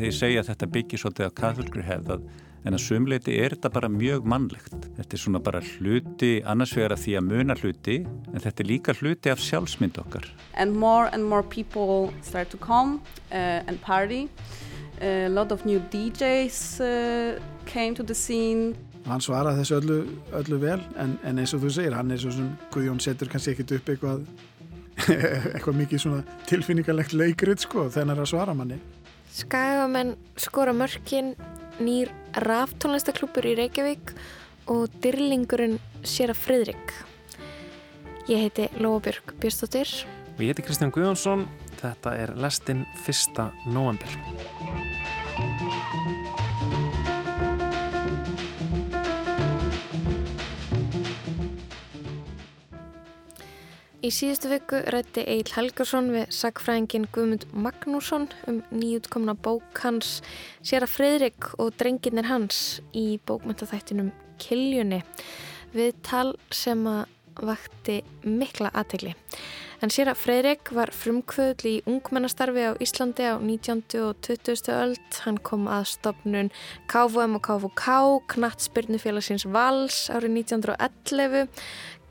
þegar 0.00 0.08
ég 0.08 0.16
segja 0.16 0.40
að 0.40 0.48
þetta 0.48 0.66
byggir 0.74 1.00
svolítið 1.02 1.28
á 1.28 1.38
kathulgri 1.40 1.82
hefð 1.84 2.14
að 2.14 2.22
en 2.64 2.76
að 2.76 2.82
sumleiti 2.84 3.36
er 3.40 3.54
þetta 3.54 3.70
bara 3.72 3.88
mjög 3.92 4.26
mannlegt. 4.28 4.88
Þetta 4.96 5.16
er 5.16 5.22
svona 5.22 5.40
bara 5.44 5.60
hluti 5.64 6.30
annars 6.48 6.74
vegar 6.76 6.94
að 6.96 7.04
því 7.04 7.14
að 7.18 7.26
muna 7.28 7.56
hluti 7.60 7.96
en 8.04 8.44
þetta 8.44 8.64
er 8.64 8.68
líka 8.68 8.94
hluti 8.96 9.32
af 9.32 9.42
sjálfsmynd 9.44 10.00
okkar. 10.02 10.28
And 10.54 10.76
more 10.76 11.08
and 11.12 11.24
more 11.24 11.42
people 11.42 12.12
start 12.22 12.50
to 12.52 12.60
come 12.60 13.00
uh, 13.32 13.64
and 13.68 13.80
party. 13.80 14.28
A 15.00 15.28
lot 15.28 15.52
of 15.52 15.64
new 15.64 15.80
DJs 15.92 16.80
uh, 16.84 17.40
came 17.64 17.94
to 17.94 18.04
the 18.04 18.14
scene. 18.14 18.76
Hann 19.08 19.24
svaraði 19.24 19.62
þessu 19.62 19.78
öllu, 19.80 19.98
öllu 20.36 20.60
vel 20.60 20.80
en, 21.00 21.16
en 21.24 21.40
eins 21.40 21.54
og 21.56 21.62
þú 21.64 21.72
segir, 21.72 21.96
hann 21.96 22.12
er 22.12 22.20
svo 22.20 22.34
sem 22.36 22.50
Guðjón 22.72 23.00
setur 23.00 23.30
kannski 23.32 23.54
ekkit 23.54 23.78
upp 23.78 23.92
eitthvað 23.94 24.26
eitthvað 25.54 25.78
mikið 25.78 26.02
svona 26.02 26.40
tilfinningarlegt 26.50 27.16
leikrið 27.16 27.64
sko 27.64 27.88
þennar 27.92 28.20
að 28.20 28.34
svara 28.34 28.52
manni. 28.56 28.76
Skagamenn 29.30 30.16
skora 30.36 30.72
mörkin 30.74 31.34
nýr 31.80 32.10
ráftónlistaklúpur 32.34 33.46
í 33.46 33.54
Reykjavík 33.58 34.12
og 34.70 34.90
dyrlingurinn 35.02 35.78
Sera 36.02 36.34
Fridrik. 36.34 36.94
Ég 38.30 38.46
heiti 38.46 38.68
Lóabjörg 38.78 39.34
Björnstóttir. 39.40 39.88
Og 40.36 40.44
ég 40.44 40.52
heiti 40.52 40.66
Kristján 40.66 40.92
Guðjónsson. 40.94 41.46
Þetta 41.80 42.14
er 42.18 42.34
lestinn 42.38 42.84
fyrsta 43.06 43.50
november. 43.70 44.18
Í 54.00 54.08
síðustu 54.08 54.48
viku 54.48 54.78
rætti 54.94 55.20
Egil 55.28 55.52
Helgarsson 55.52 56.06
við 56.14 56.30
sagfræðingin 56.32 57.02
Guðmund 57.12 57.42
Magnússon 57.52 58.30
um 58.48 58.62
nýjutkomna 58.72 59.34
bók 59.36 59.82
hans 59.84 60.22
Sér 60.64 60.86
að 60.86 60.94
Fredrik 60.94 61.50
og 61.60 61.74
drenginir 61.76 62.30
hans 62.30 62.80
í 62.96 63.18
bókmyndaþættinum 63.28 64.08
Kiljunni 64.40 65.02
við 65.76 66.00
tal 66.06 66.30
sem 66.48 66.80
að 66.88 67.12
vakti 67.44 68.00
mikla 68.24 68.72
aðtegli. 68.72 69.12
En 69.80 69.92
Sér 69.92 70.10
að 70.12 70.18
Fredrik 70.20 70.72
var 70.76 70.90
frumkvöðl 70.92 71.68
í 71.68 71.76
ungmennastarfi 71.88 72.66
á 72.68 72.72
Íslandi 72.84 73.24
á 73.32 73.40
19. 73.40 73.84
og 74.04 74.18
20. 74.26 74.68
öld. 74.76 75.20
Hann 75.24 75.38
kom 75.44 75.68
að 75.72 75.86
stopnun 75.94 76.50
KVM 76.92 77.38
og 77.38 77.46
KVK, 77.46 77.86
Knattspyrnufélagsins 78.34 79.46
Vals 79.48 80.02
árið 80.12 80.36
1911 80.42 81.48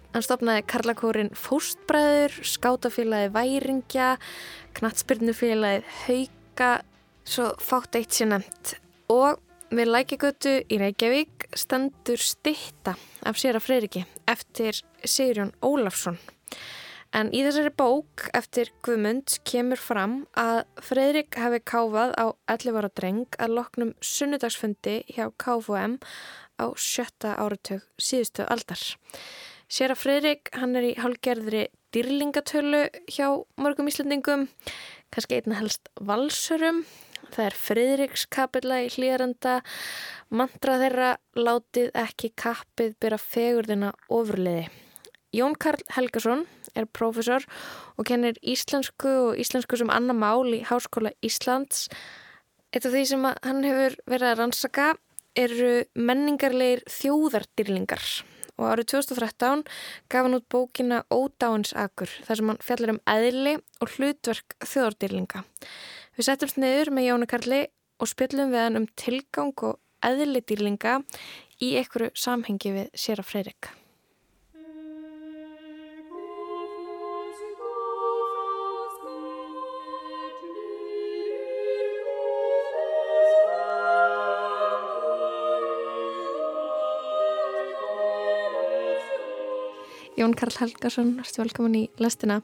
Hann 0.09 0.23
stopnaði 0.25 0.63
karlakórin 0.65 1.27
Fóstbræður, 1.37 2.33
skátafélagi 2.41 3.29
Væringja, 3.35 4.15
knattspyrnufélagi 4.79 5.83
Hauka, 6.07 6.69
svo 7.29 7.51
fátt 7.61 7.97
eitt 7.99 8.17
sér 8.17 8.31
nefnt. 8.31 8.71
Og 9.13 9.37
við 9.69 9.91
lækigötu 9.93 10.55
í 10.65 10.79
Reykjavík 10.81 11.45
stendur 11.53 12.21
stitta 12.25 12.95
af 13.21 13.37
sér 13.37 13.59
að 13.59 13.67
Freyriki 13.67 14.01
eftir 14.29 14.81
Sigurjón 15.05 15.53
Ólafsson. 15.61 16.17
En 17.13 17.29
í 17.33 17.43
þessari 17.45 17.69
bók 17.77 18.25
eftir 18.37 18.69
Guðmund 18.85 19.39
kemur 19.45 19.81
fram 19.81 20.23
að 20.37 20.63
Freyrik 20.85 21.37
hefði 21.37 21.61
káfað 21.69 22.17
á 22.17 22.25
11 22.49 22.81
ára 22.81 22.91
dreng 22.97 23.37
að 23.37 23.55
loknum 23.59 23.93
sunnudagsfundi 24.01 24.99
hjá 25.09 25.29
KFM 25.37 25.99
á 26.57 26.65
sjötta 26.73 27.37
áratug 27.37 27.85
síðustu 28.01 28.49
aldar. 28.49 28.81
Sér 29.69 29.91
að 29.93 29.99
Fredrik, 30.01 30.49
hann 30.57 30.71
er 30.79 30.85
í 30.87 30.95
hálgerðri 30.97 31.67
dýrlingatölu 31.93 32.87
hjá 33.05 33.27
mörgum 33.61 33.89
íslendingum, 33.91 34.47
kannski 35.13 35.37
einna 35.37 35.59
helst 35.59 35.91
valsurum. 36.01 36.79
Það 37.29 37.43
er 37.45 37.57
Fredrikskapilla 37.61 38.79
í 38.81 38.87
hlýjaranda, 38.89 39.59
mantra 40.33 40.79
þeirra 40.81 41.09
látið 41.37 41.91
ekki 42.01 42.31
kappið 42.33 42.95
byrja 42.97 43.19
fegurðina 43.21 43.91
ofurliði. 44.09 44.63
Jón 45.37 45.53
Karl 45.61 45.85
Helgason 45.93 46.41
er 46.73 46.89
profesor 46.89 47.45
og 47.93 48.09
kennir 48.09 48.41
íslensku 48.41 49.13
og 49.27 49.37
íslensku 49.37 49.77
sem 49.77 49.93
annar 49.93 50.17
mál 50.17 50.49
í 50.49 50.63
Háskóla 50.65 51.13
Íslands. 51.21 51.85
Eitt 52.73 52.89
af 52.89 52.97
því 52.97 53.05
sem 53.13 53.29
hann 53.29 53.61
hefur 53.69 54.01
verið 54.09 54.31
að 54.31 54.41
rannsaka 54.41 54.89
eru 55.37 55.71
menningarleir 55.93 56.81
þjóðardýrlingar 56.89 58.09
og 58.59 58.67
árið 58.73 58.91
2013 58.93 59.63
gaf 60.11 60.27
hann 60.27 60.37
út 60.37 60.47
bókina 60.51 61.01
Ódáinsakur 61.07 62.11
þar 62.27 62.41
sem 62.41 62.51
hann 62.51 62.61
fjallar 62.63 62.93
um 62.95 63.01
eðli 63.15 63.55
og 63.79 63.95
hlutverk 63.95 64.57
þjóðardýrlinga. 64.61 65.43
Við 66.19 66.27
setjumst 66.27 66.59
niður 66.59 66.93
með 66.93 67.09
Jónu 67.09 67.29
Karli 67.31 67.61
og 67.99 68.11
spjöllum 68.11 68.53
við 68.53 68.65
hann 68.65 68.81
um 68.83 68.89
tilgang 68.99 69.55
og 69.63 69.79
eðli 70.05 70.43
dýrlinga 70.43 70.99
í 71.63 71.75
einhverju 71.79 72.11
samhengi 72.15 72.75
við 72.75 72.89
Sera 72.95 73.25
Freyrik. 73.25 73.71
Jón 90.19 90.33
Karl 90.35 90.51
Helgarsson, 90.59 91.13
erstu 91.21 91.39
velkomin 91.39 91.75
í 91.79 91.81
lestina. 92.03 92.41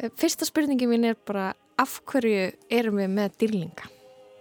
Eh, 0.00 0.08
fyrsta 0.16 0.46
spurningi 0.48 0.86
mín 0.88 1.04
er 1.04 1.18
bara 1.28 1.50
af 1.76 1.98
hverju 2.08 2.54
erum 2.72 2.96
við 3.02 3.10
með 3.12 3.34
dýrlinga? 3.42 3.90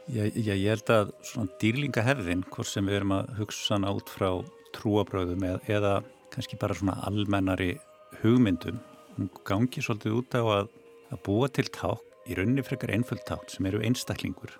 Já, 0.07 0.23
já 0.31 0.53
ég 0.55 0.69
held 0.71 0.91
að 0.95 1.11
svona 1.27 1.51
dýrlingahefðin, 1.59 2.45
hvort 2.47 2.71
sem 2.71 2.87
við 2.87 3.01
erum 3.01 3.11
að 3.17 3.33
hugsa 3.41 3.75
hana 3.75 3.91
út 3.91 4.07
frá 4.07 4.29
trúabröðum 4.77 5.43
eða, 5.49 5.59
eða 5.67 5.93
kannski 6.31 6.61
bara 6.61 6.79
svona 6.79 6.95
almennari 7.09 7.73
hugmyndum, 8.21 8.79
hún 9.17 9.29
gangi 9.43 9.83
svolítið 9.83 10.17
út 10.21 10.39
á 10.39 10.43
að, 10.61 10.71
að 11.11 11.23
búa 11.27 11.51
til 11.51 11.67
ták, 11.75 12.01
í 12.29 12.39
rauninni 12.39 12.63
frekar 12.63 12.95
einföld 12.95 13.25
ták 13.27 13.51
sem 13.51 13.67
eru 13.67 13.83
einstaklingur 13.83 14.55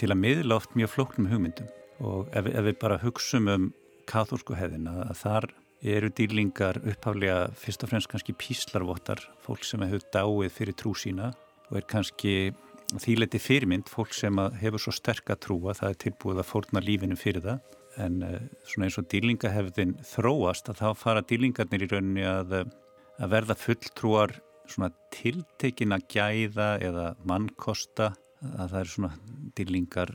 til 0.00 0.08
að 0.14 0.20
miðla 0.24 0.62
oft 0.62 0.72
mjög 0.78 0.94
flóknum 0.94 1.28
hugmyndum 1.28 1.68
og 2.00 2.30
ef, 2.32 2.48
ef 2.48 2.64
við 2.64 2.76
bara 2.80 3.02
hugsa 3.02 3.42
um 3.42 3.72
katholsku 4.08 4.56
hefðin 4.56 4.88
að 4.88 5.16
þar 5.20 5.52
eru 5.82 6.10
dýrlingar 6.10 6.80
upphaflega 6.82 7.48
fyrst 7.58 7.84
og 7.84 7.92
fremst 7.92 8.10
kannski 8.10 8.34
píslarvottar, 8.34 9.20
fólk 9.44 9.66
sem 9.66 9.82
hefur 9.86 10.02
dáið 10.14 10.54
fyrir 10.54 10.76
trú 10.78 10.94
sína 10.98 11.30
og 11.68 11.78
er 11.78 11.86
kannski 11.88 12.52
þýleti 12.96 13.40
fyrirmynd, 13.42 13.88
fólk 13.90 14.14
sem 14.16 14.38
hefur 14.62 14.80
svo 14.80 14.94
sterk 14.96 15.28
að 15.30 15.42
trúa, 15.44 15.76
það 15.76 15.90
er 15.92 15.98
tilbúið 16.04 16.40
að 16.40 16.48
fórna 16.48 16.82
lífinu 16.82 17.18
fyrir 17.20 17.44
það. 17.44 17.74
En 17.98 18.20
uh, 18.24 18.36
svona 18.68 18.88
eins 18.88 18.98
og 19.00 19.08
dýrlingahefðin 19.12 19.96
þróast 20.06 20.70
að 20.70 20.80
þá 20.80 20.88
fara 20.96 21.24
dýrlingarnir 21.26 21.84
í 21.84 21.90
rauninni 21.90 22.24
að, 22.28 22.54
eh, 22.60 22.70
að 23.18 23.34
verða 23.34 23.58
fulltrúar 23.58 24.36
svona 24.68 24.92
tiltekina 25.14 25.98
gæða 26.06 26.70
eða 26.84 27.10
mannkosta, 27.28 28.12
að 28.54 28.72
það 28.72 28.80
er 28.80 28.92
svona 28.92 29.12
dýrlingar 29.58 30.14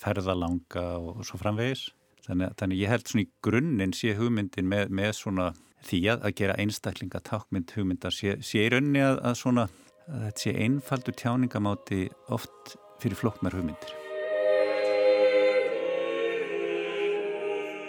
ferðalanga 0.00 0.86
og 0.98 1.24
svo 1.28 1.38
framvegis. 1.40 1.88
Þannig, 2.26 2.54
þannig 2.60 2.80
ég 2.82 2.92
held 2.92 3.08
svona 3.08 3.24
í 3.24 3.30
grunninn 3.44 3.94
sé 3.96 4.14
hugmyndin 4.18 4.68
með, 4.68 4.90
með 4.92 5.12
svona 5.18 5.50
því 5.88 6.00
að, 6.12 6.26
að 6.28 6.34
gera 6.40 6.58
einstaklinga 6.60 7.22
tákmynd 7.24 7.72
hugmyndar 7.76 8.14
sé, 8.14 8.36
sé 8.44 8.66
í 8.66 8.72
rauninni 8.72 9.02
að, 9.04 9.22
að 9.24 9.38
svona 9.40 9.66
að 10.10 10.26
þetta 10.26 10.44
sé 10.44 10.54
einfaldur 10.64 11.16
tjáningamáti 11.16 12.02
oft 12.34 12.76
fyrir 13.00 13.18
flokknar 13.20 13.56
hugmyndir. 13.56 13.96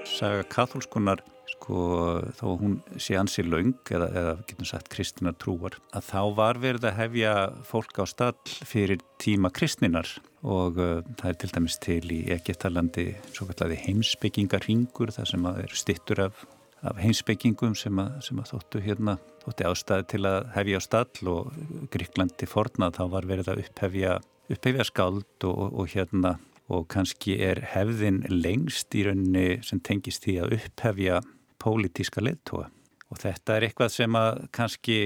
Saga 0.08 0.44
katholskunar 0.52 1.24
sko 1.62 2.22
þó 2.40 2.46
hún 2.58 2.78
sé 2.98 3.16
ansið 3.20 3.52
laung 3.52 3.92
eða, 3.94 4.08
eða 4.10 4.34
getum 4.50 4.68
sagt 4.68 4.90
kristinar 4.92 5.36
trúar 5.38 5.78
að 5.94 6.08
þá 6.10 6.22
var 6.40 6.60
verið 6.62 6.88
að 6.90 6.98
hefja 6.98 7.34
fólk 7.68 8.02
á 8.02 8.06
stall 8.10 8.56
fyrir 8.66 9.04
tíma 9.22 9.52
kristninar 9.54 10.10
og 10.42 10.80
uh, 10.82 11.02
það 11.20 11.28
er 11.30 11.38
til 11.38 11.52
dæmis 11.54 11.78
til 11.84 12.02
í 12.10 12.22
Egiptalandi 12.34 13.08
svo 13.30 13.46
kalladi 13.52 13.78
heimsbyggingarringur 13.84 15.14
þar 15.14 15.30
sem 15.30 15.46
að 15.46 15.62
er 15.68 15.76
stittur 15.78 16.24
af, 16.26 16.46
af 16.82 17.02
heimsbyggingum 17.02 17.76
sem 17.78 18.02
að, 18.02 18.16
sem 18.26 18.42
að 18.42 18.56
þóttu 18.56 18.82
hérna 18.88 19.20
þótti 19.46 19.68
ástæði 19.70 20.08
til 20.16 20.24
að 20.30 20.40
hefja 20.56 20.82
á 20.82 20.88
stall 20.88 21.34
og 21.36 21.60
Gríklandi 21.94 22.50
fornað 22.50 22.98
þá 22.98 23.04
var 23.14 23.30
verið 23.30 23.52
að 23.54 23.62
upphefja, 23.66 24.16
upphefja 24.50 24.88
skald 24.90 25.46
og, 25.46 25.54
og, 25.54 25.78
og 25.84 25.94
hérna 25.94 26.40
og 26.72 26.86
kannski 26.88 27.36
er 27.44 27.60
hefðin 27.74 28.22
lengst 28.32 28.96
í 28.96 29.04
rauninni 29.04 29.60
sem 29.66 29.82
tengist 29.84 30.24
því 30.24 30.38
að 30.40 30.54
upphefja 30.58 31.22
pólitíska 31.62 32.24
leðtóa 32.24 32.70
og 33.12 33.20
þetta 33.20 33.58
er 33.58 33.68
eitthvað 33.68 33.94
sem 33.94 34.18
að 34.18 34.42
kannski 34.56 34.98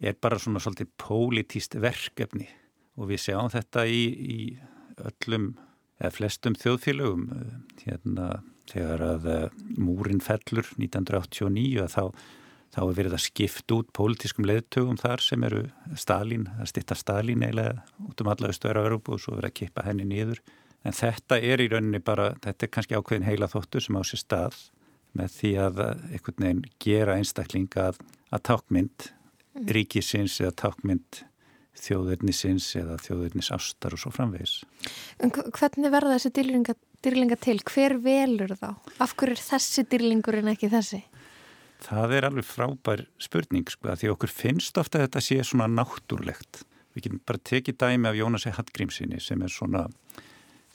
er 0.00 0.16
bara 0.20 0.38
svona 0.40 0.60
svolítið 0.62 0.90
pólitíst 1.00 1.76
verkefni. 1.80 2.48
Og 2.96 3.10
við 3.10 3.26
sjáum 3.26 3.52
þetta 3.52 3.84
í, 3.88 4.02
í 4.08 4.38
öllum 5.04 5.52
eða 6.00 6.12
flestum 6.16 6.56
þjóðfélögum 6.56 7.28
hérna 7.84 8.40
þegar 8.70 9.04
að 9.04 9.28
eh, 9.32 9.62
múrin 9.78 10.22
fellur 10.24 10.68
1989 10.80 11.86
þá, 11.92 12.04
þá 12.74 12.80
er 12.82 12.96
verið 12.98 13.16
að 13.16 13.24
skipta 13.26 13.78
út 13.78 13.92
pólitískum 13.96 14.48
leðtögum 14.48 14.98
þar 15.00 15.24
sem 15.24 15.44
eru 15.46 15.66
Stalin, 15.96 16.48
að 16.58 16.72
stitta 16.72 16.96
Stalin 16.98 17.44
eiginlega 17.44 17.84
út 18.08 18.24
um 18.24 18.32
alla 18.32 18.50
östu 18.52 18.72
öru 18.72 18.98
og 18.98 19.20
svo 19.22 19.36
verið 19.36 19.52
að 19.52 19.58
kippa 19.60 19.84
henni 19.86 20.08
nýður. 20.08 20.40
En 20.86 20.96
þetta 20.96 21.38
er 21.42 21.62
í 21.62 21.68
rauninni 21.70 22.00
bara, 22.04 22.32
þetta 22.44 22.66
er 22.66 22.72
kannski 22.72 22.96
ákveðin 22.96 23.28
heila 23.28 23.50
þóttu 23.50 23.82
sem 23.82 23.96
á 23.96 24.02
sér 24.06 24.22
stað 24.22 24.58
með 25.16 25.38
því 25.38 25.52
að 25.66 25.80
einhvern 25.86 26.44
veginn 26.44 26.66
gera 26.82 27.16
einstakling 27.20 27.70
að, 27.80 28.00
að 28.34 28.44
tákmynd 28.50 29.08
mm. 29.08 29.66
ríkisins 29.76 30.38
eða 30.42 30.54
tákmynd 30.64 31.24
þjóðurnisins 31.76 32.68
eða 32.80 32.96
þjóðurnis 33.04 33.50
ástar 33.54 33.96
og 33.96 34.00
svo 34.00 34.12
framvegis. 34.14 34.60
En 35.20 35.32
hvernig 35.32 35.92
verða 35.92 36.16
þessi 36.16 36.32
dýrlinga, 36.38 36.76
dýrlinga 37.04 37.38
til? 37.40 37.58
Hver 37.68 37.98
velur 38.04 38.54
þá? 38.56 38.70
Af 39.02 39.16
hverju 39.18 39.36
er 39.36 39.42
þessi 39.42 39.84
dýrlingur 39.90 40.40
en 40.40 40.52
ekki 40.54 40.70
þessi? 40.72 41.02
Það 41.84 42.14
er 42.16 42.28
alveg 42.30 42.46
frábær 42.48 43.04
spurning 43.20 43.68
sko 43.68 43.92
að 43.92 44.02
því 44.02 44.12
okkur 44.14 44.32
finnst 44.32 44.80
ofta 44.80 44.98
að 44.98 45.06
þetta 45.06 45.24
sé 45.26 45.42
svona 45.44 45.68
náttúrlegt. 45.68 46.62
Við 46.96 47.08
getum 47.08 47.20
bara 47.28 47.44
tekið 47.50 47.76
dæmi 47.82 48.08
af 48.08 48.16
Jónasi 48.16 48.52
Hallgrímsinni 48.56 49.20
sem 49.20 49.42
er 49.44 49.52
svona 49.52 49.84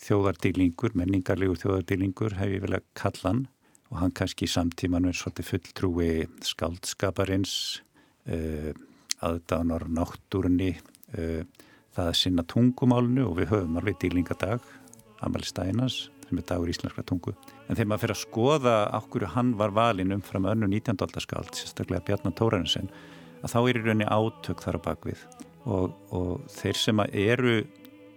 þjóðardýlingur, 0.01 0.93
menningarlegur 0.97 1.57
þjóðardýlingur 1.61 2.38
hef 2.38 2.53
ég 2.53 2.63
vel 2.63 2.77
að 2.77 2.85
kalla 2.97 3.31
hann 3.31 3.41
og 3.91 3.99
hann 3.99 4.13
kannski 4.15 4.47
í 4.47 4.51
samtíman 4.51 5.09
er 5.09 5.17
svolítið 5.17 5.49
fulltrúi 5.49 6.11
skaldskaparins, 6.47 7.53
uh, 8.31 8.71
aðdánar 9.21 9.89
náttúrunni, 9.91 10.73
uh, 11.17 11.43
það 11.91 12.07
að 12.07 12.17
sinna 12.21 12.47
tungumálnu 12.47 13.27
og 13.27 13.38
við 13.41 13.51
höfum 13.51 13.77
alveg 13.81 13.99
dýlingadag, 14.01 14.63
Amal 15.21 15.43
Stænas 15.45 16.07
sem 16.31 16.39
er 16.39 16.47
dagur 16.47 16.71
íslenskra 16.71 17.03
tungu. 17.03 17.33
En 17.67 17.75
þegar 17.75 17.89
maður 17.91 18.03
fyrir 18.05 18.15
að 18.15 18.21
skoða 18.23 18.75
okkur 19.01 19.25
hann 19.35 19.51
var 19.59 19.73
valin 19.75 20.15
umfram 20.15 20.47
önnu 20.47 20.69
19. 20.71 20.95
aldarskáld, 21.03 21.51
sérstaklega 21.57 22.05
Bjarnar 22.07 22.35
Tórarinsen, 22.39 22.88
að 23.43 23.51
þá 23.51 23.59
er 23.61 23.79
í 23.79 23.81
rauninni 23.83 24.07
átök 24.07 24.63
þar 24.63 24.79
á 24.79 24.85
bakvið 24.88 25.25
og, 25.65 25.97
og 26.15 26.45
þeir 26.55 26.79
sem 26.79 27.03
eru 27.09 27.57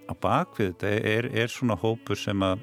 á 0.07 0.13
bakvið 0.21 0.71
þetta 0.73 0.93
er, 1.11 1.29
er 1.33 1.53
svona 1.53 1.77
hópur 1.81 2.19
sem, 2.21 2.45
að, 2.45 2.63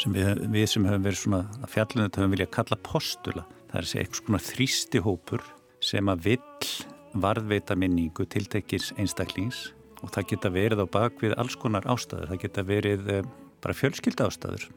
sem 0.00 0.14
við, 0.14 0.42
við 0.52 0.66
sem 0.70 0.86
höfum 0.88 1.06
verið 1.06 1.20
svona 1.20 1.42
að 1.60 1.70
fjallinu 1.74 2.06
þetta 2.06 2.22
höfum 2.22 2.34
viljað 2.34 2.50
kalla 2.56 2.80
postula. 2.88 3.44
Það 3.70 3.78
er 3.78 3.86
þessi 3.86 4.00
eitthvað 4.00 4.20
svona 4.20 4.42
þrýsti 4.48 5.02
hópur 5.04 5.46
sem 5.84 6.10
að 6.12 6.26
vill 6.28 6.72
varðveita 7.24 7.76
minningu 7.78 8.26
tiltekis 8.30 8.90
einstaklings 8.98 9.68
og 10.02 10.12
það 10.14 10.28
geta 10.32 10.52
verið 10.54 10.84
á 10.84 10.86
bakvið 10.98 11.36
alls 11.38 11.56
konar 11.60 11.86
ástæður. 11.90 12.32
Það 12.32 12.42
geta 12.44 12.66
verið 12.68 13.08
eh, 13.14 13.32
bara 13.64 13.78
fjölskylda 13.78 14.28
ástæður 14.28 14.68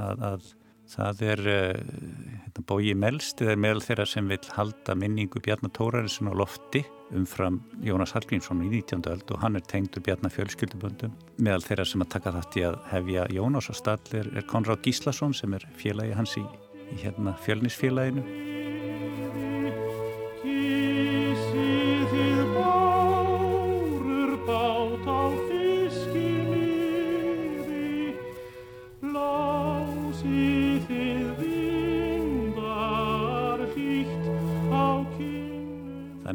að, 0.00 0.26
að 0.32 0.50
það 0.92 1.22
er 1.28 1.44
hérna, 1.48 2.64
bóji 2.68 2.96
melst 2.98 3.40
eða 3.44 3.58
meðal 3.60 3.84
þeirra 3.84 4.08
sem 4.08 4.28
vil 4.28 4.40
halda 4.56 4.96
minningu 4.98 5.40
Bjarnar 5.44 5.72
Tórarinsen 5.76 6.32
á 6.32 6.34
lofti 6.36 6.82
umfram 7.16 7.60
Jónas 7.84 8.14
Hallgrímsson 8.16 8.62
í 8.64 8.70
19. 8.70 9.04
öld 9.12 9.32
og 9.34 9.42
hann 9.42 9.58
er 9.58 9.64
tengdur 9.68 10.04
Bjarnar 10.04 10.32
fjölskylduböndum 10.34 11.14
meðal 11.38 11.64
þeirra 11.66 11.88
sem 11.88 12.04
að 12.04 12.12
taka 12.16 12.34
þátt 12.38 12.58
í 12.60 12.64
að 12.68 12.78
hefja 12.92 13.26
Jónas 13.36 13.70
á 13.70 13.74
stall 13.76 14.16
er, 14.18 14.30
er 14.36 14.48
Konráð 14.48 14.82
Gíslason 14.86 15.36
sem 15.36 15.54
er 15.56 15.66
félagi 15.78 16.16
hans 16.18 16.36
í, 16.40 16.44
í 16.92 17.02
hérna, 17.04 17.36
fjölnisfélaginu 17.44 18.24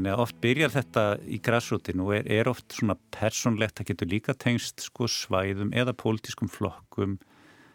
Þannig 0.07 0.21
að 0.21 0.23
oft 0.23 0.37
byrjar 0.39 0.71
þetta 0.71 1.01
í 1.27 1.37
græsrútinu 1.43 2.05
og 2.05 2.13
er, 2.15 2.27
er 2.31 2.47
oft 2.47 2.71
svona 2.71 2.93
personlegt, 3.11 3.73
það 3.75 3.87
getur 3.89 4.07
líka 4.07 4.33
tengst 4.39 4.85
sko 4.85 5.03
svæðum 5.11 5.73
eða 5.75 5.91
pólitískum 5.99 6.47
flokkum 6.47 7.17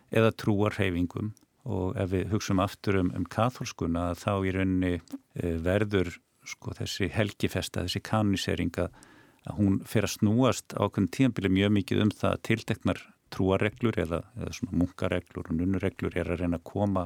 eða 0.09 0.31
trúarheyfingum 0.41 1.35
og 1.69 1.99
ef 2.01 2.09
við 2.15 2.31
hugsaum 2.31 2.63
aftur 2.65 2.97
um, 3.03 3.11
um 3.13 3.27
katholskuna 3.29 4.15
þá 4.17 4.31
í 4.49 4.55
rauninni 4.57 4.93
e, 4.97 5.51
verður 5.61 6.09
sko 6.49 6.73
þessi 6.79 7.11
helgifesta, 7.13 7.83
þessi 7.85 8.01
kaniseringa 8.01 8.87
að 8.89 9.59
hún 9.59 9.77
fer 9.85 10.07
að 10.09 10.15
snúast 10.15 10.73
á 10.73 10.89
okkur 10.89 11.11
tíanbili 11.13 11.51
mjög 11.53 11.75
mikið 11.77 12.01
um 12.07 12.13
það 12.17 12.39
tilteknar 12.49 13.03
trúarreglur 13.37 13.99
eða, 14.07 14.23
eða 14.39 14.55
svona 14.57 14.79
munkareglur 14.81 15.51
og 15.51 15.59
nunnureglur 15.59 16.17
er 16.17 16.33
að 16.33 16.47
reyna 16.47 16.63
að 16.63 16.65
koma 16.71 17.05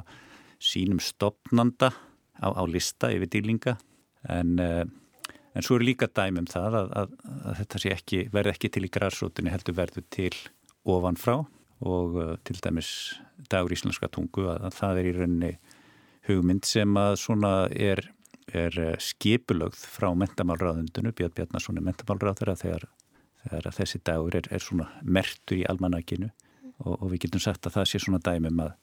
sínum 0.55 1.03
stopnanda 1.03 1.91
á, 2.39 2.47
á 2.47 2.63
lista 2.63 3.11
yfir 3.11 3.33
dýlinga. 3.35 3.75
En 4.31 4.55
e, 4.63 4.69
En 5.57 5.65
svo 5.65 5.79
er 5.79 5.87
líka 5.87 6.05
dæmum 6.05 6.45
það 6.49 6.75
að, 6.77 6.91
að, 7.01 7.13
að 7.49 7.55
þetta 7.61 7.79
ekki, 7.95 8.19
verði 8.33 8.51
ekki 8.53 8.69
til 8.75 8.83
í 8.85 8.91
græsrótunni 8.93 9.53
heldur 9.53 9.77
verður 9.79 10.05
til 10.13 10.33
ofanfrá 10.85 11.39
og 11.87 12.19
uh, 12.21 12.35
til 12.45 12.59
dæmis 12.61 12.91
dagur 13.49 13.73
íslenska 13.73 14.09
tungu 14.13 14.45
að, 14.51 14.67
að 14.69 14.77
það 14.77 15.01
er 15.01 15.09
í 15.09 15.15
rauninni 15.17 15.51
hugmynd 16.27 16.67
sem 16.67 16.99
að 17.01 17.17
svona 17.23 17.51
er, 17.73 18.03
er 18.53 18.77
uh, 18.83 18.93
skipulögð 19.01 19.81
frá 19.97 20.11
mentamálraðundinu, 20.17 21.15
Björn 21.17 21.33
Bjarnason 21.39 21.81
er 21.81 21.87
mentamálraður 21.89 22.53
þegar, 22.61 22.87
þegar 23.47 23.71
þessi 23.79 24.03
dagur 24.05 24.37
er, 24.37 24.51
er 24.53 24.63
svona 24.63 24.91
mertur 25.01 25.57
í 25.57 25.65
almanakinu 25.69 26.29
og, 26.85 26.93
og 26.93 27.07
við 27.11 27.25
getum 27.25 27.43
sagt 27.43 27.65
að 27.65 27.79
það 27.79 27.91
sé 27.91 28.05
svona 28.05 28.21
dæmum 28.21 28.61
að 28.67 28.77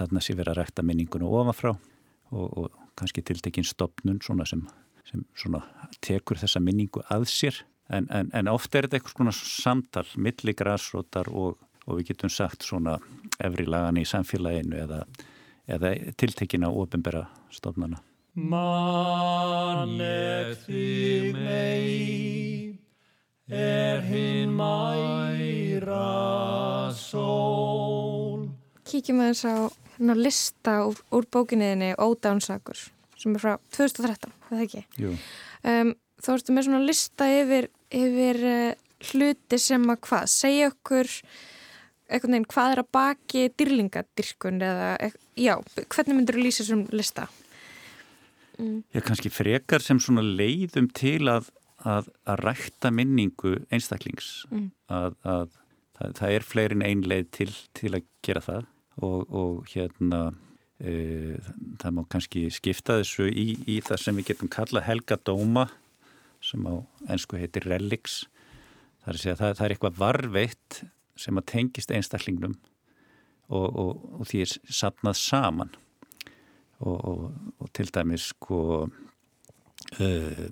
þarna 0.00 0.24
sé 0.24 0.36
verið 0.36 0.54
að 0.54 0.60
rækta 0.62 0.84
minningunum 0.84 1.36
ofanfrá 1.36 1.74
og, 1.76 2.46
og 2.48 2.84
kannski 2.98 3.24
tiltekinn 3.24 3.66
stopnun 3.66 4.20
svona 4.24 4.48
sem 4.48 4.64
sem 5.08 5.24
svona 5.38 5.62
tekur 6.04 6.38
þessa 6.40 6.60
minningu 6.62 7.02
að 7.12 7.24
sér. 7.32 7.56
En, 7.88 8.04
en, 8.12 8.28
en 8.36 8.48
ofta 8.52 8.78
er 8.78 8.84
þetta 8.86 8.96
eitthvað 8.98 9.16
svona 9.16 9.32
samtal 9.38 10.06
milli 10.20 10.52
græsrótar 10.56 11.26
og, 11.32 11.56
og 11.86 11.92
við 11.98 12.04
getum 12.10 12.30
sagt 12.32 12.60
svona 12.66 12.94
efri 13.40 13.64
lagan 13.68 14.00
í 14.00 14.04
samfélaginu 14.08 14.76
eða, 14.82 15.00
eða 15.70 15.88
tiltekina 16.20 16.68
ofinbera 16.68 17.22
stofnana. 17.54 17.98
Mannleg 18.38 19.96
þig 20.66 21.34
mei 21.34 22.78
er 23.48 24.04
hinn 24.04 24.52
mæra 24.58 26.04
sól. 26.92 28.52
Kíkjum 28.88 29.24
að 29.24 29.32
þess 29.32 29.44
að 29.48 29.68
lista 30.20 30.72
úr, 30.86 30.98
úr 31.16 31.24
bókinniðinni 31.32 31.96
Ódánsakur 31.96 32.78
sem 33.18 33.34
er 33.34 33.42
frá 33.42 33.56
2013, 33.74 34.34
það 34.48 34.64
ekki? 34.66 34.84
Jú. 35.02 35.14
Um, 35.66 35.92
þá 36.22 36.32
ertu 36.34 36.54
með 36.54 36.68
svona 36.68 36.82
lista 36.86 37.28
yfir, 37.32 37.68
yfir 37.94 38.40
uh, 38.48 38.88
hluti 39.10 39.60
sem 39.62 39.86
að 39.90 40.00
hvað, 40.08 40.26
segja 40.32 40.72
okkur 40.72 41.12
eitthvað 42.08 42.32
nefn, 42.32 42.48
hvað 42.48 42.72
er 42.72 42.82
að 42.82 42.90
baki 42.96 43.44
dýrlingadirkun 43.60 44.64
eða, 44.64 45.10
já, 45.36 45.54
hvernig 45.92 46.16
myndur 46.16 46.38
þú 46.38 46.46
lýsa 46.46 46.64
þessum 46.64 46.86
lista? 46.94 47.28
Mm. 48.58 48.82
Já, 48.94 49.00
kannski 49.06 49.30
frekar 49.30 49.84
sem 49.84 50.00
svona 50.02 50.24
leiðum 50.24 50.88
til 50.96 51.28
að, 51.30 51.50
að, 51.86 52.08
að 52.26 52.42
rækta 52.46 52.90
minningu 52.94 53.58
einstaklings 53.70 54.32
mm. 54.50 54.70
að, 54.90 55.18
að 55.22 55.52
það, 55.98 56.16
það 56.20 56.34
er 56.34 56.48
fleirin 56.48 56.86
ein 56.86 57.04
leið 57.06 57.30
til, 57.38 57.50
til 57.76 57.92
að 57.92 58.08
gera 58.24 58.44
það 58.48 58.68
og, 59.04 59.20
og 59.28 59.70
hérna 59.74 60.22
það 60.78 61.94
má 61.96 62.04
kannski 62.06 62.46
skipta 62.54 63.00
þessu 63.00 63.26
í, 63.26 63.46
í 63.66 63.80
það 63.82 64.02
sem 64.02 64.18
við 64.20 64.28
getum 64.30 64.50
kalla 64.52 64.84
helgadóma 64.86 65.66
sem 66.44 66.62
á 66.70 66.74
ennsku 67.10 67.38
heitir 67.38 67.66
relics. 67.66 68.28
Það 69.02 69.14
er 69.14 69.38
það, 69.40 69.56
það 69.58 69.64
er 69.64 69.74
eitthvað 69.74 69.98
varveitt 69.98 70.80
sem 71.18 71.40
að 71.40 71.48
tengist 71.50 71.90
einstaklingnum 71.90 72.54
og, 73.48 73.66
og, 73.66 73.92
og 74.20 74.30
því 74.30 74.44
er 74.44 74.54
sapnað 74.70 75.18
saman. 75.18 75.74
Og, 76.78 77.32
og 77.58 77.70
til 77.74 77.88
dæmis 77.90 78.28
sko 78.30 78.86
uh, 78.86 80.48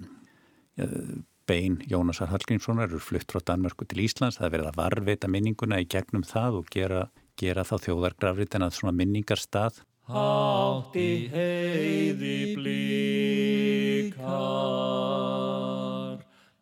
bein 1.47 1.77
Jónasar 1.87 2.33
Hallgrímssonar 2.33 2.91
eru 2.91 2.99
flutt 2.99 3.31
frá 3.31 3.45
Danmörku 3.47 3.87
til 3.87 4.03
Íslands. 4.03 4.41
Það 4.41 4.49
er 4.49 4.55
verið 4.57 4.71
að 4.73 4.81
varveita 4.81 5.31
minninguna 5.31 5.79
í 5.85 5.87
gegnum 5.87 6.27
það 6.27 6.65
og 6.65 6.73
gera, 6.75 7.05
gera 7.39 7.63
þá 7.69 7.77
þjóðargrafrit 7.85 8.59
en 8.59 8.67
að 8.67 8.75
svona 8.81 8.97
minningarstað 8.99 9.85
Hátti 10.07 11.27
heiði 11.33 12.55
blíkar, 12.55 14.23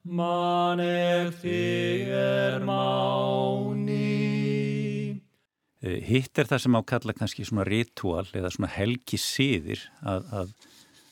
mann 0.09 0.81
ef 0.81 1.43
þig 1.43 2.09
er 2.09 2.65
máni. 2.65 4.01
Eh, 5.85 6.01
hitt 6.09 6.41
er 6.41 6.49
það 6.49 6.63
sem 6.65 6.79
ákalla 6.81 7.13
kannski 7.19 7.45
svona 7.45 7.67
ritual 7.69 8.25
eða 8.33 8.49
svona 8.55 8.73
helgi 8.79 9.21
síðir 9.21 9.85
að, 10.01 10.25
að, 10.33 10.57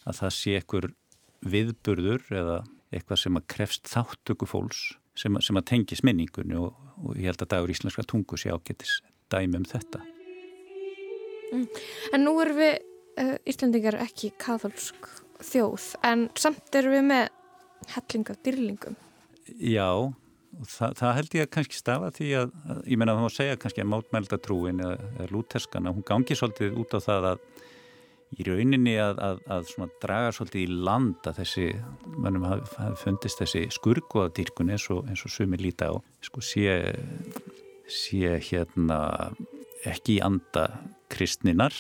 að 0.08 0.14
það 0.22 0.32
sé 0.38 0.56
ekkur 0.62 0.88
viðburður 1.44 2.24
eða 2.32 2.56
eitthvað 2.96 3.20
sem 3.26 3.36
að 3.36 3.48
krefst 3.58 3.92
þáttöku 3.92 4.48
fólks 4.48 4.96
sem, 5.20 5.36
sem 5.44 5.60
að 5.60 5.68
tengis 5.74 6.00
minningunni 6.00 6.56
og, 6.56 6.72
og 6.96 7.12
ég 7.20 7.28
held 7.28 7.44
að 7.44 7.52
dagur 7.58 7.76
íslenska 7.76 8.08
tungu 8.08 8.40
sé 8.40 8.48
ágetis 8.56 9.04
dæmi 9.28 9.60
um 9.60 9.68
þetta. 9.68 10.00
Mm. 11.52 11.68
En 12.16 12.24
nú 12.26 12.34
erum 12.42 12.58
við 12.60 12.74
uh, 13.20 13.36
Íslandingar 13.48 13.98
ekki 14.02 14.32
katholsk 14.40 15.10
þjóð 15.42 15.92
en 16.06 16.26
samt 16.38 16.78
erum 16.78 16.96
við 16.96 17.06
með 17.10 17.30
helling 17.92 18.32
af 18.32 18.42
dýrlingum. 18.46 18.98
Já, 19.58 19.88
það, 20.70 20.94
það 21.00 21.16
held 21.18 21.36
ég 21.36 21.46
að 21.46 21.52
kannski 21.56 21.78
stafa 21.78 22.12
því 22.14 22.30
að, 22.40 22.54
að 22.70 22.80
ég 22.92 23.00
menna 23.00 23.14
að 23.14 23.20
það 23.20 23.26
má 23.26 23.36
segja 23.36 23.58
kannski 23.64 23.82
að 23.82 23.90
mátmældatrúin 23.92 24.82
eða, 24.84 25.10
eða 25.16 25.28
lúterskana, 25.34 25.94
hún 25.94 26.06
gangi 26.08 26.38
svolítið 26.38 26.80
út 26.82 26.96
á 26.96 27.00
það 27.02 27.28
að 27.32 27.44
í 28.32 28.46
rauninni 28.48 28.94
að, 29.02 29.18
að, 29.20 29.40
að 29.52 29.96
draga 30.00 30.30
svolítið 30.32 30.62
í 30.62 30.76
land 30.88 31.28
að 31.28 31.42
þessi, 31.42 31.66
mannum 32.16 32.46
hafi 32.48 32.78
haf 32.78 33.02
fundist 33.02 33.42
þessi 33.42 33.66
skurgoðadýrkun 33.76 34.72
eins 34.72 34.86
og, 34.94 35.10
og 35.10 35.34
sumi 35.34 35.60
líta 35.60 35.90
á, 35.92 35.94
sko 36.24 36.44
sé, 36.44 36.78
sé 37.90 38.38
hérna 38.48 39.02
ekki 39.88 40.16
í 40.16 40.22
anda 40.24 40.68
kristninar 41.12 41.76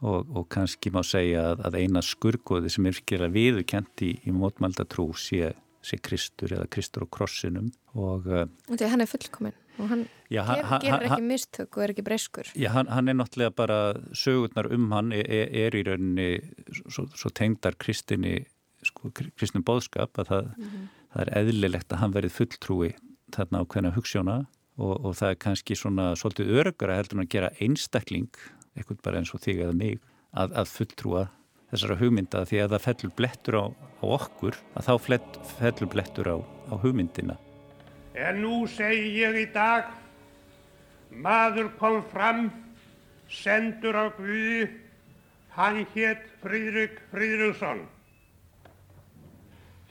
og, 0.00 0.28
og 0.32 0.46
kannski 0.52 0.92
má 0.94 1.02
segja 1.06 1.50
að, 1.52 1.64
að 1.68 1.80
eina 1.82 2.02
skurgoði 2.04 2.72
sem 2.72 2.86
er 2.88 2.96
virkilega 2.96 3.34
viðukent 3.34 4.04
í, 4.06 4.14
í 4.24 4.34
mótmældatrú 4.34 5.10
sé, 5.20 5.52
sé 5.84 6.00
Kristur 6.02 6.56
eða 6.56 6.68
Kristur 6.72 7.04
á 7.04 7.08
krossinum 7.12 7.70
og 7.94 8.30
Því 8.70 8.92
hann 8.92 9.04
er 9.04 9.10
fullkominn 9.10 9.58
og 9.80 9.88
hann 9.88 10.06
já, 10.28 10.42
ger, 10.44 10.64
hann, 10.68 10.82
gerir 10.84 11.06
ekki 11.08 11.24
mistök 11.24 11.76
og 11.78 11.84
er 11.84 11.92
ekki 11.94 12.04
breyskur. 12.04 12.48
Já, 12.58 12.68
hann, 12.74 12.90
hann 12.92 13.08
er 13.08 13.16
náttúrulega 13.16 13.54
bara 13.56 13.78
sögurnar 14.12 14.68
um 14.74 14.90
hann 14.92 15.12
er, 15.16 15.26
er 15.48 15.76
í 15.76 15.84
rauninni 15.86 16.30
svo, 16.82 17.06
svo 17.16 17.32
tengdar 17.34 17.78
kristinni 17.80 18.42
sko, 18.86 19.12
kristnum 19.14 19.64
bóðskap 19.66 20.20
að 20.20 20.32
það, 20.32 20.50
það 21.12 21.24
er 21.24 21.32
eðlilegt 21.42 21.92
að 21.92 22.02
hann 22.04 22.16
verið 22.16 22.36
fulltrúi 22.36 22.94
þarna 23.34 23.62
á 23.62 23.68
hvernig 23.72 23.96
hugssjóna 23.96 24.38
og, 24.80 24.94
og 24.94 25.12
það 25.18 25.34
er 25.34 25.42
kannski 25.46 25.76
svona 25.78 26.10
svolítið 26.18 26.54
örgara 26.62 26.98
heldur 26.98 27.18
en 27.20 27.26
að 27.26 27.32
gera 27.34 27.52
einstakling 27.60 28.30
eitthvað 28.76 29.04
bara 29.04 29.20
eins 29.20 29.34
og 29.34 29.42
þig 29.44 29.62
eða 29.66 29.76
mig 29.76 30.00
að, 30.32 30.54
að 30.54 30.72
fulltrúa 30.76 31.26
þessara 31.70 31.98
hugmynda 32.00 32.46
því 32.48 32.64
að 32.64 32.74
það 32.74 32.86
fellur 32.86 33.14
blettur 33.18 33.58
á, 33.58 33.64
á 33.70 34.04
okkur 34.18 34.58
að 34.74 34.88
þá 34.88 34.92
flett, 35.06 35.38
fellur 35.58 35.92
blettur 35.92 36.30
á, 36.34 36.36
á 36.70 36.74
hugmyndina 36.82 37.38
En 38.14 38.40
nú 38.42 38.64
segi 38.66 39.12
ég 39.20 39.36
í 39.38 39.46
dag, 39.54 39.86
maður 41.14 41.70
kom 41.78 42.00
fram, 42.10 42.48
sendur 43.30 43.94
á 43.94 44.10
Guði, 44.16 44.66
hann 45.54 45.84
hétt 45.94 46.26
Fríðrik 46.42 46.98
Fríðriksson. 47.12 47.84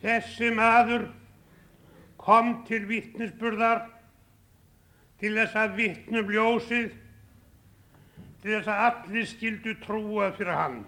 Þessi 0.04 0.52
maður 0.56 1.08
kom 2.20 2.58
til 2.68 2.84
vittnisburðar, 2.90 3.86
til 5.20 5.34
þess 5.40 5.56
að 5.64 5.80
vittnum 5.80 6.36
ljósið, 6.36 6.92
til 8.44 8.56
þess 8.56 8.72
að 8.72 8.86
allir 8.88 9.28
skildu 9.28 9.76
trúa 9.84 10.32
fyrir 10.38 10.56
hann. 10.56 10.80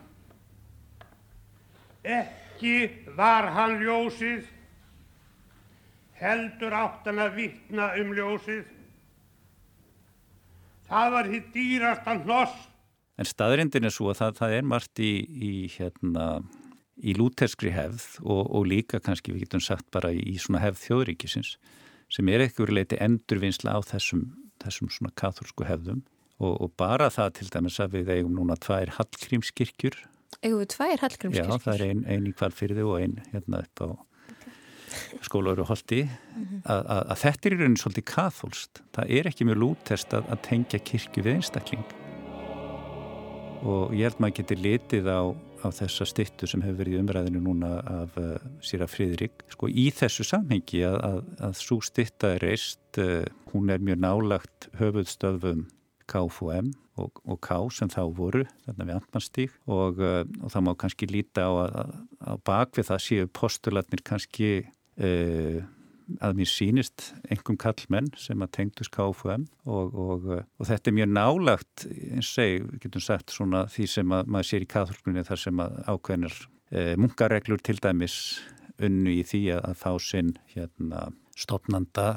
Ekki 2.01 2.75
var 3.17 3.51
hann 3.55 3.77
ljósið, 3.81 4.46
heldur 6.22 6.75
átt 6.77 7.10
hann 7.10 7.22
að 7.22 7.38
vittna 7.38 7.91
um 8.01 8.13
ljósið. 8.17 8.63
Það 10.91 11.13
var 11.15 11.29
hitt 11.31 11.51
dýrasta 11.55 12.17
hnoss. 12.24 12.55
En 13.20 13.27
staðrindin 13.27 13.86
er 13.88 13.93
svo 13.93 14.10
að 14.12 14.22
það, 14.22 14.34
það 14.39 14.55
er 14.58 14.65
margt 14.67 15.01
í, 15.03 15.12
í, 15.22 15.51
hérna, 15.75 16.25
í 16.98 17.13
lúterskri 17.20 17.72
hefð 17.75 18.08
og, 18.24 18.48
og 18.50 18.65
líka 18.67 19.00
kannski 19.03 19.36
við 19.36 19.46
getum 19.46 19.63
sagt 19.63 19.88
bara 19.93 20.10
í, 20.15 20.24
í 20.34 20.39
svona 20.41 20.63
hefð 20.63 20.81
þjóðríkisins 20.88 21.53
sem 22.12 22.31
er 22.31 22.43
eitthvað 22.43 22.74
leiti 22.75 23.00
endurvinnsla 23.00 23.77
á 23.77 23.79
þessum, 23.88 24.25
þessum 24.63 24.89
svona 24.91 25.13
katholsku 25.15 25.67
hefðum 25.67 26.01
og, 26.42 26.54
og 26.58 26.74
bara 26.80 27.10
það 27.14 27.36
til 27.40 27.50
dæmis 27.54 27.80
að 27.84 27.98
við 28.00 28.14
eigum 28.18 28.38
núna 28.40 28.58
tvær 28.62 28.96
hallgrímskirkjur. 28.98 30.00
Eigum 30.42 30.62
við 30.64 30.72
tvær 30.76 31.04
hallgrímskirkjur? 31.06 31.52
Já, 31.54 31.66
það 31.66 31.76
er 31.76 31.86
ein, 31.90 32.06
ein 32.10 32.30
í 32.30 32.34
kvalfyrði 32.38 32.88
og 32.88 32.98
ein 33.02 33.20
hérna 33.32 33.62
upp 33.66 33.86
á 33.86 33.90
skólauru 35.24 35.64
holdi 35.70 36.02
að, 36.68 36.82
að, 36.82 37.02
að 37.14 37.18
þetta 37.22 37.48
er 37.48 37.54
í 37.54 37.60
rauninni 37.62 37.80
svolítið 37.80 38.08
katholst. 38.12 38.84
Það 38.98 39.16
er 39.18 39.30
ekki 39.32 39.48
mjög 39.48 39.62
lútest 39.62 40.16
að, 40.18 40.28
að 40.34 40.46
tengja 40.50 40.82
kirkju 40.92 41.26
við 41.28 41.38
einstakling 41.38 41.86
og 43.62 43.94
ég 43.94 44.08
held 44.10 44.22
maður 44.22 44.40
getur 44.40 44.62
litið 44.62 45.10
á, 45.10 45.22
á 45.62 45.68
þessa 45.78 46.08
stittu 46.10 46.48
sem 46.50 46.64
hefur 46.66 46.80
verið 46.82 47.02
umræðinu 47.04 47.42
núna 47.46 47.76
af 47.86 48.16
uh, 48.18 48.32
Sýra 48.66 48.88
Fríðrik 48.90 49.46
sko 49.54 49.70
í 49.70 49.90
þessu 49.94 50.26
samhengi 50.26 50.82
að, 50.88 50.98
að, 51.06 51.20
að 51.46 51.60
svo 51.60 51.78
stitta 51.86 52.34
er 52.36 52.46
reist, 52.48 52.82
uh, 52.98 53.22
hún 53.54 53.70
er 53.74 53.84
mjög 53.86 54.02
nálagt 54.02 54.72
höfuðstöðum 54.82 55.68
KFUM 56.12 56.72
og, 57.01 57.22
og 57.25 57.41
K 57.44 57.58
sem 57.74 57.91
þá 57.91 58.01
voru, 58.18 58.46
þarna 58.65 58.88
við 58.88 58.98
Antmannstík 59.00 59.60
og, 59.65 60.01
uh, 60.03 60.24
og 60.41 60.53
það 60.53 60.65
má 60.68 60.74
kannski 60.84 61.12
líta 61.12 61.48
á 61.48 61.51
að, 61.65 61.77
að 62.34 62.41
bakvið 62.51 62.89
það 62.91 63.06
séu 63.08 63.30
postulatnir 63.41 64.03
kannski 64.08 64.51
að 66.20 66.39
mér 66.39 66.50
sínist 66.50 67.12
engum 67.32 67.58
kallmenn 67.60 68.10
sem 68.20 68.41
að 68.44 68.51
tengdust 68.58 68.91
KFUM 68.94 69.46
og, 69.70 69.96
og, 69.96 70.27
og 70.60 70.68
þetta 70.68 70.91
er 70.91 70.98
mjög 70.98 71.12
nálagt 71.15 71.86
eins 71.88 72.32
og 72.41 72.74
getum 72.84 73.03
sagt 73.03 73.36
svona 73.36 73.65
því 73.72 73.88
sem 73.96 74.15
að 74.15 74.32
maður 74.34 74.50
sér 74.50 74.65
í 74.65 74.70
katholkunni 74.74 75.25
þar 75.27 75.44
sem 75.46 75.63
að 75.63 75.77
ákveðnir 75.88 76.38
e, 76.72 76.86
munkareglur 77.00 77.63
til 77.63 77.77
dæmis 77.84 78.18
unnu 78.82 79.15
í 79.20 79.25
því 79.27 79.44
að, 79.58 79.74
fá 79.77 79.91
sinn 80.01 80.36
hérna 80.53 81.10
stopnanda 81.38 82.08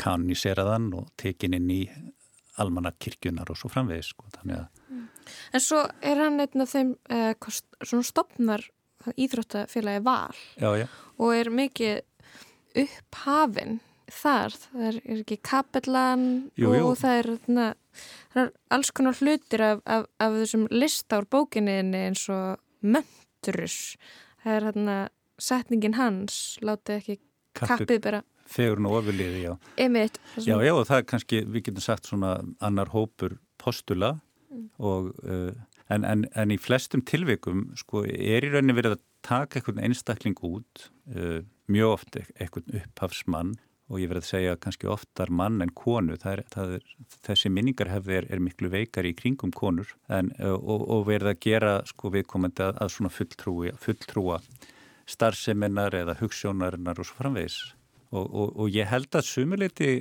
kaniseraðan 0.00 0.92
og 1.00 1.08
tekin 1.20 1.56
inn 1.58 1.70
í 1.72 1.82
almanakirkjunar 2.60 3.48
og 3.52 3.58
svo 3.58 3.70
framvegis 3.72 4.12
sko, 4.12 4.28
þannig 4.36 4.60
að 4.60 4.70
En 5.54 5.62
svo 5.62 5.84
er 6.04 6.18
hann 6.18 6.42
einn 6.42 6.64
af 6.64 6.72
þeim 6.72 6.96
eh, 7.08 7.32
svona 7.38 8.04
stopnar 8.04 8.64
íþróttafélagi 9.18 10.02
val. 10.04 10.36
Já, 10.60 10.70
já. 10.82 10.86
og 11.18 11.34
er 11.34 11.50
mikið 11.50 12.02
upphafin 12.82 13.80
þar, 14.12 14.54
það 14.64 14.84
er, 14.88 14.98
er 15.04 15.22
ekki 15.22 15.38
kapellan 15.44 16.26
jú, 16.58 16.72
jú. 16.74 16.90
og 16.90 16.98
það 17.00 17.18
er, 17.20 17.30
na, 17.48 17.66
það 18.34 18.42
er 18.42 18.52
alls 18.76 18.92
konar 18.92 19.18
hlutir 19.20 19.64
af, 19.64 19.82
af, 19.86 20.06
af 20.20 20.36
þessum 20.40 20.66
lista 20.72 21.20
úr 21.22 21.28
bókinni 21.32 21.78
eins 21.80 22.26
og 22.32 22.60
möndurus 22.82 23.96
það 24.42 24.56
er 24.56 24.68
hérna 24.68 24.96
setningin 25.42 25.96
hans 25.96 26.40
látið 26.64 26.98
ekki 26.98 27.18
kappið 27.58 28.02
bara 28.04 28.22
Fegur 28.52 28.82
og 28.86 28.98
ofurliði, 29.00 29.46
já. 29.46 29.52
Einmitt, 29.80 30.20
já, 30.36 30.56
já, 30.60 30.72
og 30.74 30.86
það 30.88 31.00
er 31.00 31.08
kannski, 31.12 31.42
við 31.48 31.68
getum 31.68 31.84
sagt 31.84 32.10
svona 32.10 32.34
annar 32.64 32.92
hópur 32.92 33.38
postula 33.62 34.14
mm. 34.52 34.68
og, 34.82 35.12
uh, 35.24 35.52
en, 35.92 36.06
en, 36.08 36.26
en 36.38 36.54
í 36.54 36.60
flestum 36.60 37.04
tilvikum, 37.08 37.70
sko, 37.78 38.04
er 38.06 38.44
í 38.44 38.52
rauninni 38.52 38.76
verið 38.76 38.98
að 38.98 39.04
taka 39.26 39.60
einhvern 39.60 39.82
einstakling 39.88 40.38
út, 40.46 40.88
uh, 41.14 41.42
mjög 41.72 41.96
oft 41.96 42.18
einhvern 42.22 42.80
upphafsmann 42.82 43.54
og 43.92 44.00
ég 44.00 44.08
verið 44.08 44.22
að 44.22 44.30
segja 44.30 44.58
kannski 44.60 44.88
oftar 44.88 45.28
mann 45.34 45.60
en 45.60 45.72
konu, 45.76 46.16
það 46.20 46.38
er, 46.38 46.42
það 46.54 46.74
er, 46.78 46.84
þessi 47.26 47.50
minningarhefði 47.52 48.18
er, 48.20 48.28
er 48.32 48.40
miklu 48.40 48.70
veikar 48.72 49.04
í 49.04 49.12
kringum 49.16 49.52
konur 49.56 49.90
en, 50.08 50.32
uh, 50.40 50.56
og, 50.56 50.86
og 50.86 51.08
verið 51.10 51.32
að 51.34 51.42
gera 51.44 51.74
sko 51.88 52.12
viðkomandi 52.14 52.68
að, 52.68 52.78
að 52.84 52.94
svona 52.96 53.12
fulltrúa, 53.12 53.74
fulltrúa 53.80 54.40
starfseminnar 55.12 55.94
eða 55.98 56.16
hugssjónarinnar 56.20 57.00
og 57.00 57.08
svo 57.08 57.18
framvegis. 57.18 57.58
Og, 58.12 58.26
og, 58.26 58.48
og 58.60 58.72
ég 58.72 58.90
held 58.90 59.14
að 59.16 59.28
sumuleiti 59.28 59.92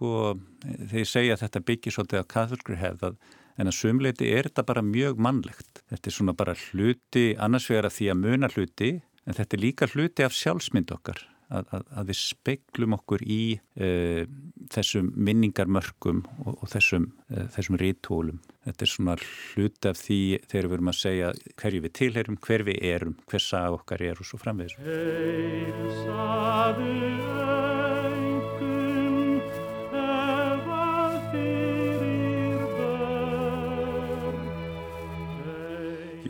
sko, 0.00 0.36
þegar 0.64 1.02
ég 1.02 1.10
segja 1.10 1.36
að 1.36 1.44
þetta 1.44 1.66
byggir 1.68 1.94
svolítið 1.94 2.24
á 2.24 2.32
katholskri 2.34 2.78
hefð 2.80 3.12
en 3.60 3.68
að 3.68 3.76
sumuleiti 3.76 4.30
er 4.32 4.48
þetta 4.48 4.64
bara 4.70 4.82
mjög 4.86 5.20
mannlegt. 5.20 5.82
Þetta 5.92 6.08
er 6.08 6.16
svona 6.16 6.34
bara 6.36 6.56
hluti 6.56 7.26
annars 7.36 7.68
vegar 7.70 7.90
að 7.90 7.98
því 7.98 8.08
að 8.10 8.22
muna 8.22 8.50
hluti 8.54 8.90
en 9.26 9.36
þetta 9.36 9.56
er 9.56 9.64
líka 9.66 9.90
hluti 9.92 10.24
af 10.24 10.36
sjálfsmynd 10.36 10.94
okkar 10.96 11.20
að, 11.50 11.74
að, 11.74 11.84
að 12.00 12.12
við 12.12 12.20
speiklum 12.20 12.96
okkur 12.96 13.24
í 13.26 13.42
uh, 13.58 14.22
þessum 14.70 15.12
minningarmörkum 15.16 16.24
og, 16.46 16.54
og 16.56 16.72
þessum, 16.72 17.10
uh, 17.30 17.46
þessum 17.56 17.80
rítólum 17.80 18.40
þetta 18.66 18.84
er 18.84 18.92
svona 18.92 19.16
hluti 19.20 19.90
af 19.90 19.98
því 20.00 20.20
þegar 20.50 20.68
við 20.68 20.76
erum 20.76 20.92
að 20.92 20.98
segja 21.00 21.32
hverju 21.62 21.82
við 21.86 21.94
tilherum, 21.96 22.38
hver 22.44 22.64
við 22.68 22.80
erum, 22.90 23.18
hver 23.30 23.44
sag 23.44 23.76
okkar 23.78 24.04
er 24.04 24.20
og 24.20 24.28
svo 24.28 24.40
framvegis. 24.40 24.76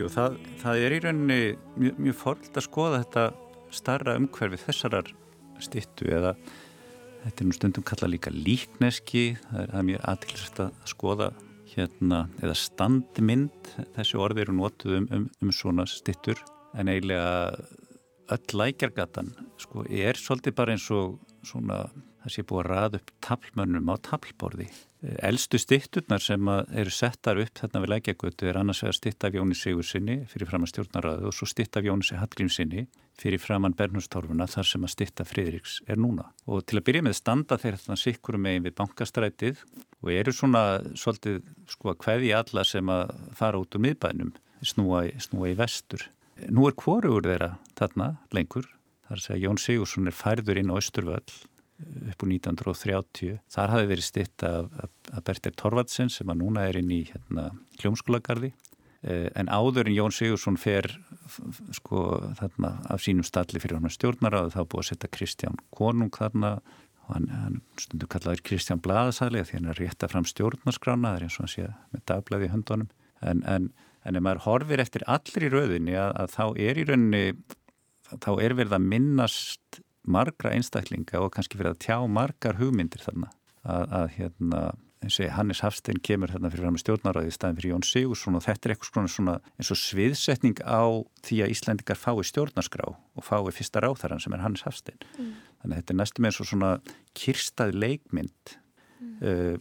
Jú, 0.01 0.07
það, 0.09 0.39
það 0.63 0.79
er 0.81 0.93
í 0.95 1.01
rauninni 1.03 1.41
mjög, 1.77 1.97
mjög 2.07 2.15
fórld 2.17 2.55
að 2.55 2.65
skoða 2.65 3.01
þetta 3.03 3.25
starra 3.75 4.17
umhverfi 4.19 4.59
þessarar 4.65 5.11
stittu 5.61 6.09
eða 6.09 6.35
þetta 7.23 7.43
er 7.43 7.47
nú 7.47 7.55
stundum 7.55 7.85
kallað 7.85 8.13
líka 8.15 8.33
líkneski 8.33 9.25
það 9.43 9.61
er, 9.61 9.71
það 9.71 9.79
er 9.79 9.87
mjög 9.89 10.05
aðtilsvægt 10.11 10.61
að 10.63 10.77
skoða 10.89 11.29
hérna, 11.71 12.21
eða 12.43 12.55
standmynd 12.57 13.73
þessi 13.95 14.19
orði 14.19 14.43
eru 14.45 14.57
nótuð 14.57 14.97
um, 14.97 15.09
um, 15.15 15.27
um 15.41 15.53
svona 15.55 15.85
stittur 15.89 16.41
en 16.77 16.91
eiginlega 16.91 17.53
öll 18.31 18.57
lækjargatan 18.61 19.33
sko 19.61 19.85
er 19.87 20.19
svolítið 20.19 20.57
bara 20.57 20.75
eins 20.75 20.87
og 20.95 21.19
svona 21.47 21.83
það 22.21 22.35
sé 22.35 22.45
búið 22.47 22.63
að 22.63 22.71
raða 22.71 23.01
upp 23.01 23.13
tablmönnum 23.27 23.91
á 23.91 23.95
tablborði 24.07 24.69
Elstu 25.01 25.57
stitturnar 25.57 26.21
sem 26.21 26.49
eru 26.77 26.91
settar 26.93 27.39
upp 27.41 27.57
þarna 27.57 27.79
við 27.81 27.89
lækjagötu 27.95 28.49
er 28.51 28.59
annars 28.59 28.83
vegar 28.83 28.97
stitt 28.99 29.25
af 29.25 29.33
Jóni 29.33 29.55
Sigursinni 29.57 30.17
fyrir 30.29 30.49
framann 30.51 30.69
stjórnarraðu 30.69 31.31
og 31.31 31.33
svo 31.33 31.47
stitt 31.49 31.79
af 31.79 31.87
Jóni 31.87 32.19
Hallgrímsinni 32.19 32.83
fyrir 33.17 33.41
framann 33.41 33.73
Bernhustorfuna 33.77 34.45
þar 34.45 34.69
sem 34.69 34.85
að 34.85 34.93
stitta 34.93 35.25
Friðriks 35.25 35.79
er 35.89 35.97
núna. 35.97 36.27
Og 36.45 36.61
til 36.69 36.77
að 36.77 36.85
byrja 36.91 37.05
með 37.07 37.17
standa 37.17 37.57
þeir 37.57 37.79
þarna 37.81 37.97
sikkurum 37.97 38.45
megin 38.45 38.67
við 38.67 38.77
bankastrætið 38.77 39.65
og 40.03 40.13
eru 40.13 40.35
svona 40.37 40.63
svolítið 40.93 41.41
sko 41.73 41.95
að 41.95 42.01
hveði 42.05 42.33
alla 42.37 42.65
sem 42.67 42.93
að 42.93 43.15
fara 43.41 43.61
út 43.61 43.73
úr 43.73 43.85
miðbænum, 43.87 44.35
snúa, 44.61 45.07
snúa 45.17 45.49
í 45.49 45.57
vestur. 45.57 46.05
Nú 46.53 46.69
er 46.69 46.77
kvorugur 46.77 47.25
þeirra 47.25 47.55
þarna 47.73 48.15
lengur, 48.37 48.69
þar 49.09 49.17
að 49.17 49.25
segja 49.25 49.47
Jón 49.47 49.61
Sigursson 49.61 50.13
er 50.13 50.17
færður 50.17 50.61
inn 50.61 50.69
á 50.69 50.77
Östurvöll 50.77 51.41
upp 52.11 52.25
úr 52.25 52.33
1930. 52.33 53.39
Þar 53.51 53.75
hafi 53.75 53.91
verið 53.91 54.07
stitt 54.07 54.45
af, 54.47 54.71
af, 54.83 54.91
af 55.11 55.23
Bertil 55.27 55.55
Torvaldsen 55.57 56.11
sem 56.13 56.29
að 56.31 56.41
núna 56.43 56.67
er 56.69 56.79
inn 56.81 56.91
í 56.93 57.03
hérna, 57.11 57.49
hljómskólagarði 57.81 58.53
en 59.01 59.49
áður 59.49 59.89
en 59.89 59.95
Jón 59.95 60.13
Sigursson 60.13 60.59
fer 60.61 60.85
sko 61.73 62.03
þarna 62.37 62.75
af 62.93 63.01
sínum 63.01 63.25
stalli 63.25 63.61
fyrir 63.61 63.79
hann 63.79 63.93
stjórnaraðu 63.93 64.53
þá 64.53 64.61
búið 64.61 64.83
að 64.83 64.89
setja 64.91 65.11
Kristján 65.15 65.57
Konung 65.73 66.13
þarna 66.13 66.51
og 67.07 67.15
hann, 67.15 67.29
hann 67.33 67.61
stundu 67.81 68.09
kallaður 68.11 68.43
Kristján 68.45 68.83
Blaðasæli 68.83 69.41
því 69.41 69.57
hann 69.57 69.71
er 69.73 69.81
rétta 69.81 70.09
fram 70.11 70.27
stjórnarskrána 70.29 71.15
það 71.15 71.17
er 71.17 71.25
eins 71.25 71.39
og 71.39 71.45
hann 71.45 71.53
sé 71.55 71.65
með 71.95 72.03
dagblæði 72.11 72.47
í 72.47 72.53
höndunum 72.53 72.91
en, 73.25 73.41
en, 73.49 73.71
en 74.05 74.19
ef 74.19 74.25
maður 74.27 74.45
horfir 74.45 74.85
eftir 74.85 75.07
allir 75.09 75.47
í 75.47 75.51
rauðinni 75.55 75.97
að, 75.97 76.13
að 76.21 76.35
þá 76.37 76.45
er 76.67 76.81
í 76.81 76.87
rauninni 76.91 77.25
þá 78.21 78.31
er 78.35 78.57
verið 78.59 78.77
að 78.77 78.89
minnast 78.93 79.81
margra 80.03 80.53
einstaklinga 80.55 81.21
og 81.21 81.33
kannski 81.35 81.59
verið 81.59 81.75
að 81.75 81.83
tjá 81.85 81.97
margar 82.09 82.57
hugmyndir 82.59 83.03
þarna 83.03 83.29
að, 83.63 83.83
að 83.99 84.07
hérna 84.17 84.63
eins 85.01 85.17
og 85.17 85.31
Hannes 85.33 85.61
Hafstein 85.65 85.99
kemur 86.05 86.29
þarna 86.29 86.51
fyrir 86.53 86.65
fram 86.65 86.75
með 86.75 86.83
stjórnaræði 86.83 87.31
í 87.31 87.33
staðin 87.33 87.57
fyrir 87.57 87.73
Jón 87.73 87.85
Sigursson 87.87 88.37
og 88.37 88.43
þetta 88.45 88.67
er 88.67 88.73
eitthvað 88.75 89.07
svona 89.09 89.37
eins 89.55 89.71
og 89.73 89.79
sviðsetning 89.81 90.61
á 90.61 90.83
því 91.25 91.39
að 91.41 91.53
Íslandikar 91.55 91.97
fái 91.97 92.21
stjórnarskrá 92.29 92.85
og 92.91 93.25
fái 93.25 93.49
fyrsta 93.57 93.81
ráþarann 93.81 94.21
sem 94.21 94.35
er 94.37 94.43
Hannes 94.43 94.61
Hafstein. 94.67 95.01
Mm. 95.17 95.33
Þannig 95.63 95.73
að 95.73 95.81
þetta 95.81 95.93
er 95.95 95.99
næstum 96.03 96.29
eins 96.29 96.39
og 96.43 96.49
svona 96.51 96.71
kirstað 97.17 97.73
leikmynd. 97.81 98.55
Mm. 99.01 99.17
Uh, 99.25 99.57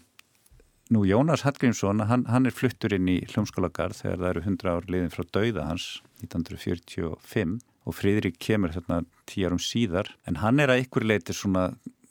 nú 0.93 1.07
Jónas 1.09 1.47
Hallgrímsson, 1.47 2.05
hann, 2.11 2.27
hann 2.29 2.51
er 2.51 2.57
fluttur 2.57 2.93
inn 2.93 3.09
í 3.09 3.21
hljómskólagarð 3.31 4.03
þegar 4.03 4.21
það 4.21 4.31
eru 4.35 4.45
100 4.45 4.73
ár 4.75 4.93
liðin 4.93 5.15
frá 5.15 5.25
dauða 5.33 5.69
hans 5.71 5.89
1945 6.21 7.61
og 7.89 7.97
Fríðrik 7.97 8.39
kemur 8.43 8.75
þarna 8.75 9.03
tíarum 9.31 9.61
síðar 9.63 10.13
en 10.29 10.41
hann 10.43 10.61
er 10.61 10.73
að 10.73 10.85
ykkur 10.85 11.07
leiti 11.07 11.37
svona 11.37 11.71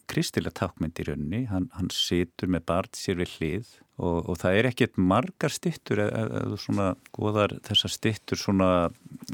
kristilega 0.10 0.56
tákmynd 0.58 1.00
í 1.02 1.06
rauninni, 1.06 1.42
hann, 1.52 1.68
hann 1.76 1.92
situr 1.94 2.50
með 2.50 2.66
barn 2.72 2.94
sér 2.98 3.20
við 3.20 3.36
hlið 3.38 3.74
og, 4.00 4.30
og 4.32 4.40
það 4.42 4.60
er 4.60 4.70
ekkert 4.72 4.98
margar 4.98 5.54
stittur 5.54 6.02
eða, 6.08 6.58
svona 6.62 6.94
goðar 7.16 7.58
þessar 7.68 7.94
stittur 7.94 8.42
svona 8.42 8.70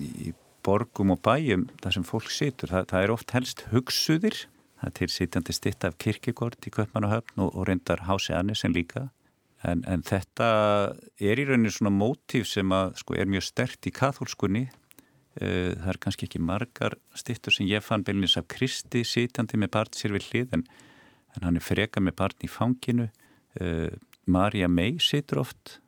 í 0.01 0.33
borgum 0.65 1.13
og 1.13 1.21
bæjum 1.25 1.67
þar 1.83 1.97
sem 1.97 2.07
fólk 2.07 2.31
situr, 2.33 2.71
það, 2.73 2.87
það 2.91 3.05
er 3.05 3.13
oft 3.13 3.35
helst 3.37 3.65
hugsuðir, 3.71 4.39
það 4.81 4.89
er 4.89 4.95
til 4.99 5.11
sitjandi 5.13 5.55
stitt 5.55 5.85
af 5.87 5.99
kirkigord 6.01 6.65
í 6.65 6.73
Köpmanahöfn 6.73 7.45
og, 7.45 7.53
og 7.53 7.69
reyndar 7.69 8.07
Hási 8.09 8.33
Annesen 8.35 8.73
líka. 8.75 9.09
En, 9.65 9.83
en 9.89 10.03
þetta 10.05 10.47
er 11.21 11.39
í 11.41 11.45
rauninni 11.47 11.71
svona 11.73 11.93
mótíf 11.93 12.49
sem 12.49 12.73
að 12.75 12.97
sko 13.01 13.15
er 13.17 13.29
mjög 13.29 13.47
stert 13.47 13.87
í 13.87 13.93
kathólskunni 13.95 14.67
það 15.35 15.89
er 15.91 15.99
kannski 15.99 16.27
ekki 16.29 16.39
margar 16.39 16.95
stittur 17.17 17.51
sem 17.51 17.67
ég 17.67 17.83
fann 17.83 18.05
beilinins 18.07 18.37
af 18.39 18.47
Kristi 18.51 19.03
sitjandi 19.03 19.59
með 19.59 19.73
barn 19.73 19.95
sér 19.95 20.15
við 20.15 20.29
hlið 20.29 20.53
en, 20.55 20.65
en 21.35 21.47
hann 21.47 21.59
er 21.59 21.65
freka 21.65 22.03
með 22.03 22.15
barn 22.21 22.45
í 22.45 22.51
fanginu. 22.51 23.09
Uh, 23.59 23.91
Marja 24.25 24.69
May 24.71 24.95
situr 25.03 25.43
oft 25.43 25.79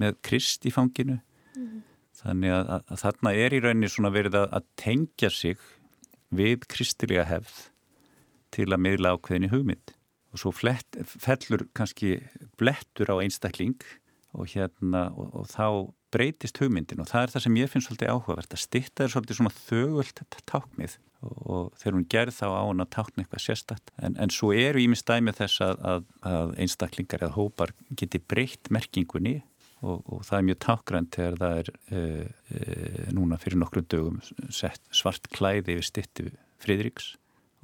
með 0.00 0.16
Krist 0.24 0.64
í 0.66 0.72
fanginu. 0.74 1.20
Mm. 1.54 1.82
þannig 2.18 2.50
að, 2.50 2.70
að, 2.74 2.80
að 2.90 3.00
þarna 3.04 3.32
er 3.38 3.54
í 3.54 3.60
rauninni 3.62 3.90
svona 3.92 4.10
verið 4.14 4.38
að, 4.40 4.46
að 4.58 4.64
tengja 4.80 5.30
sig 5.30 5.60
við 6.34 6.64
kristilega 6.70 7.26
hefð 7.28 7.60
til 8.54 8.68
að 8.70 8.82
miðla 8.86 9.14
ákveðin 9.14 9.48
í 9.48 9.50
hugmynd. 9.52 9.92
Og 10.34 10.42
svo 10.42 10.50
flett, 10.54 10.98
fellur 11.06 11.66
kannski 11.78 12.16
blettur 12.58 13.12
á 13.14 13.22
einstakling 13.22 13.78
og 14.34 14.50
hérna 14.50 15.08
og, 15.14 15.30
og 15.42 15.50
þá 15.50 15.66
breytist 16.14 16.60
hugmyndin 16.62 17.02
og 17.02 17.10
það 17.10 17.26
er 17.26 17.32
það 17.34 17.46
sem 17.46 17.58
ég 17.60 17.72
finnst 17.72 17.90
svolítið 17.90 18.12
áhugavert 18.14 18.54
að 18.54 18.62
stitta 18.62 19.04
er 19.04 19.12
svolítið 19.12 19.40
svona 19.40 19.54
þögult 19.56 20.22
tákmið 20.50 20.98
og, 21.24 21.32
og 21.44 21.80
þegar 21.80 21.96
hún 21.98 22.06
gerð 22.14 22.36
þá 22.38 22.46
á 22.50 22.62
hún 22.62 22.84
að 22.84 22.92
tákna 22.96 23.24
eitthvað 23.24 23.44
sérstakt. 23.46 23.94
En, 23.98 24.18
en 24.20 24.34
svo 24.34 24.52
eru 24.56 24.82
ímið 24.82 25.00
stæmið 25.00 25.40
þess 25.40 25.64
að, 25.64 25.82
að, 25.92 26.06
að 26.30 26.54
einstaklingar 26.64 27.26
eða 27.26 27.36
hópar 27.38 27.74
geti 27.98 28.20
breytt 28.20 28.70
merkingunni 28.74 29.40
og, 29.84 30.04
og 30.08 30.22
það 30.26 30.38
er 30.38 30.46
mjög 30.50 30.60
tákgrænt 30.64 31.18
þegar 31.18 31.40
það 31.42 31.58
er 31.62 31.72
e, 31.72 32.04
e, 32.54 33.08
núna 33.16 33.40
fyrir 33.40 33.60
nokkrum 33.60 33.88
dögum 33.90 34.22
sett 34.52 34.80
svart 34.94 35.28
klæði 35.34 35.78
við 35.78 35.88
stitti 35.90 36.30
Fridriks 36.62 37.14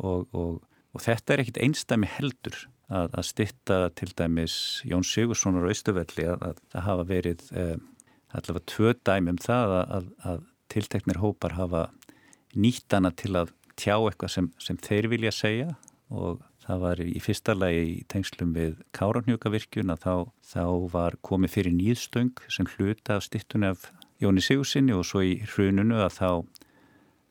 og, 0.05 0.29
og 0.37 1.01
þetta 1.05 1.35
er 1.35 1.45
ekkit 1.45 1.63
einstæmi 1.65 2.09
heldur 2.19 2.59
að, 2.91 3.15
að 3.15 3.29
stitta 3.29 3.79
til 3.97 4.11
dæmis 4.19 4.57
Jón 4.89 5.07
Sigurssonar 5.07 5.67
og 5.67 5.75
Ístufelli 5.75 6.27
að 6.33 6.61
hafa 6.75 7.07
verið 7.09 7.47
e, 7.55 7.67
allavega 8.31 8.67
tvö 8.71 8.95
dæmi 9.07 9.35
um 9.35 9.41
það 9.41 9.77
að, 9.79 9.95
að, 9.97 10.11
að 10.31 10.45
tilteknir 10.71 11.21
hópar 11.23 11.57
hafa 11.59 11.89
nýttana 12.55 13.11
til 13.15 13.35
að 13.39 13.55
tjá 13.81 13.97
eitthvað 13.97 14.35
sem, 14.35 14.51
sem 14.61 14.79
þeir 14.79 15.11
vilja 15.11 15.33
segja 15.35 15.75
og 16.11 16.43
það 16.65 16.83
var 16.85 17.03
í 17.03 17.21
fyrsta 17.23 17.55
lagi 17.57 17.83
í 17.89 17.97
tengslum 18.11 18.53
við 18.55 18.79
Káranhjókavirkjun 18.97 19.95
að 19.95 20.05
þá, 20.05 20.15
þá 20.53 20.65
var 20.93 21.17
komið 21.27 21.55
fyrir 21.57 21.77
nýðstöng 21.77 22.43
sem 22.53 22.69
hluta 22.77 23.19
af 23.19 23.27
stittunni 23.27 23.71
af 23.71 23.89
Jóni 24.21 24.43
Sigursinni 24.45 24.95
og 24.95 25.07
svo 25.09 25.23
í 25.25 25.39
hrununu 25.55 26.03
að 26.05 26.19
þá, 26.19 26.31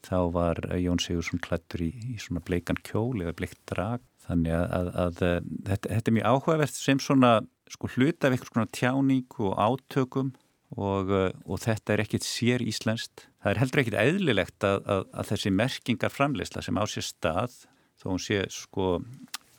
þá 0.10 0.20
var 0.34 0.62
Jón 0.82 1.02
Sigursson 1.04 1.42
klættur 1.44 1.86
í, 1.86 1.92
í 1.94 2.18
svona 2.22 2.42
bleikan 2.46 2.80
kjól 2.82 3.22
eða 3.22 3.36
bleikt 3.38 3.62
drag. 3.70 4.02
Þannig 4.26 4.56
að, 4.56 4.66
að, 4.74 4.90
að 5.04 5.20
þetta, 5.20 5.84
þetta 5.86 6.10
er 6.10 6.16
mjög 6.18 6.30
áhugavert 6.34 6.76
sem 6.76 7.02
svona 7.02 7.32
sko 7.70 7.90
hluta 7.94 8.28
af 8.28 8.34
eitthvað 8.34 8.52
svona 8.52 8.74
tjáning 8.74 9.40
og 9.46 9.54
átökum 9.62 10.34
og, 10.78 11.10
uh, 11.10 11.30
og 11.50 11.62
þetta 11.64 11.96
er 11.96 12.04
ekkit 12.04 12.28
sér 12.28 12.64
íslenskt. 12.66 13.28
Það 13.42 13.52
er 13.52 13.62
heldur 13.64 13.84
ekkit 13.84 14.00
eðlilegt 14.02 14.68
að, 14.68 14.82
að, 14.86 15.06
að 15.14 15.32
þessi 15.32 15.54
merkingar 15.56 16.14
framleysla 16.14 16.64
sem 16.66 16.80
á 16.80 16.84
sér 16.90 17.08
stað, 17.08 17.56
þó 18.00 18.12
hún 18.12 18.22
sé 18.24 18.44
sko 18.54 18.92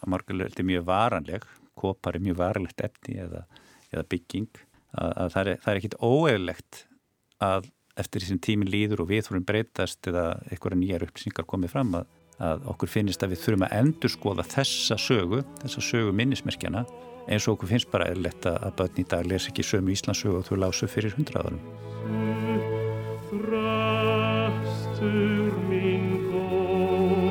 að 0.00 0.12
margulegði 0.14 0.66
mjög 0.68 0.86
varanleg, 0.88 1.44
kopar 1.80 2.16
er 2.16 2.24
mjög 2.24 2.38
varanlegt 2.40 2.84
efni 2.84 3.18
eða, 3.24 3.44
eða 3.90 4.06
bygging, 4.12 4.48
að, 4.92 5.10
að 5.10 5.34
það 5.34 5.52
er, 5.52 5.60
er 5.64 5.80
ekkit 5.80 6.00
óeðlilegt 6.00 6.84
að 7.40 7.68
eftir 8.00 8.22
því 8.22 8.30
sem 8.30 8.40
tímin 8.44 8.70
líður 8.70 9.04
og 9.04 9.10
við 9.10 9.26
þurfum 9.26 9.46
breytast 9.48 10.08
eða 10.08 10.24
einhverja 10.48 10.78
nýjar 10.80 11.04
upplýsingar 11.06 11.48
komið 11.48 11.72
fram 11.74 11.94
að, 11.98 12.10
að 12.40 12.66
okkur 12.72 12.92
finnist 12.92 13.24
að 13.24 13.34
við 13.34 13.42
þurfum 13.44 13.66
að 13.66 13.76
endur 13.80 14.12
skoða 14.14 14.46
þessa 14.48 14.96
sögu, 15.00 15.42
þessa 15.60 15.84
sögu 15.84 16.14
minnismerkjana 16.16 16.84
eins 17.30 17.46
og 17.46 17.52
okkur 17.54 17.70
finnst 17.70 17.90
bara 17.92 18.10
eðlert 18.10 18.42
að 18.50 18.72
börn 18.80 18.96
í 18.98 19.04
dag 19.06 19.22
lesa 19.30 19.48
ekki 19.52 19.62
sömu 19.66 19.92
Íslandsögu 19.94 20.36
og 20.40 20.46
þú 20.48 20.54
lásu 20.58 20.86
fyrir 20.90 21.14
hundraðarum. 21.14 21.62
Þröstur 23.30 24.72
minn 25.68 26.10
góður 26.32 27.30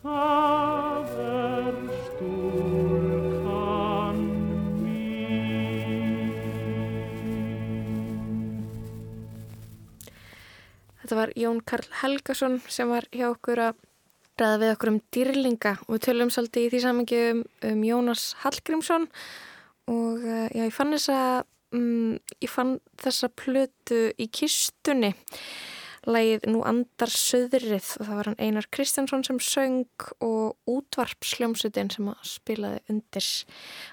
það 0.00 1.10
er 1.26 1.74
stúlkan 2.08 3.44
mín 4.80 6.16
Þetta 11.02 11.14
var 11.20 11.30
Jón 11.36 11.60
Karl 11.68 11.88
Helgason 12.00 12.54
sem 12.72 12.88
var 12.88 13.04
hjá 13.12 13.28
okkur 13.34 13.58
að 13.68 13.76
ræða 14.40 14.60
við 14.62 14.74
okkur 14.74 14.92
um 14.92 15.00
dýrlinga 15.14 15.72
og 15.86 15.94
við 15.96 16.04
tölum 16.06 16.30
svolítið 16.32 16.66
í 16.66 16.72
því 16.72 16.82
samingi 16.82 17.22
um, 17.30 17.42
um 17.68 17.82
Jónas 17.86 18.26
Hallgrímsson 18.42 19.08
og 19.90 20.22
uh, 20.22 20.48
já, 20.54 20.64
ég 20.64 20.74
fann 20.74 20.94
þessa 20.94 21.18
um, 21.76 22.16
ég 22.40 22.50
fann 22.50 22.78
þessa 23.02 23.30
plötu 23.38 24.08
í 24.20 24.28
kistunni. 24.32 25.14
Lægið 26.02 26.48
Nú 26.50 26.64
andar 26.66 27.12
söðrið 27.14 27.92
og 28.00 28.08
það 28.08 28.16
var 28.18 28.28
hann 28.28 28.40
Einar 28.42 28.66
Kristjánsson 28.74 29.22
sem 29.22 29.36
söng 29.38 30.06
og 30.18 30.56
útvarpsljómsutin 30.66 31.92
sem 31.94 32.08
spilaði 32.26 32.80
undir. 32.90 33.28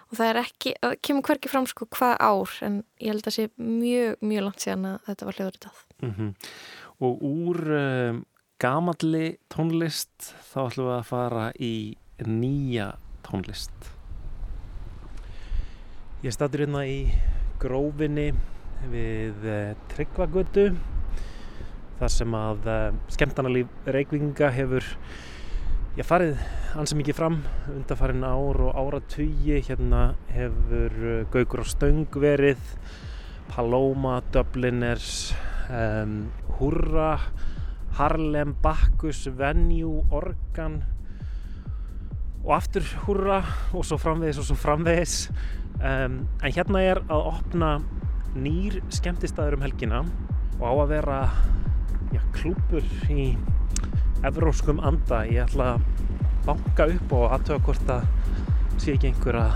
Og 0.10 0.18
það 0.18 0.32
er 0.32 0.40
ekki, 0.42 0.74
það 0.82 0.96
kemur 1.06 1.28
hverki 1.30 1.52
fram 1.54 1.70
sko 1.70 1.86
hvað 1.94 2.16
ár 2.18 2.56
en 2.66 2.82
ég 2.98 3.14
held 3.14 3.30
að 3.30 3.38
sé 3.38 3.46
mjög, 3.62 4.18
mjög 4.26 4.48
langt 4.48 4.66
síðan 4.66 4.90
að 4.90 4.98
þetta 5.06 5.30
var 5.30 5.40
hljóðuritað 5.40 5.84
mm 6.02 6.14
-hmm. 6.18 6.34
Og 7.00 7.22
úr 7.24 7.60
um, 7.78 8.26
gamalli 8.60 9.38
tónlist 9.48 10.34
þá 10.50 10.58
ætlum 10.66 10.88
við 10.90 10.94
að 10.98 11.06
fara 11.08 11.44
í 11.64 11.76
nýja 12.28 12.90
tónlist. 13.24 13.72
Ég 16.26 16.36
statur 16.36 16.66
hérna 16.66 16.82
í 16.84 16.98
grófinni 17.62 18.34
við 18.92 19.46
eh, 19.48 19.78
Tryggvagötu 19.94 20.66
þar 22.02 22.12
sem 22.12 22.36
að 22.36 22.68
eh, 22.74 22.98
skemmtarnalíf 23.16 23.72
Reykjavíkinga 23.88 24.50
hefur 24.58 24.90
ég 25.96 26.10
farið 26.10 26.42
ansi 26.76 26.98
mikið 27.00 27.16
fram 27.16 27.38
undarfarin 27.72 28.28
ár 28.28 28.60
og 28.66 28.76
áratugi. 28.76 29.62
Hérna 29.70 30.18
hefur 30.36 30.98
uh, 31.00 31.22
Gaukur 31.32 31.64
á 31.64 31.66
Stöng 31.68 32.20
verið 32.20 32.60
Paloma, 33.54 34.20
Dubliners 34.36 35.32
um, 35.72 36.28
Hurra 36.60 37.14
Harlem, 37.98 38.56
Bacchus, 38.64 39.26
Venue, 39.38 40.04
Organ 40.12 40.82
og 42.46 42.56
aftur 42.56 42.86
Hurra 43.06 43.42
og 43.74 43.86
svo 43.86 43.98
framvegis 44.00 44.40
og 44.42 44.48
svo 44.50 44.58
framvegis. 44.60 45.16
Um, 45.80 46.22
en 46.44 46.56
hérna 46.56 46.84
er 46.84 47.02
að 47.08 47.32
opna 47.34 47.72
nýr 48.36 48.80
skemmtistæður 48.94 49.58
um 49.58 49.66
helgina 49.66 50.04
og 50.60 50.66
á 50.68 50.74
að 50.74 50.92
vera 50.94 51.20
já, 52.14 52.22
klúpur 52.36 52.86
í 53.12 53.30
evróskum 54.28 54.82
anda. 54.84 55.24
Ég 55.28 55.48
ætla 55.48 55.76
að 55.76 55.88
banka 56.48 56.90
upp 56.96 57.16
og 57.16 57.30
aðtöga 57.38 57.64
hvort 57.68 57.94
að 57.96 58.08
sé 58.80 58.96
ekki 58.96 59.12
einhver 59.12 59.42
að 59.44 59.54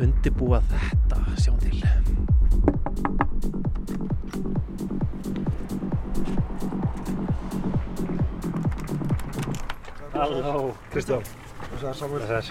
undibúa 0.00 0.62
þetta. 0.72 1.24
Sjáum 1.36 1.60
til 1.60 1.82
Halló, 10.20 10.74
Kristján 10.92 11.22
Það 11.80 11.84
er 11.88 11.94
saman. 11.96 12.24
Þess. 12.28 12.50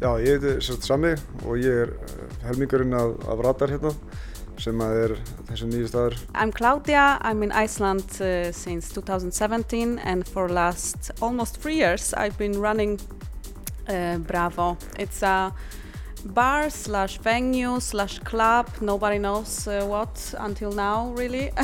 Já, 0.00 0.10
ég 0.20 0.30
heiti 0.32 0.54
sérst 0.64 0.88
Sami 0.88 1.12
og 1.44 1.60
ég 1.60 1.68
er 1.68 1.92
eh, 1.92 2.32
helmingurinn 2.46 2.96
af, 2.96 3.12
af 3.28 3.44
Radar 3.44 3.74
hérna 3.74 3.92
sem 4.56 4.80
að 4.80 5.02
er 5.02 5.14
þessi 5.50 5.68
nýju 5.68 5.90
staður. 5.92 6.16
I'm 6.32 6.52
Claudia. 6.52 7.18
I'm 7.20 7.44
in 7.44 7.52
Iceland 7.52 8.08
uh, 8.24 8.48
since 8.56 8.88
2017, 8.88 9.98
and 9.98 10.24
for 10.24 10.48
last 10.48 11.10
almost 11.20 11.60
three 11.60 11.76
years, 11.76 12.14
I've 12.14 12.38
been 12.38 12.56
running 12.56 12.96
Bravo. 13.86 14.76
It's 14.98 15.22
a 15.22 15.52
bar 16.24 16.70
slash 16.70 17.18
venue 17.18 17.80
slash 17.80 18.18
club. 18.20 18.68
Nobody 18.80 19.18
knows 19.18 19.68
uh, 19.68 19.84
what 19.86 20.34
until 20.38 20.72
now, 20.72 21.10
really. 21.10 21.50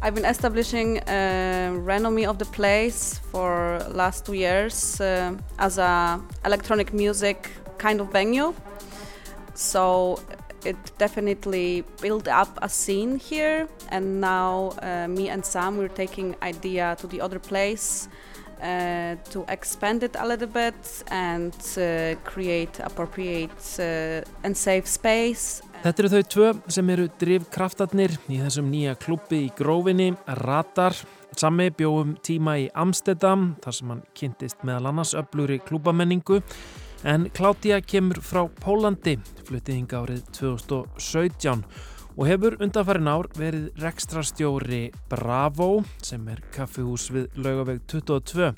I've 0.00 0.14
been 0.14 0.24
establishing 0.24 1.00
uh, 1.00 1.72
renommee 1.84 2.24
of 2.26 2.38
the 2.38 2.44
place 2.44 3.18
for 3.32 3.80
last 3.90 4.24
two 4.24 4.34
years 4.34 5.00
uh, 5.00 5.34
as 5.58 5.78
a 5.78 6.20
electronic 6.44 6.92
music 6.92 7.50
kind 7.78 8.00
of 8.00 8.12
venue. 8.12 8.54
So 9.54 10.20
it 10.68 10.76
definitely 10.98 11.84
built 12.00 12.28
up 12.28 12.58
a 12.62 12.68
scene 12.68 13.18
here, 13.18 13.66
and 13.90 14.20
now 14.20 14.72
uh, 14.82 15.08
me 15.08 15.28
and 15.28 15.44
Sam 15.44 15.78
we're 15.78 15.96
taking 16.04 16.36
idea 16.42 16.96
to 17.00 17.06
the 17.06 17.20
other 17.20 17.38
place 17.38 18.08
uh, 18.62 19.16
to 19.30 19.44
expand 19.48 20.02
it 20.02 20.16
a 20.18 20.26
little 20.26 20.48
bit 20.48 21.04
and 21.10 21.54
uh, 21.76 22.14
create 22.24 22.80
appropriate 22.80 23.78
uh, 23.78 24.44
and 24.44 24.56
safe 24.56 24.86
space 24.86 25.62
Þetta 25.78 26.02
eru 26.02 26.08
þau 26.10 26.22
tvö 26.32 26.46
sem 26.74 26.88
eru 26.90 27.04
drifkraftarnir 27.20 28.16
í 28.26 28.40
þessum 28.42 28.66
nýja 28.66 28.96
klubbi 28.98 29.44
í 29.44 29.52
grófinni, 29.54 30.08
Radar. 30.40 30.96
Sami 31.38 31.68
bjóðum 31.70 32.16
tíma 32.24 32.56
í 32.58 32.64
Amsterdam, 32.74 33.52
þar 33.62 33.76
sem 33.76 33.92
hann 33.92 34.00
kynntist 34.18 34.64
meðal 34.66 34.90
annars 34.90 35.14
öflugri 35.14 35.60
klúbamenningu. 35.62 36.40
En 37.06 37.28
Kláttía 37.30 37.78
kemur 37.80 38.18
frá 38.26 38.40
Pólandi, 38.58 39.20
fluttið 39.46 39.92
árið 39.94 40.22
2017 40.34 41.60
og 42.18 42.24
hefur 42.26 42.56
undanfærin 42.58 43.06
ár 43.06 43.28
verið 43.38 43.68
rekstrastjóri 43.78 44.88
Bravo, 45.06 45.84
sem 46.02 46.24
er 46.26 46.42
kaffihús 46.50 47.04
við 47.14 47.28
laugaveg 47.38 47.84
22. 47.86 48.48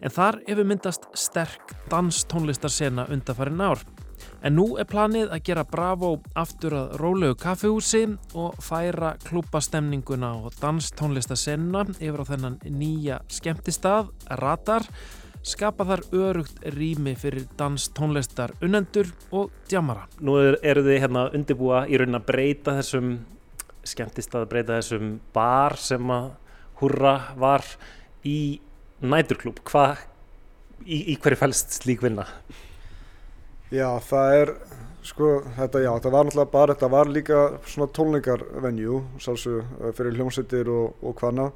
En 0.00 0.14
þar 0.14 0.38
hefur 0.46 0.68
myndast 0.70 1.04
sterk 1.12 1.74
danstónlistarsena 1.92 3.04
undanfærin 3.12 3.60
ár. 3.60 3.84
En 4.40 4.56
nú 4.56 4.78
er 4.80 4.88
planið 4.88 5.34
að 5.34 5.42
gera 5.44 5.66
Bravo 5.68 6.14
aftur 6.40 6.78
að 6.78 6.94
rólegu 7.02 7.36
kaffihúsi 7.42 8.06
og 8.32 8.56
færa 8.64 9.12
klúbastemninguna 9.26 10.32
og 10.40 10.56
danstónlistasenna 10.62 11.84
yfir 11.98 12.24
á 12.24 12.30
þennan 12.32 12.56
nýja 12.64 13.20
skemmtistað, 13.28 14.08
Radar, 14.40 14.88
skapa 15.44 15.84
þar 15.84 16.02
örugt 16.16 16.62
rými 16.74 17.12
fyrir 17.20 17.44
danstónlistar 17.58 18.54
unnendur 18.64 19.10
og 19.34 19.52
djamara. 19.68 20.06
Nú 20.24 20.38
er, 20.40 20.58
eru 20.64 20.84
þið 20.86 21.00
hérna 21.02 21.26
að 21.26 21.38
undirbúa 21.38 21.84
í 21.88 22.00
raunin 22.00 22.18
að 22.18 22.28
breyta 22.30 22.76
þessum 22.78 23.10
skemmtistað, 23.84 24.48
breyta 24.48 24.78
þessum 24.78 25.18
bar 25.36 25.76
sem 25.80 26.14
að 26.14 26.30
hurra 26.80 27.16
var 27.40 27.64
í 28.24 28.60
næturklúb. 29.04 29.60
Hvað, 29.68 30.00
í, 30.84 31.02
í 31.12 31.18
hverju 31.20 31.42
fælst 31.42 31.76
slík 31.82 32.04
vinna? 32.04 32.24
Já, 33.74 33.88
það 34.06 34.38
er, 34.40 34.52
sko, 35.04 35.30
þetta, 35.58 35.82
já, 35.84 35.90
þetta 35.98 36.14
var 36.14 36.28
náttúrulega 36.28 36.54
bara, 36.54 36.76
þetta 36.76 36.92
var 36.94 37.10
líka 37.12 37.40
svona 37.68 37.90
tónleikarvenjú, 37.96 39.00
sálsög, 39.20 39.74
fyrir 39.98 40.16
hljómsveitir 40.16 40.72
og, 40.72 41.02
og 41.04 41.18
hvaðna. 41.20 41.50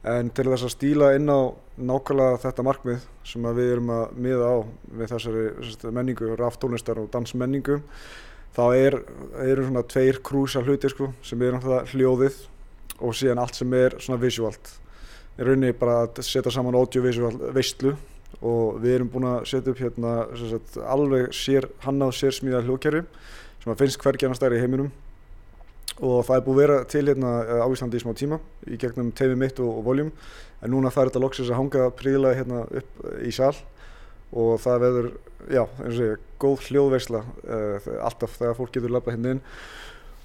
En 0.00 0.30
til 0.32 0.46
þess 0.48 0.64
að 0.64 0.72
stíla 0.72 1.10
inn 1.12 1.28
á 1.28 1.52
nákvæmlega 1.76 2.38
þetta 2.40 2.64
markmið 2.64 3.02
sem 3.28 3.48
við 3.56 3.72
erum 3.74 3.90
að 3.92 4.14
miða 4.16 4.46
á 4.48 4.56
við 4.96 5.10
þessari 5.12 5.90
menningu, 5.92 6.30
ráftónlistar 6.40 7.00
og 7.02 7.10
dansmenningu, 7.12 7.80
þá 8.56 8.62
er, 8.78 8.96
eru 9.44 9.66
svona 9.66 9.84
tveir 9.84 10.22
krúsa 10.24 10.62
hluti, 10.64 10.88
sko, 10.88 11.10
sem 11.20 11.42
er 11.44 11.52
náttúrulega 11.56 11.92
hljóðið 11.92 12.38
og 13.00 13.16
síðan 13.16 13.42
allt 13.44 13.60
sem 13.60 13.76
er 13.76 13.98
svona 14.00 14.22
visuált. 14.24 14.72
Í 15.36 15.44
rauninni 15.44 15.76
bara 15.76 16.06
að 16.06 16.22
setja 16.24 16.52
saman 16.52 16.80
audiovisual 16.80 17.52
veistlu 17.52 17.92
og 18.40 18.80
við 18.80 18.96
erum 18.96 19.12
búin 19.12 19.28
að 19.34 19.46
setja 19.52 19.74
upp 19.74 19.84
hérna 19.84 20.16
sagt, 20.40 20.80
alveg 20.80 21.28
sér, 21.36 21.68
hannað 21.84 22.16
sér 22.16 22.36
smíða 22.40 22.64
hljóðkerfi 22.64 23.04
sem 23.60 23.72
að 23.72 23.80
finnst 23.84 24.00
hvergi 24.00 24.28
annars 24.28 24.40
stærri 24.40 24.56
í 24.56 24.64
heiminum 24.64 24.88
og 25.98 26.22
það 26.28 26.36
er 26.36 26.44
búið 26.46 26.54
að 26.54 26.62
vera 26.62 26.78
til 26.88 27.02
hérna 27.08 27.32
á 27.60 27.66
Íslandi 27.68 27.98
í 27.98 28.04
smá 28.04 28.14
tíma 28.16 28.38
í 28.70 28.78
gegnum 28.80 29.10
teimi 29.16 29.36
mitt 29.42 29.60
og, 29.60 29.80
og 29.80 29.84
voljum. 29.88 30.12
En 30.60 30.72
núna 30.74 30.92
fær 30.92 31.10
þetta 31.10 31.22
loksins 31.24 31.50
að 31.50 31.60
hanga 31.60 31.90
príðilega 31.96 32.38
hérna 32.40 32.62
upp 32.80 33.04
í 33.26 33.32
sal. 33.34 33.54
Og 34.30 34.60
það 34.62 34.82
veður, 34.84 35.06
já, 35.50 35.62
eins 35.82 35.90
og 35.90 35.98
segja, 35.98 36.18
góð 36.40 36.66
hljóðveisla 36.68 37.20
uh, 37.26 37.88
alltaf 38.06 38.36
þegar 38.38 38.58
fólk 38.60 38.74
getur 38.76 38.94
lappað 38.94 39.16
hérna 39.16 39.34
inn. 39.34 39.42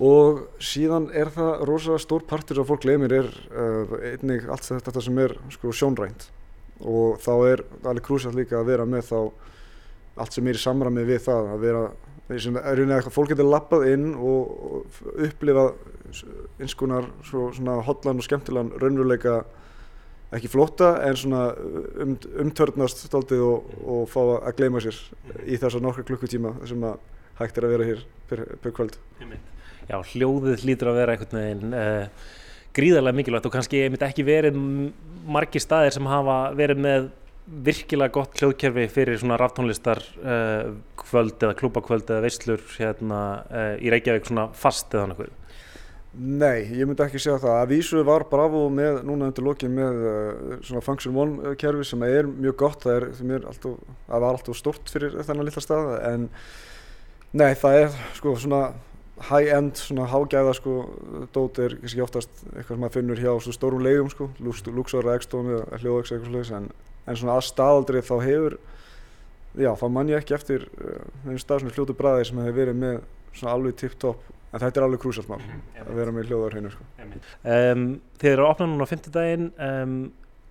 Og 0.05 0.41
síðan 0.59 1.07
er 1.15 1.31
það 1.31 1.65
rosalega 1.69 2.03
stór 2.03 2.25
partur 2.27 2.59
sem 2.59 2.67
fólk 2.67 2.83
glemir 2.83 3.15
er 3.15 3.29
uh, 3.55 3.95
einnig 4.11 4.45
allt 4.51 4.67
þetta 4.67 5.03
sem 5.03 5.21
er 5.23 5.35
sko, 5.55 5.73
sjónrænt. 5.73 6.27
Og 6.83 7.17
þá 7.23 7.33
er 7.47 7.65
alveg 7.81 8.05
krúsalt 8.05 8.37
líka 8.37 8.59
að 8.59 8.73
vera 8.73 8.87
með 8.87 9.07
þá 9.09 9.19
allt 10.21 10.35
sem 10.35 10.47
er 10.47 10.59
í 10.59 10.61
samræmi 10.61 11.07
við 11.07 11.23
það 11.25 11.53
að 11.55 11.63
vera 11.63 11.85
að 12.29 13.11
fólk 13.13 13.33
getur 13.33 13.49
lappað 13.49 13.85
inn 13.91 14.07
og, 14.15 14.55
og 14.69 15.11
upplifa 15.27 15.67
eins 16.59 16.73
konar 16.77 17.09
svona 17.25 17.81
hotlan 17.85 18.21
og 18.21 18.25
skemmtilegan 18.25 18.73
raunveruleika 18.81 19.43
ekki 20.35 20.49
flóta 20.51 20.95
en 21.05 21.17
svona 21.19 21.43
um, 22.01 22.15
umtörnast 22.41 23.05
stoltið 23.05 23.43
og, 23.45 23.75
og 23.85 24.07
fá 24.09 24.21
að 24.23 24.55
gleyma 24.57 24.81
sér 24.83 24.97
í 25.45 25.59
þessa 25.61 25.81
nokkra 25.83 26.05
klukkutíma 26.07 26.55
sem 26.67 26.81
að 26.87 26.97
hægt 27.39 27.59
er 27.59 27.67
að 27.67 27.75
vera 27.75 27.89
hér 27.89 28.01
per 28.63 28.73
kvöld. 28.73 28.97
Já, 29.85 29.99
hljóðið 30.15 30.63
hlýtur 30.65 30.89
að 30.89 30.99
vera 31.01 31.13
einhvern 31.15 31.39
veginn 31.39 31.77
uh, 31.77 32.31
gríðarlega 32.75 33.19
mikilvægt 33.19 33.49
og 33.49 33.53
kannski 33.53 33.83
einmitt 33.85 34.05
ekki 34.07 34.25
verið 34.25 34.57
margir 35.29 35.63
staðir 35.63 35.93
sem 35.95 36.09
hafa 36.09 36.39
verið 36.57 36.81
með 36.87 37.09
virkilega 37.45 38.13
gott 38.15 38.39
hljóðkerfi 38.41 38.87
fyrir 38.89 39.19
svona 39.21 39.37
raftónlistar 39.37 40.01
uh, 40.21 40.75
kvöld 40.97 41.37
eða 41.37 41.57
klúbakvöld 41.59 42.09
eða 42.09 42.23
veislur 42.25 42.61
hérna 42.79 43.19
uh, 43.45 43.73
í 43.77 43.91
Reykjavík 43.93 44.29
svona 44.29 44.47
fast 44.57 44.93
eða 44.95 45.11
náttúrulega 45.11 45.43
Nei, 46.15 46.63
ég 46.71 46.87
myndi 46.87 47.03
ekki 47.03 47.19
segja 47.19 47.41
það. 47.43 47.57
Að 47.59 47.71
vísu 47.73 48.01
var 48.07 48.23
Bravo 48.29 48.61
með, 48.71 49.01
núna 49.03 49.27
undir 49.27 49.43
lokin 49.43 49.73
með 49.75 49.97
uh, 49.99 50.53
svona 50.63 50.83
Function 50.85 51.17
One 51.19 51.55
kerfi 51.59 51.83
sem 51.89 52.05
er 52.07 52.29
mjög 52.29 52.55
gott, 52.61 52.85
það, 52.85 53.09
er, 53.35 53.47
alltaf, 53.49 53.73
það 54.07 54.23
var 54.23 54.37
alltaf 54.37 54.59
stort 54.61 54.93
fyrir 54.93 55.17
þennan 55.19 55.49
lilla 55.49 55.63
stað 55.65 55.91
en 56.07 56.29
nei, 57.35 57.49
það 57.59 57.79
er 57.81 57.99
sko 58.15 58.35
svona 58.39 58.61
high-end, 59.27 59.75
svona 59.79 60.07
hágæða 60.11 60.55
sko, 60.55 60.77
dót 61.35 61.59
er 61.63 61.75
kannski 61.81 62.03
oftast 62.03 62.41
eitthvað 62.53 62.73
sem 62.73 62.81
maður 62.83 62.95
finnur 62.97 63.21
hjá 63.25 63.31
svo 63.43 63.55
stórum 63.55 63.83
leiðum 63.83 64.11
sko, 64.11 64.29
Luxor, 64.39 65.11
X-Tone 65.19 65.55
eða 65.59 65.79
Hljóðax 65.83 66.15
eitthvað 66.15 66.33
slags 66.33 66.55
en, 66.55 66.71
en 67.05 67.19
svona 67.19 67.37
að 67.37 67.47
staðaldri 67.49 68.03
þá 68.05 68.15
hefur, 68.23 68.57
já 69.55 69.71
þá 69.79 69.85
mann 69.93 70.11
ég 70.11 70.21
ekki 70.21 70.35
eftir 70.37 70.67
einu 71.25 71.37
uh, 71.37 71.41
stað 71.41 71.63
svona 71.63 71.75
fljótu 71.75 71.95
bræði 71.97 72.29
sem 72.29 72.41
hefur 72.43 72.59
verið 72.59 72.81
með 72.81 72.99
svona 73.35 73.55
alveg 73.55 73.79
tip-top 73.79 74.27
en 74.51 74.61
þetta 74.63 74.79
er 74.79 74.85
alveg 74.87 75.01
krúsalt 75.03 75.31
mál 75.31 75.39
mm 75.39 75.47
-hmm. 75.47 75.87
að 75.87 75.95
vera 76.01 76.11
með 76.15 76.29
hljóðar 76.29 76.59
hennu 76.59 76.71
sko. 76.71 76.83
um, 77.43 77.87
Þið 78.19 78.31
eru 78.31 78.45
að 78.45 78.51
opna 78.51 78.67
núna 78.67 78.87
á 78.87 78.91
fymtudaginn 78.93 79.49
um, 79.59 79.97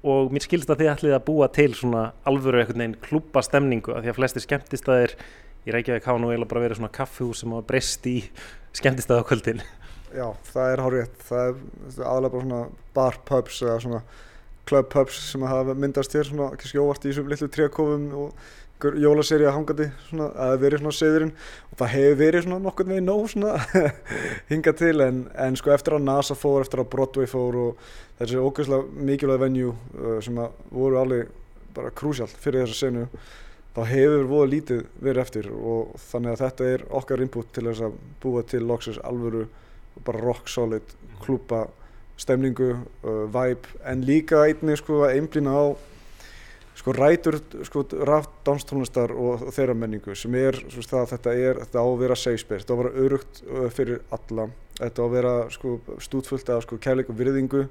og 0.04 0.32
mér 0.32 0.44
skilst 0.44 0.70
að 0.70 0.82
þið 0.82 0.92
ætlið 0.92 1.14
að 1.16 1.24
búa 1.24 1.48
til 1.48 1.74
svona 1.74 2.12
alvöru 2.24 2.60
einhvern 2.60 2.78
veginn 2.78 3.00
klúbastemningu 3.00 3.94
að 3.94 4.02
því 4.02 4.12
að 4.12 4.18
flestir 4.18 4.44
skemmtistæðir 4.44 5.16
í 5.64 5.72
Reykjavík 5.72 6.04
hafa 6.04 6.18
nú 6.20 6.28
eiginlega 6.28 6.52
bara 6.52 6.64
verið 6.66 6.76
svona 6.76 6.92
kaffihús 6.92 7.40
sem 7.40 7.50
hafa 7.50 7.66
breyst 7.66 8.06
í 8.06 8.18
skemmtistæðakvöldin 8.76 9.62
Já, 10.14 10.28
það 10.52 10.70
er 10.70 10.82
hár 10.84 10.94
rétt. 10.94 11.22
Það 11.26 11.48
er 11.48 12.04
aðalega 12.06 12.34
bara 12.34 12.44
svona 12.44 12.60
bar 12.94 13.16
pubs 13.26 13.62
eða 13.64 13.78
svona 13.82 14.00
club 14.68 14.90
pubs 14.92 15.18
sem 15.30 15.44
hafa 15.46 15.74
myndast 15.76 16.14
hér 16.16 16.28
svona 16.28 16.52
kannski 16.58 16.80
óvart 16.80 17.04
í 17.04 17.10
þessum 17.10 17.30
litlu 17.30 17.48
trékofum 17.52 18.06
og 18.18 18.52
jólaserja 18.84 19.52
hangandi 19.54 19.86
svona 20.08 20.26
að 20.32 20.50
það 20.50 20.64
verið 20.64 20.82
svona 20.82 20.96
seðurinn 20.98 21.30
og 21.70 21.78
það 21.80 21.92
hefur 21.94 22.18
verið 22.20 22.44
svona 22.44 22.58
nokkurn 22.64 22.92
veginn 22.92 23.08
nóg 23.08 23.28
svona 23.32 23.52
hingað 24.50 24.80
til 24.80 24.96
en, 25.04 25.22
en 25.46 25.56
sko 25.56 25.72
eftir 25.72 25.96
að 25.96 26.04
NASA 26.08 26.36
fór, 26.36 26.64
eftir 26.64 26.82
að 26.82 26.90
Broadway 26.92 27.30
fór 27.30 27.60
og 27.62 27.86
þessi 28.18 28.42
ógeðslega 28.42 29.06
mikilvæg 29.08 29.40
venue 29.44 29.72
uh, 29.72 30.18
sem 30.24 30.42
voru 30.74 31.00
alveg 31.00 31.32
bara 31.74 31.94
krúsjált 31.96 32.36
fyrir 32.40 32.64
þessa 32.64 32.86
senu 32.86 33.06
þá 33.74 33.80
hefur 33.90 34.28
voða 34.30 34.50
lítið 34.52 34.82
verið 35.02 35.22
eftir. 35.24 35.48
Og 35.50 35.94
þannig 36.10 36.34
að 36.34 36.42
þetta 36.44 36.68
er 36.74 36.84
okkar 37.00 37.22
input 37.24 37.48
til 37.54 37.66
þess 37.68 37.86
að 37.88 37.96
búa 38.22 38.44
til 38.46 38.62
loksins 38.68 39.00
alvöru 39.02 39.46
bara 40.06 40.22
rock 40.22 40.50
solid 40.50 40.94
klúpa 41.22 41.64
stemningu, 42.20 42.70
uh, 43.02 43.24
vibe 43.34 43.74
en 43.84 44.04
líka 44.06 44.44
einnig 44.46 44.78
sko 44.80 45.04
að 45.06 45.18
einblýna 45.18 45.54
á 45.54 45.64
sko 46.74 46.92
rætur 46.94 47.38
sko 47.66 47.84
ráfdánstónlistar 48.06 49.14
og, 49.14 49.46
og 49.48 49.54
þeirra 49.54 49.76
menningu 49.78 50.16
sem 50.18 50.34
er 50.38 50.58
svo 50.68 50.82
það 50.82 51.02
að 51.02 51.12
þetta 51.14 51.34
er 51.48 51.60
þetta 51.62 51.84
á 51.84 51.86
að 51.86 52.00
vera 52.02 52.18
safe 52.18 52.42
space, 52.42 52.64
þetta 52.64 52.74
á 52.74 52.76
að 52.76 52.82
vera 52.82 53.04
örugt 53.04 53.44
uh, 53.44 53.68
fyrir 53.74 54.02
alla, 54.14 54.48
þetta 54.80 55.02
á 55.02 55.04
að 55.06 55.14
vera 55.18 55.36
sko 55.54 55.76
stútfullt 56.02 56.50
af 56.54 56.66
sko 56.66 56.80
kærleik 56.82 57.12
og 57.12 57.20
virðingu 57.20 57.68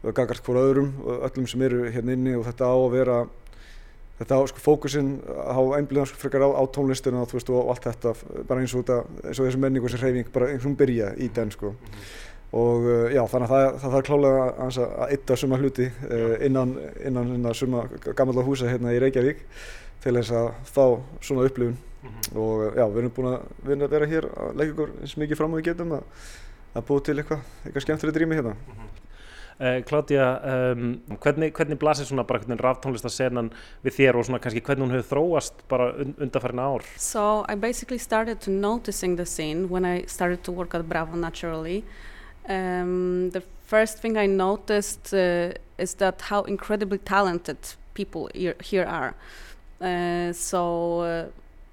og 0.00 0.16
gagart 0.16 0.44
hvora 0.46 0.64
öðrum 0.64 0.94
og 1.04 1.28
öllum 1.28 1.48
sem 1.50 1.62
eru 1.66 1.84
hérna 1.92 2.16
inni 2.16 2.32
og 2.38 2.46
þetta 2.48 2.72
á 2.72 2.76
að 2.76 2.94
vera 2.94 3.18
þetta 4.20 4.36
á 4.36 4.42
sko 4.48 4.62
fókusinn 4.64 5.12
á 5.28 5.60
einblíðan 5.76 6.08
sko 6.08 6.20
frekar 6.20 6.44
á, 6.44 6.48
á 6.52 6.62
tónlistina 6.72 7.20
og 7.22 7.28
þú 7.30 7.38
veist 7.38 7.52
og 7.52 7.70
allt 7.72 7.86
þetta 7.88 8.14
bara 8.48 8.64
eins 8.64 8.74
og 8.76 8.84
þetta 8.84 9.28
eins 9.28 9.40
og 9.40 9.46
þessu 9.48 9.60
menningu 9.60 9.92
sem 9.92 10.00
hreyfing 10.02 10.32
bara 10.32 10.50
og 10.52 10.64
hún 10.64 10.76
byrja 10.80 11.14
í 11.20 11.28
den 11.36 11.52
sko 11.52 11.74
og 12.50 12.86
uh, 12.86 13.04
já 13.14 13.20
þannig 13.30 13.46
að 13.46 13.52
það, 13.52 13.66
það 13.82 13.92
þarf 13.94 14.06
klálega 14.08 14.46
að, 14.64 14.78
að 15.04 15.12
ytta 15.16 15.36
suma 15.38 15.58
hluti 15.60 15.86
uh, 15.86 16.34
innan, 16.46 16.74
innan, 17.06 17.34
innan 17.36 17.54
suma 17.54 17.84
gammalda 18.08 18.46
húsa 18.46 18.70
hérna 18.70 18.94
í 18.94 18.98
Reykjavík 19.02 19.44
til 20.02 20.16
þess 20.16 20.34
að 20.34 20.48
fá 20.66 20.84
svona 21.20 21.46
upplifun. 21.46 21.78
Og 22.34 22.64
uh, 22.64 22.70
já 22.74 22.86
við 22.88 23.02
erum 23.02 23.14
búin 23.16 23.32
að, 23.34 23.50
við 23.62 23.74
erum 23.76 23.86
að 23.86 23.94
vera 23.96 24.10
hér 24.14 24.30
að 24.32 24.56
leggja 24.58 24.76
okkur 24.76 24.94
eins 24.98 25.18
mikið 25.22 25.42
fram 25.42 25.54
og 25.54 25.60
við 25.60 25.68
getum 25.70 25.94
að, 25.98 26.24
að 26.72 26.88
búið 26.90 27.04
til 27.06 27.18
eitthvað, 27.20 27.46
eitthvað 27.66 27.86
skemmtileg 27.86 28.18
drými 28.18 28.40
hérna. 28.40 28.56
Uh, 29.60 29.82
Claudia, 29.84 30.26
um, 30.72 30.84
hvernig, 31.20 31.50
hvernig 31.52 31.76
blasir 31.78 32.06
svona 32.08 32.24
bara 32.24 32.40
hvernig 32.40 32.62
ráftónlistasenan 32.64 33.50
við 33.84 33.98
þér 33.98 34.16
og 34.16 34.24
svona 34.24 34.38
kannski 34.40 34.62
hvernig 34.64 34.86
hún 34.86 34.94
hefur 34.96 35.10
þróast 35.10 35.60
bara 35.68 35.90
und 36.00 36.16
undanfærin 36.16 36.62
ár? 36.64 36.86
So 36.96 37.44
I 37.44 37.60
basically 37.60 38.00
started 38.00 38.40
to 38.46 38.50
noticing 38.50 39.18
the 39.20 39.26
scene 39.28 39.68
when 39.68 39.84
I 39.84 40.06
started 40.08 40.42
to 40.48 40.52
work 40.52 40.74
at 40.74 40.88
Bravo 40.88 41.14
naturally. 41.20 41.84
Um, 42.50 43.30
the 43.30 43.42
first 43.62 43.98
thing 43.98 44.16
I 44.16 44.26
noticed 44.26 45.14
uh, 45.14 45.52
is 45.78 45.94
that 45.94 46.20
how 46.22 46.42
incredibly 46.42 46.98
talented 46.98 47.58
people 47.94 48.28
here, 48.34 48.56
here 48.60 48.84
are. 48.84 49.14
Uh, 49.80 50.32
so 50.32 51.00
uh, 51.00 51.26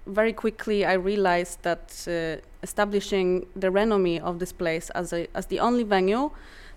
very 0.06 0.34
quickly 0.34 0.86
I 0.86 0.94
realized 0.94 1.64
that 1.64 2.06
uh, 2.08 2.46
establishing 2.62 3.48
the 3.56 3.70
renommee 3.72 4.20
of 4.22 4.38
this 4.38 4.54
place 4.54 4.92
as, 4.92 5.14
a, 5.14 5.28
as 5.34 5.48
the 5.48 5.60
only 5.60 5.84
venue 5.84 6.30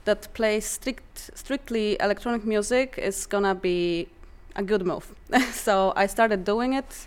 that 0.06 0.32
plays 0.32 0.64
strict, 0.64 1.30
strictly 1.34 1.98
electronic 2.00 2.44
music 2.46 2.94
is 2.96 3.26
gonna 3.26 3.54
be 3.54 4.08
a 4.56 4.62
good 4.62 4.86
move. 4.86 5.14
so 5.52 5.92
I 5.94 6.06
started 6.06 6.44
doing 6.44 6.72
it 6.72 7.06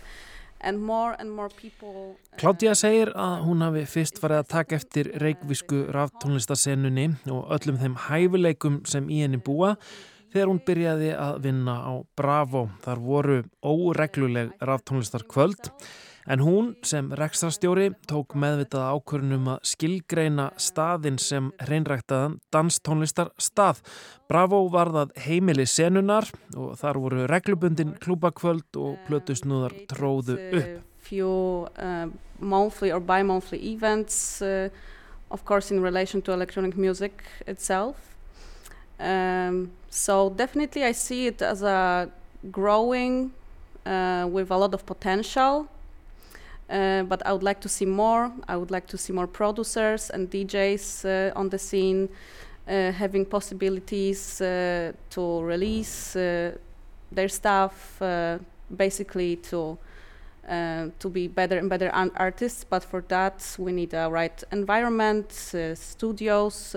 and 0.64 0.80
more 0.80 1.14
and 1.18 1.30
more 1.30 1.50
people... 1.60 2.16
Claudia 2.40 2.74
segir 2.78 3.12
að 3.14 3.44
hún 3.46 3.62
hafi 3.64 3.84
fyrst 3.88 4.18
farið 4.22 4.42
að 4.42 4.50
taka 4.54 4.78
eftir 4.80 5.12
reikvísku 5.22 5.84
ráftónlistasennunni 5.94 7.10
og 7.30 7.52
öllum 7.54 7.78
þeim 7.82 7.98
hæfileikum 8.08 8.80
sem 8.88 9.06
í 9.12 9.20
henni 9.22 9.38
búa 9.38 9.74
þegar 10.34 10.50
hún 10.50 10.62
byrjaði 10.66 11.12
að 11.14 11.36
vinna 11.44 11.76
á 11.86 11.92
Bravo. 12.18 12.66
Þar 12.82 13.04
voru 13.04 13.38
óregluleg 13.62 14.56
ráftónlistar 14.64 15.28
kvöld 15.30 15.70
En 16.24 16.40
hún 16.40 16.70
sem 16.80 17.10
rekstrastjóri 17.12 17.90
tók 18.08 18.32
meðvitað 18.40 18.86
ákvörnum 18.96 19.48
að 19.52 19.66
skilgreina 19.68 20.46
staðin 20.56 21.18
sem 21.20 21.50
hreinræktaðan 21.60 22.38
danstónlistar 22.54 23.28
stað. 23.36 23.82
Bravo 24.30 24.62
varðað 24.72 25.12
heimili 25.20 25.66
senunar 25.68 26.30
og 26.56 26.78
þar 26.80 27.00
voru 27.02 27.26
reglubundin 27.28 27.92
klúbakvöld 28.00 28.80
og 28.80 28.96
plötusnúðar 29.08 29.76
tróðu 29.92 30.38
upp. 30.48 30.80
Few 31.04 31.28
uh, 31.76 32.08
monthly 32.40 32.88
or 32.90 33.04
bi-monthly 33.04 33.60
events, 33.74 34.40
uh, 34.40 34.70
of 35.28 35.44
course 35.44 35.70
in 35.70 35.82
relation 35.84 36.22
to 36.22 36.32
electronic 36.32 36.74
music 36.74 37.20
itself. 37.46 38.16
Um, 38.98 39.72
so 39.90 40.30
definitely 40.30 40.84
I 40.84 40.92
see 40.92 41.26
it 41.26 41.42
as 41.42 41.62
a 41.62 42.08
growing 42.50 43.32
uh, 43.84 44.26
with 44.30 44.50
a 44.50 44.56
lot 44.56 44.72
of 44.72 44.86
potential. 44.86 45.68
Uh, 46.70 47.02
but 47.02 47.24
I 47.26 47.32
would 47.32 47.42
like 47.42 47.60
to 47.60 47.68
see 47.68 47.84
more. 47.84 48.32
I 48.48 48.56
would 48.56 48.70
like 48.70 48.86
to 48.88 48.98
see 48.98 49.12
more 49.12 49.26
producers 49.26 50.10
and 50.10 50.30
DJs 50.30 51.04
uh, 51.04 51.38
on 51.38 51.50
the 51.50 51.58
scene 51.58 52.08
uh, 52.66 52.92
having 52.92 53.26
possibilities 53.26 54.40
uh, 54.40 54.92
to 55.10 55.42
release 55.42 56.16
uh, 56.16 56.52
their 57.12 57.28
stuff, 57.28 58.00
uh, 58.00 58.38
basically 58.74 59.36
to 59.36 59.78
to 60.98 61.08
be 61.08 61.26
better 61.26 61.58
and 61.58 61.70
better 61.70 61.90
artists. 62.16 62.64
But 62.64 62.84
for 62.84 63.02
that, 63.08 63.56
we 63.58 63.72
need 63.72 63.94
a 63.94 64.10
right 64.10 64.44
environment, 64.52 65.32
studios, 65.74 66.76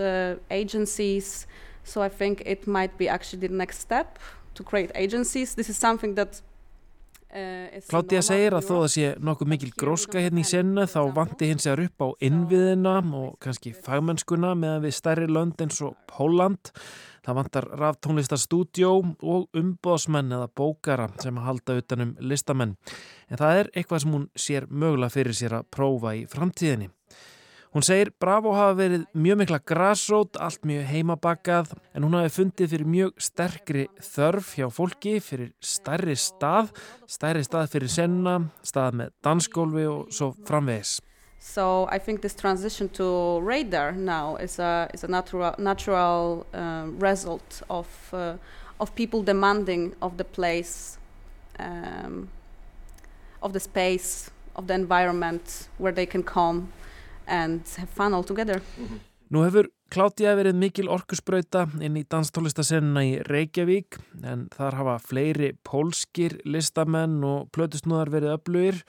agencies. 0.50 1.47
So 1.84 2.02
I 2.02 2.08
think 2.08 2.43
it 2.45 2.65
might 2.65 2.97
be 2.97 3.10
actually 3.10 3.47
the 3.47 3.54
next 3.54 3.80
step 3.80 4.19
to 4.56 4.63
create 4.63 4.91
agencies. 4.95 5.56
This 5.56 5.69
is 5.69 5.78
something 5.78 6.15
that 6.15 6.41
Kláttíða 7.27 8.23
segir 8.23 8.55
að 8.55 8.69
þó 8.69 8.75
að 8.77 8.91
sé 8.93 9.07
nokkuð 9.19 9.49
mikil 9.51 9.71
gróska 9.75 10.21
hérna 10.23 10.41
í 10.41 10.47
senna 10.47 10.85
þá 10.87 11.01
vanti 11.17 11.49
hins 11.51 11.67
egar 11.67 11.83
upp 11.83 12.05
á 12.05 12.07
innviðina 12.23 12.95
og 13.19 13.35
kannski 13.43 13.73
fagmennskuna 13.75 14.53
meðan 14.55 14.85
við 14.85 14.95
stærri 14.95 15.27
lönd 15.27 15.59
eins 15.61 15.81
og 15.83 15.97
Póland. 16.07 16.71
Það 17.27 17.39
vantar 17.41 17.65
ráftónlistarstúdjó 17.81 18.91
og 19.19 19.57
umbóðsmenn 19.59 20.31
eða 20.31 20.47
bókara 20.55 21.09
sem 21.19 21.35
að 21.35 21.49
halda 21.49 21.79
utanum 21.81 22.13
listamenn. 22.23 22.77
En 23.27 23.41
það 23.41 23.63
er 23.63 23.71
eitthvað 23.75 24.05
sem 24.05 24.15
hún 24.15 24.29
sér 24.31 24.69
mögulega 24.71 25.11
fyrir 25.17 25.35
sér 25.35 25.59
að 25.59 25.67
prófa 25.75 26.15
í 26.15 26.23
framtíðinni. 26.31 26.87
Hún 27.77 27.83
segir 27.85 28.09
Bravo 28.17 28.55
hafa 28.57 28.73
verið 28.73 29.03
mjög 29.13 29.37
mikla 29.37 29.57
grassrót, 29.61 30.37
allt 30.41 30.63
mjög 30.65 30.87
heimabakkað 30.89 31.75
en 31.93 32.07
hún 32.07 32.15
hafi 32.17 32.31
fundið 32.33 32.71
fyrir 32.71 32.87
mjög 32.89 33.19
sterkri 33.21 33.83
þörf 34.01 34.47
hjá 34.57 34.65
fólki 34.73 35.11
fyrir 35.21 35.51
stærri 35.61 36.15
stað, 36.17 36.71
stærri 37.05 37.43
stað 37.45 37.67
fyrir 37.75 37.91
senna, 37.93 38.33
stað 38.65 38.97
með 38.97 39.11
dansgólfi 39.27 39.83
og 39.91 40.09
svo 40.09 40.31
framvegis. 40.49 40.95
So 41.37 41.85
I 41.93 41.99
think 41.99 42.23
this 42.25 42.33
transition 42.33 42.89
to 42.97 43.37
radar 43.45 43.91
now 43.91 44.37
is 44.41 44.57
a, 44.57 44.89
is 44.91 45.03
a 45.03 45.07
natural, 45.07 45.53
natural 45.59 46.47
um, 46.55 46.97
result 46.97 47.61
of, 47.69 47.85
uh, 48.11 48.41
of 48.79 48.95
people 48.95 49.21
demanding 49.21 49.93
of 50.01 50.17
the 50.17 50.25
place, 50.25 50.97
um, 51.59 52.29
of 53.43 53.53
the 53.53 53.59
space, 53.59 54.31
of 54.55 54.65
the 54.65 54.73
environment 54.73 55.69
where 55.77 55.93
they 55.93 56.07
can 56.07 56.23
come 56.23 56.73
and 57.27 57.61
have 57.77 57.89
fun 57.89 58.13
all 58.13 58.23
together. 58.23 58.61
Nú 59.29 59.43
hefur 59.43 59.67
Kláttíða 59.87 60.33
verið 60.35 60.57
mikil 60.59 60.89
orkusbrauta 60.91 61.61
inn 61.79 61.95
í 61.95 62.01
danstólistasenna 62.11 63.05
í 63.07 63.13
Reykjavík 63.23 63.95
en 64.27 64.49
þar 64.51 64.75
hafa 64.81 64.95
fleiri 64.99 65.53
pólskir 65.63 66.35
listamenn 66.43 67.21
og 67.23 67.47
plötusnúðar 67.55 68.11
verið 68.11 68.33
öflugir 68.33 68.81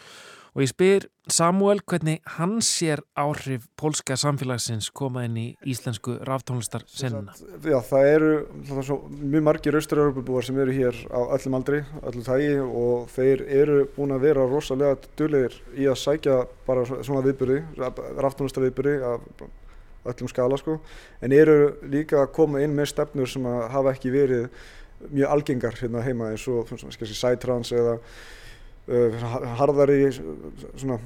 og 0.58 0.64
ég 0.64 0.70
spyr 0.72 1.04
Samuel 1.30 1.78
hvernig 1.86 2.18
hann 2.34 2.56
sér 2.64 2.98
áhrif 3.14 3.68
pólska 3.78 4.16
samfélagsins 4.18 4.88
koma 4.90 5.22
inn 5.28 5.36
í 5.38 5.44
íslensku 5.62 6.16
ráftónlistarsenna. 6.26 7.36
Já, 7.62 7.76
það 7.86 8.06
eru 8.14 8.30
það 8.66 8.80
svo, 8.88 8.96
mjög 9.20 9.44
margir 9.46 9.76
austur-európubúar 9.78 10.48
sem 10.48 10.58
eru 10.58 10.74
hér 10.74 10.98
á 11.14 11.20
öllum 11.36 11.58
aldri, 11.60 11.82
öllum 12.02 12.24
tægi 12.26 12.56
og 12.64 13.12
þeir 13.14 13.44
eru 13.60 13.76
búin 13.94 14.16
að 14.16 14.24
vera 14.24 14.46
rosalega 14.50 15.12
dölir 15.20 15.54
í 15.78 15.86
að 15.86 16.00
sækja 16.02 16.40
bara 16.66 16.82
svona 16.88 17.22
viðbyrði, 17.28 17.60
ráftónlistarviðbyrði 18.18 18.96
af 19.12 19.44
öllum 20.10 20.32
skala 20.32 20.58
sko, 20.58 20.80
en 21.22 21.36
eru 21.36 21.76
líka 21.86 22.24
að 22.24 22.32
koma 22.40 22.64
inn 22.64 22.74
með 22.74 22.90
stefnur 22.96 23.30
sem 23.30 23.46
hafa 23.46 23.94
ekki 23.94 24.10
verið 24.10 24.48
mjög 25.12 25.36
algengar 25.36 25.78
hérna 25.78 26.02
heima 26.02 26.32
eins 26.32 26.48
og 26.50 26.66
sætrans 27.14 27.70
eða 27.76 28.00
harðari 28.88 30.12
svona, 30.12 30.98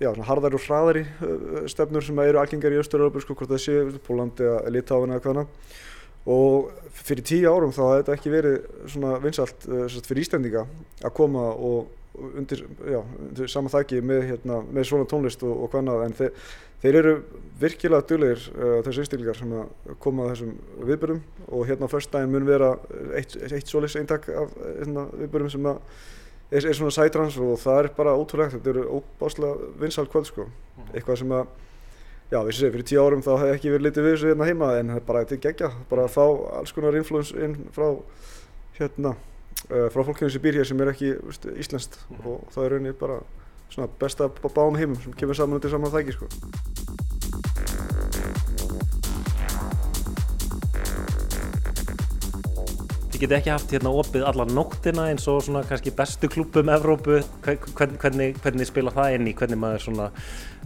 já, 0.00 0.10
svona 0.10 0.26
harðari 0.28 0.58
og 0.58 0.66
hraðari 0.66 1.04
uh, 1.06 1.62
stefnur 1.70 2.04
sem 2.04 2.20
eru 2.24 2.40
algengar 2.42 2.74
í 2.74 2.80
Östur-Európa 2.82 3.22
sko, 3.24 3.36
hvort 3.38 3.54
það 3.54 3.64
sé 3.64 3.78
Pólandi 4.06 4.46
eða 4.48 4.74
Litáin 4.74 5.14
eða 5.14 5.24
hvaðna 5.24 5.46
og 6.32 6.68
fyrir 6.94 7.26
tíu 7.26 7.50
árum 7.50 7.72
þá 7.74 7.82
hefði 7.82 8.02
þetta 8.02 8.16
ekki 8.18 8.34
verið 8.34 8.58
svona 8.92 9.16
vinsalt 9.22 9.66
uh, 9.70 9.86
fyrir 10.04 10.24
Íslandinga 10.26 10.66
að 11.02 11.16
koma 11.16 11.48
og 11.56 11.90
undir, 12.36 12.66
já, 12.84 13.00
undir 13.00 13.48
sama 13.48 13.72
þæki 13.72 14.02
með, 14.04 14.26
hérna, 14.28 14.60
með 14.68 14.88
svona 14.90 15.08
tónlist 15.08 15.42
og, 15.46 15.64
og 15.64 15.72
hvaðnað 15.72 16.04
en 16.06 16.16
þeir, 16.18 16.46
þeir 16.84 16.98
eru 17.00 17.14
virkilega 17.62 18.08
duglegir 18.10 18.48
uh, 18.52 18.78
þessi 18.84 19.04
einstaklingar 19.06 19.38
sem 19.38 19.54
að 19.56 19.94
koma 20.02 20.26
að 20.26 20.34
þessum 20.34 20.56
viðbörum 20.90 21.22
og 21.48 21.68
hérna 21.70 21.88
á 21.88 21.92
förstdægin 21.94 22.34
mun 22.34 22.48
vera 22.48 22.74
eitt, 23.16 23.38
eitt 23.48 23.70
solis 23.70 23.96
eintak 23.96 24.28
af 24.28 24.52
hérna, 24.82 25.08
viðbörum 25.16 25.52
sem 25.52 25.72
að 25.72 25.80
er, 26.52 26.68
er 26.68 26.76
svona 26.76 26.94
sætrans 26.94 27.40
og 27.40 27.58
það 27.62 27.80
er 27.80 27.90
bara 27.96 28.14
ótrúlegt, 28.20 28.56
þetta 28.58 28.72
eru 28.74 29.00
óbáslega 29.00 29.72
vinsal 29.80 30.06
kvöld 30.12 30.28
sko, 30.28 30.46
eitthvað 30.92 31.22
sem 31.22 31.34
að 31.34 31.50
já, 32.32 32.38
við 32.40 32.56
séum 32.56 32.72
fyrir 32.76 32.88
tíu 32.88 33.02
árum 33.02 33.24
þá 33.24 33.32
hefði 33.34 33.56
ekki 33.56 33.72
verið 33.74 33.86
litið 33.88 34.06
við 34.06 34.14
þessu 34.16 34.30
hérna 34.30 34.48
heima 34.48 34.70
en 34.78 34.92
það 34.92 35.00
er 35.00 35.06
bara 35.08 35.24
þetta 35.24 35.42
gegja, 35.48 35.70
bara 35.90 36.06
að 36.06 36.14
fá 36.14 36.24
alls 36.60 36.74
konar 36.76 36.96
influence 36.96 37.36
inn 37.36 37.58
frá 37.76 37.86
hérna, 38.78 39.14
uh, 39.68 39.86
frá 39.92 40.02
fólkinu 40.06 40.32
sem 40.32 40.44
býr 40.44 40.60
hér 40.60 40.68
sem 40.68 40.80
er 40.80 40.92
ekki 40.94 41.14
veist, 41.20 41.46
íslenskt. 41.64 42.00
Og 42.22 42.42
það 42.54 42.64
er 42.64 42.76
rauninni 42.76 42.96
bara 42.98 43.20
svona 43.72 43.90
besta 44.00 44.28
báum 44.48 44.76
heimum 44.80 45.00
sem 45.02 45.16
kemur 45.16 45.38
saman 45.38 45.60
undir 45.60 45.72
saman 45.72 45.92
þæki 45.92 46.16
sko. 46.16 46.30
Geti 53.22 53.36
ekki 53.36 53.52
haft 53.52 53.70
hérna 53.70 53.90
opið 53.94 54.24
alla 54.26 54.42
nóttina 54.50 55.04
eins 55.12 55.28
og 55.30 55.44
svona 55.46 55.60
kannski 55.62 55.92
bestu 55.94 56.26
klúpum 56.26 56.72
Evrópu, 56.74 57.20
hvernig, 57.44 57.94
hvernig, 58.02 58.32
hvernig 58.42 58.66
spila 58.66 58.90
það 58.96 59.14
inn 59.14 59.28
í, 59.30 59.34
hvernig 59.38 59.60
maður 59.62 59.84
svona 59.84 60.08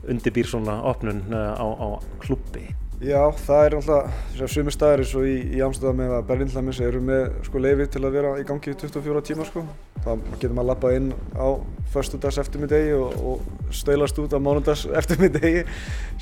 undirbýr 0.08 0.48
svona 0.48 0.78
opnun 0.88 1.20
uh, 1.28 1.52
á, 1.52 1.66
á 1.68 1.88
klúpi? 2.22 2.64
Já, 2.96 3.28
það 3.44 3.66
er 3.66 3.74
alltaf 3.76 4.20
svömi 4.48 4.72
staðir 4.72 5.02
eins 5.02 5.10
og 5.18 5.26
í, 5.28 5.34
í 5.52 5.58
Amsterdam 5.60 5.98
eða 6.00 6.20
Berlín 6.24 6.48
hlæmis 6.48 6.78
eru 6.80 7.02
með 7.04 7.26
sko 7.44 7.60
leifi 7.60 7.86
til 7.92 8.00
að 8.06 8.14
vera 8.16 8.30
í 8.40 8.44
gangi 8.48 8.72
í 8.72 8.76
24 8.80 9.22
tíma 9.28 9.44
sko. 9.44 9.64
Það 10.06 10.22
getur 10.30 10.54
maður 10.56 10.62
að 10.62 10.70
lappa 10.70 10.92
inn 10.96 11.10
á 11.36 11.48
förstudags 11.92 12.38
eftirmiddegi 12.40 12.94
og, 12.96 13.18
og 13.20 13.74
stöylast 13.76 14.16
út 14.22 14.32
á 14.32 14.40
mánudags 14.40 14.86
eftirmiddegi 15.02 15.66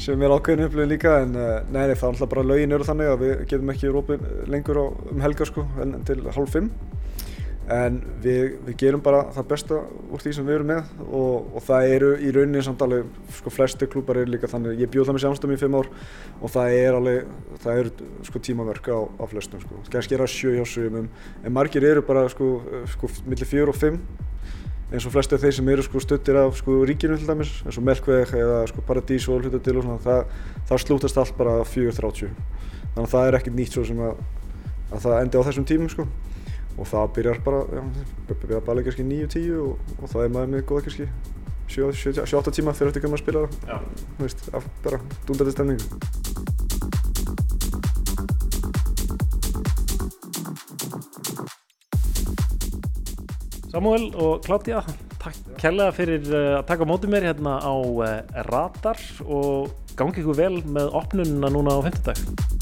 sem 0.03 0.27
er 0.27 0.35
ákveðin 0.35 0.67
upplifin 0.67 0.91
líka 0.91 1.15
en 1.23 1.39
nei, 1.39 1.63
nei, 1.71 1.95
það 1.95 2.09
er 2.09 2.11
alltaf 2.11 2.33
bara 2.35 2.47
lögin 2.51 2.75
eru 2.75 2.91
þannig 2.91 3.13
að 3.13 3.23
við 3.23 3.47
getum 3.55 3.73
ekki 3.77 3.95
rópin 3.95 4.29
lengur 4.51 4.83
á, 4.83 4.87
um 5.15 5.23
helga 5.23 5.47
sko 5.47 5.69
en 5.85 6.01
til 6.11 6.19
hálf 6.27 6.57
fimm 6.59 6.73
en 7.73 7.97
við, 8.21 8.59
við 8.67 8.77
gerum 8.83 9.01
bara 9.05 9.23
það 9.33 9.47
besta 9.49 9.79
úr 10.13 10.21
því 10.21 10.33
sem 10.37 10.45
við 10.45 10.59
erum 10.59 10.69
með 10.69 10.91
og, 11.07 11.47
og 11.57 11.65
það 11.65 11.93
eru 11.95 12.11
í 12.21 12.33
rauninni 12.35 12.65
samt 12.67 12.83
alveg 12.85 13.09
sko 13.39 13.53
flesti 13.55 13.89
klúpar 13.89 14.21
eru 14.21 14.35
líka 14.35 14.51
þannig. 14.53 14.83
Ég 14.83 14.91
bjóð 14.93 15.09
það 15.09 15.17
með 15.17 15.25
sjálfstömi 15.25 15.57
í 15.57 15.63
fimm 15.63 15.79
ár 15.79 15.89
og 16.41 16.53
það 16.53 16.77
er 16.83 16.99
alveg 16.99 17.33
það 17.65 17.81
eru 17.81 18.11
sko 18.29 18.45
tímaverk 18.49 18.91
á, 18.93 19.01
á 19.01 19.25
flestum 19.33 19.65
sko. 19.65 19.81
Kannski 19.89 20.19
er 20.19 20.25
það 20.27 20.35
sjö 20.35 20.55
hjá 20.59 20.69
sumum 20.75 21.09
en 21.41 21.57
margir 21.57 21.89
eru 21.89 22.05
bara 22.05 22.27
sko, 22.33 22.51
sko 22.93 23.11
millir 23.25 23.49
fjör 23.49 23.73
og 23.73 23.81
fimm 23.81 24.03
eins 24.93 25.07
og 25.09 25.15
flesti 25.15 25.35
af 25.35 25.43
þeir 25.43 25.57
sem 25.57 25.69
eru 25.73 25.83
sko 25.83 26.01
stuttir 26.03 26.37
af 26.39 26.59
sko 26.59 26.83
ríkinu 26.87 27.17
til 27.19 27.27
dæmis 27.27 27.55
eins 27.65 27.79
og 27.81 27.87
Melkveg 27.87 28.35
eða 28.39 28.61
sko 28.71 28.85
Paradís 28.87 29.27
og 29.33 29.41
hluta 29.41 29.59
til 29.59 29.79
og 29.81 29.87
svona 29.87 30.03
það, 30.05 30.37
það 30.69 30.83
slútast 30.85 31.19
allt 31.19 31.39
bara 31.39 31.57
4.30 31.65 32.29
þannig 32.29 33.01
að 33.03 33.11
það 33.15 33.29
er 33.29 33.39
ekkert 33.39 33.57
nýtt 33.59 33.75
svo 33.75 33.87
sem 33.89 34.03
að, 34.05 34.21
að 34.93 35.07
það 35.07 35.17
endi 35.23 35.41
á 35.41 35.47
þessum 35.49 35.67
tímum 35.71 35.91
sko 35.91 36.07
og 36.75 36.89
það 36.91 37.13
byrjar 37.19 37.41
bara, 37.45 37.63
já, 37.71 37.83
byrjar 38.33 38.65
bara 38.67 38.85
kannski 38.87 39.07
9-10 39.07 39.55
og, 39.63 39.95
og 40.01 40.11
það 40.11 40.25
er 40.25 40.35
maður 40.35 40.53
með 40.55 40.67
góða 40.71 40.87
kannski 40.89 41.09
7-8 41.71 42.55
tíma 42.55 42.75
fyrir 42.77 42.91
eftir 42.91 43.05
hvernig 43.05 43.15
maður 43.15 43.25
spila 43.25 43.45
það, 43.47 43.89
þú 44.19 44.27
veist, 44.27 44.45
af, 44.55 44.69
bara 44.85 45.01
dúndandi 45.29 45.55
stemningu. 45.55 45.87
Samuel 53.75 54.05
og 54.23 54.45
Claudia, 54.45 54.85
takk 55.19 55.55
kærlega 55.59 55.95
fyrir 55.97 56.29
uh, 56.31 56.59
að 56.61 56.67
taka 56.69 56.87
mótið 56.87 57.15
mér 57.15 57.31
hérna 57.31 57.57
á 57.59 57.75
uh, 57.75 58.11
Radar 58.51 59.01
og 59.25 59.73
gangi 59.99 60.23
ykkur 60.23 60.39
vel 60.39 60.59
með 60.63 60.95
opnununa 61.01 61.51
núna 61.51 61.75
á 61.75 61.81
50 61.83 62.07
dag. 62.07 62.54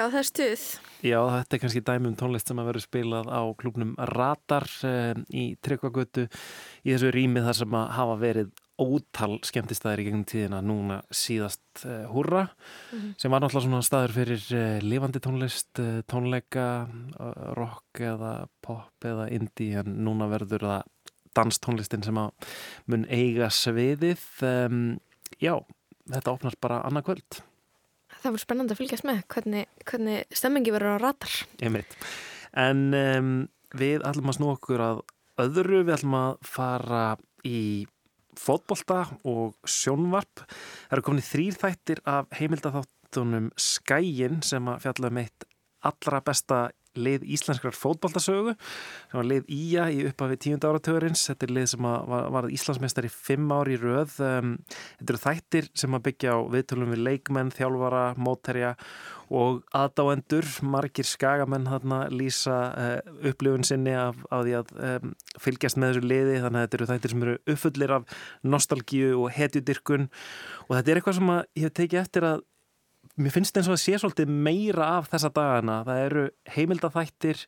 Já, 0.00 0.06
það 0.08 0.18
er 0.22 0.26
stuð. 0.30 0.62
Já, 1.04 1.18
þetta 1.34 1.56
er 1.56 1.60
kannski 1.60 1.80
dæmi 1.84 2.08
um 2.08 2.14
tónlist 2.16 2.48
sem 2.48 2.60
að 2.60 2.68
vera 2.70 2.80
spilað 2.80 3.26
á 3.28 3.40
klubnum 3.60 3.90
Radar 4.14 4.64
eh, 4.88 5.18
í 5.36 5.42
Tryggvagötu 5.60 6.24
í 6.86 6.94
þessu 6.94 7.10
rými 7.12 7.42
þar 7.44 7.58
sem 7.58 7.76
að 7.76 7.90
hafa 7.98 8.14
verið 8.22 8.50
ótal 8.80 9.34
skemmtistæðir 9.44 10.00
í 10.00 10.06
gegnum 10.06 10.22
tíðina 10.30 10.62
núna 10.64 11.02
síðast 11.12 11.82
eh, 11.84 12.06
húrra 12.08 12.46
Mhm. 12.94 13.10
sem 13.20 13.30
var 13.30 13.42
náttúrulega 13.44 13.66
svona 13.66 13.82
staður 13.84 14.14
fyrir 14.16 14.46
eh, 14.56 14.78
lifandi 14.80 15.20
tónlist, 15.20 15.68
eh, 15.84 16.00
tónleika 16.08 16.64
rock 17.60 18.00
eða 18.00 18.46
pop 18.64 19.04
eða 19.04 19.28
indie 19.36 19.82
en 19.84 19.98
núna 20.06 20.30
verður 20.32 20.64
það 20.64 20.88
danstónlistin 21.36 22.02
sem 22.08 22.16
að 22.24 22.32
mun 22.88 23.04
eiga 23.12 23.50
sviðið 23.52 24.24
um, 24.48 24.80
Já, 25.40 25.54
þetta 26.10 26.32
opnast 26.32 26.60
bara 26.60 26.80
annað 26.88 27.04
kvöld 27.10 27.42
Það 28.20 28.34
voru 28.34 28.42
spennandi 28.42 28.74
að 28.74 28.80
fylgjast 28.82 29.06
með 29.08 29.22
hvernig, 29.32 29.70
hvernig 29.88 30.36
stemmingi 30.36 30.74
verður 30.74 31.00
á 31.00 31.02
ratar. 31.04 31.36
Einmitt. 31.64 31.96
En 32.58 32.90
um, 32.96 33.32
við 33.76 34.04
ætlum 34.04 34.32
að 34.32 34.36
snú 34.36 34.50
okkur 34.52 34.84
að 34.84 35.02
öðru, 35.40 35.82
við 35.86 35.96
ætlum 35.96 36.18
að 36.18 36.34
fara 36.44 37.04
í 37.48 37.60
fótbolta 38.40 39.04
og 39.28 39.56
sjónvarp. 39.68 40.44
Það 40.44 40.96
eru 40.96 41.06
komin 41.06 41.22
í 41.22 41.28
þrýr 41.28 41.60
þættir 41.60 42.02
af 42.08 42.28
heimildaþáttunum 42.38 43.50
Skæin 43.60 44.40
sem 44.46 44.68
að 44.70 44.84
fjalla 44.86 45.12
um 45.12 45.22
eitt 45.22 45.48
allra 45.88 46.20
besta 46.24 46.60
lið 46.98 47.26
íslenskrar 47.36 47.76
fótboltasögu 47.76 48.54
sem 48.56 49.18
var 49.18 49.28
lið 49.28 49.50
Ía 49.54 49.86
í 49.94 50.02
upphafi 50.08 50.38
tíund 50.46 50.64
áratugurins 50.66 51.26
þetta 51.28 51.46
er 51.46 51.54
lið 51.56 51.68
sem 51.74 51.86
var, 51.86 52.26
var 52.34 52.50
Íslandsmeistar 52.50 53.06
í 53.06 53.12
fimm 53.12 53.50
ári 53.54 53.76
í 53.76 53.80
röð. 53.80 54.16
Um, 54.24 54.56
þetta 54.98 55.14
eru 55.14 55.22
þættir 55.24 55.70
sem 55.82 55.96
að 55.96 56.04
byggja 56.08 56.36
á 56.36 56.38
viðtölum 56.54 56.92
við 56.94 57.02
leikmenn, 57.06 57.54
þjálfara, 57.54 58.04
mótherja 58.18 58.74
og 59.30 59.60
aðdáendur. 59.76 60.48
Margir 60.66 61.06
skagamenn 61.06 61.68
þarna 61.70 62.00
lýsa 62.10 62.58
uh, 62.74 63.16
upplifun 63.30 63.66
sinni 63.66 63.94
af, 63.94 64.18
af 64.34 64.44
því 64.46 64.56
að 64.58 64.74
um, 64.90 65.16
fylgjast 65.38 65.78
með 65.78 65.94
þessu 65.94 66.10
liði. 66.10 66.38
Þannig 66.44 66.60
að 66.60 66.66
þetta 66.66 66.80
eru 66.80 66.90
þættir 66.92 67.14
sem 67.14 67.26
eru 67.26 67.38
uppfullir 67.54 67.96
af 67.98 68.20
nostalgíu 68.56 69.10
og 69.20 69.34
hetjudirkun 69.36 70.08
og 70.68 70.76
þetta 70.76 70.90
er 70.90 71.00
eitthvað 71.00 71.20
sem 71.20 71.34
að 71.36 71.42
ég 71.60 71.68
hef 71.68 71.76
tekið 71.78 72.02
eftir 72.04 72.30
að 72.32 72.46
mér 73.20 73.34
finnst 73.34 73.56
eins 73.58 73.68
og 73.68 73.76
að 73.76 73.82
sé 73.82 73.98
svolítið 74.00 74.32
meira 74.32 74.86
af 74.98 75.10
þessa 75.12 75.30
dagana. 75.36 75.80
Það 75.86 76.04
eru 76.06 76.24
heimildaþættir 76.54 77.44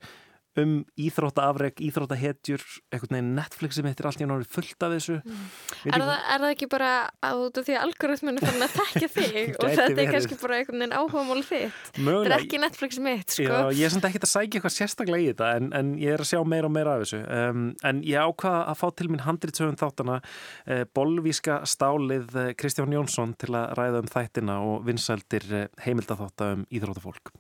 um 0.61 0.73
íþróttaafreg, 1.01 1.79
íþróttahetjur, 1.87 2.63
einhvern 2.93 3.15
veginn 3.17 3.31
Netflix 3.39 3.79
sem 3.79 3.87
heitir 3.89 4.09
allt 4.09 4.21
í 4.21 4.27
náttúrulega 4.29 4.53
fullt 4.53 4.85
af 4.85 4.93
þessu. 4.93 5.15
Veit 5.23 5.87
Er 5.87 5.95
ekki- 5.97 6.03
það, 6.03 6.13
er 6.35 6.43
það 6.43 6.51
ekki 6.53 6.69
bara 6.75 6.91
að 7.25 7.41
út 7.47 7.61
af 7.63 7.65
því 7.69 7.77
að 7.79 7.85
algoritminu 7.87 8.43
fann 8.45 8.67
að 8.67 8.75
tekja 8.77 9.09
þig 9.17 9.53
og 9.57 9.65
þetta 9.65 9.87
er 9.87 9.95
verið. 9.97 10.11
kannski 10.17 10.39
bara 10.43 10.59
einhvern 10.61 10.83
veginn 10.85 10.97
áhugamál 10.99 11.43
þitt? 11.49 11.79
Þetta 11.87 12.03
er 12.03 12.07
Mögulega, 12.09 12.39
ekki 12.43 12.61
Netflix 12.63 12.99
mitt, 13.09 13.37
sko. 13.37 13.47
Já, 13.49 13.61
ég 13.81 13.85
er 13.89 13.95
samt 13.97 14.09
ekkert 14.11 14.27
að 14.29 14.33
sækja 14.35 14.59
eitthvað 14.61 14.77
sérstaklega 14.77 15.23
í 15.23 15.31
þetta 15.33 15.53
en, 15.57 15.71
en 15.81 15.95
ég 16.03 16.13
er 16.19 16.25
að 16.27 16.31
sjá 16.33 16.43
meira 16.53 16.69
og 16.69 16.75
meira 16.77 16.97
af 16.99 17.05
þessu 17.07 17.23
um, 17.25 17.65
en 17.89 18.03
ég 18.05 18.21
ákvaða 18.29 18.61
að 18.73 18.81
fá 18.83 18.87
til 19.01 19.09
minn 19.13 19.25
handritsöfum 19.27 19.79
þáttana 19.81 20.19
uh, 20.23 20.83
bolvíska 20.97 21.61
stálið 21.69 22.37
uh, 22.37 22.51
Kristján 22.61 22.93
Jónsson 22.93 23.33
til 23.41 23.55
að 23.57 23.73
ræða 23.81 24.03
um 24.05 24.11
þættina 24.13 24.59
og 24.69 24.85
vinsældir 24.89 25.49
uh, 25.53 25.65
heimildaþátta 25.87 26.53
um 26.59 26.67
íþróttafólk 26.69 27.33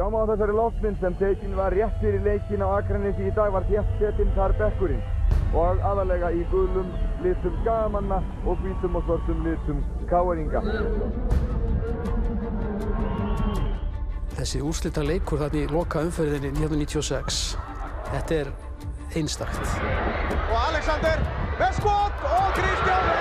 Sjáum 0.00 0.14
á 0.16 0.24
þessari 0.30 0.52
loftmynd 0.56 0.96
sem 0.96 1.16
tekin 1.20 1.56
var 1.58 1.74
rétt 1.76 1.96
fyrir 2.00 2.22
leikin 2.24 2.62
á 2.64 2.72
Akranesi 2.72 3.26
í 3.28 3.32
dag 3.36 3.50
var 3.52 3.66
þétt 3.68 3.90
setinn 4.00 4.30
þar 4.32 4.54
bekkurinn 4.56 5.02
og 5.52 5.82
aðalega 5.84 6.30
í 6.32 6.40
gulum 6.48 6.88
litum 7.20 7.58
skagamanna 7.58 8.22
og 8.48 8.62
hvítum 8.62 8.96
og 8.96 9.04
svörtum 9.04 9.42
litum 9.44 9.82
káeringa. 10.08 10.62
Þessi 14.38 14.62
úrslita 14.70 15.04
leikur 15.04 15.44
þarna 15.44 15.66
í 15.66 15.68
loka 15.68 16.06
umferðinni 16.08 16.54
1996, 16.54 17.42
þetta 18.08 18.40
er 18.40 18.52
einstakt. 19.20 19.76
Og 20.46 20.56
Alexander 20.62 21.24
með 21.60 21.76
skot 21.82 22.26
og 22.30 22.50
Kristján 22.56 23.12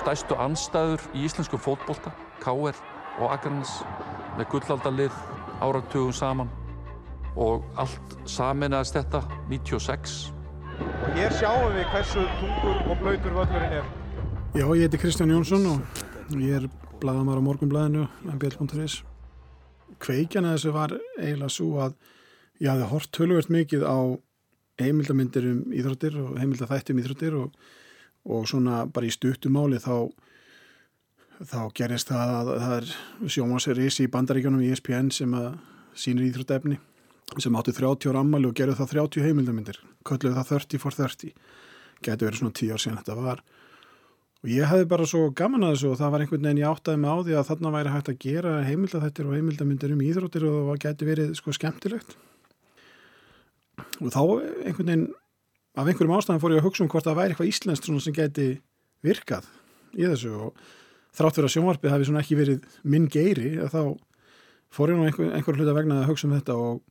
stærstu 0.00 0.40
anstæður 0.40 1.04
í 1.12 1.28
íslensku 1.28 1.60
fótbolta, 1.60 2.16
K.R. 2.40 2.84
og 3.20 3.28
Akranis 3.28 3.76
með 4.40 4.54
gullaldalið 4.56 5.24
áratugum 5.64 6.12
saman 6.12 6.52
og 7.36 7.64
allt 7.80 8.16
saminast 8.30 8.94
þetta 8.94 9.24
96 9.50 10.34
Og 11.04 11.10
hér 11.14 11.34
sjáum 11.34 11.74
við 11.74 11.86
hversu 11.92 12.22
tungur 12.40 12.80
og 12.90 12.98
blöytur 13.02 13.34
völlurinn 13.36 13.76
er. 13.78 13.86
Já, 14.54 14.64
ég 14.74 14.86
heiti 14.86 14.98
Kristján 15.02 15.30
Jónsson 15.30 15.66
og 15.70 16.38
ég 16.38 16.56
er 16.62 16.68
bladamar 17.02 17.38
á 17.38 17.46
morgunblæðinu 17.46 18.06
mbl.is 18.32 19.02
Kveikjan 20.02 20.48
að 20.48 20.56
þessu 20.56 20.74
var 20.74 20.94
eiginlega 21.18 21.52
svo 21.52 21.68
að 21.84 21.96
ég 22.62 22.70
hafði 22.70 22.90
hort 22.90 23.10
tölvöld 23.14 23.50
mikið 23.52 23.86
á 23.86 23.98
heimildamindir 24.82 25.46
um 25.50 25.60
íþróttir 25.74 26.18
og 26.22 26.38
heimildathættum 26.40 27.00
íþróttir 27.02 27.36
og, 27.38 27.54
og 28.26 28.48
svona 28.50 28.84
bara 28.90 29.06
í 29.06 29.14
stuttumáli 29.14 29.78
þá 29.82 30.10
þá 31.42 31.60
gerist 31.74 32.10
það 32.10 32.34
að 32.34 32.50
það 32.54 32.74
er 32.76 32.90
sjómasirís 33.34 34.00
í 34.04 34.10
bandaríkjónum 34.12 34.62
í 34.62 34.70
ESPN 34.74 35.10
sem 35.14 35.34
að 35.34 35.56
sínir 35.98 36.28
íþróttefni 36.28 36.78
sem 37.40 37.56
áttu 37.58 37.74
30 37.74 38.12
ára 38.12 38.22
ammali 38.22 38.46
og 38.46 38.54
gerðu 38.56 38.76
það 38.78 38.92
30 38.94 39.26
heimildamindir 39.26 39.80
kölluðu 40.06 40.36
það 40.36 40.50
30 40.52 40.82
for 40.82 40.94
30 40.94 41.32
getur 42.04 42.28
verið 42.28 42.42
svona 42.42 42.56
10 42.60 42.74
ár 42.74 42.82
síðan 42.82 43.00
þetta 43.00 43.16
var. 43.18 43.42
Og 44.44 44.50
ég 44.52 44.68
hefði 44.68 44.86
bara 44.90 45.06
svo 45.08 45.22
gaman 45.32 45.64
að 45.64 45.74
þessu 45.74 45.90
og 45.90 45.98
það 46.02 46.12
var 46.12 46.24
einhvern 46.24 46.46
veginn 46.46 46.60
ég 46.60 46.68
áttaði 46.68 47.00
mig 47.00 47.10
á 47.10 47.18
því 47.24 47.36
að 47.38 47.48
þarna 47.48 47.74
væri 47.74 47.92
hægt 47.94 48.10
að 48.12 48.18
gera 48.20 48.54
heimildathættir 48.66 49.28
og 49.28 49.36
heimildamindir 49.38 49.94
um 49.94 50.04
íþróttir 50.04 50.46
og 50.50 50.58
það 50.68 50.80
getur 50.84 51.10
verið 51.10 51.32
sko 51.38 51.54
skemmtilegt. 51.56 52.16
Og 54.04 54.12
þá 54.12 54.20
einhvern 54.68 54.90
veginn 54.90 55.06
af 55.74 55.88
einhverjum 55.88 56.16
ástæðan 56.18 56.42
fór 56.44 56.54
ég 56.54 56.60
að 56.60 56.68
hugsa 56.68 56.84
um 56.84 56.90
hvort 56.92 57.08
það 57.08 57.18
væri 57.22 57.34
eitthvað 57.34 57.52
íslenskt 57.54 57.88
sem 57.88 58.16
geti 58.18 58.48
virkað 59.04 59.48
í 59.96 60.04
þessu 60.04 60.34
og 60.36 60.66
þrátt 61.14 61.38
fyrir 61.38 61.48
að 61.48 61.54
sjónvarpið 61.54 61.94
hafi 61.94 62.08
svona 62.08 62.24
ekki 62.24 62.38
verið 62.38 62.80
minn 62.90 63.06
geiri 63.12 63.54
þá 63.70 63.80
fór 64.74 64.92
ég 64.92 64.98
nú 64.98 65.06
einhver, 65.06 65.30
einhver 65.36 65.58
hluta 65.58 65.76
vegna 65.76 66.00
að 66.02 66.10
hugsa 66.10 66.28
um 66.28 66.34
þetta 66.34 66.56
og, 66.58 66.82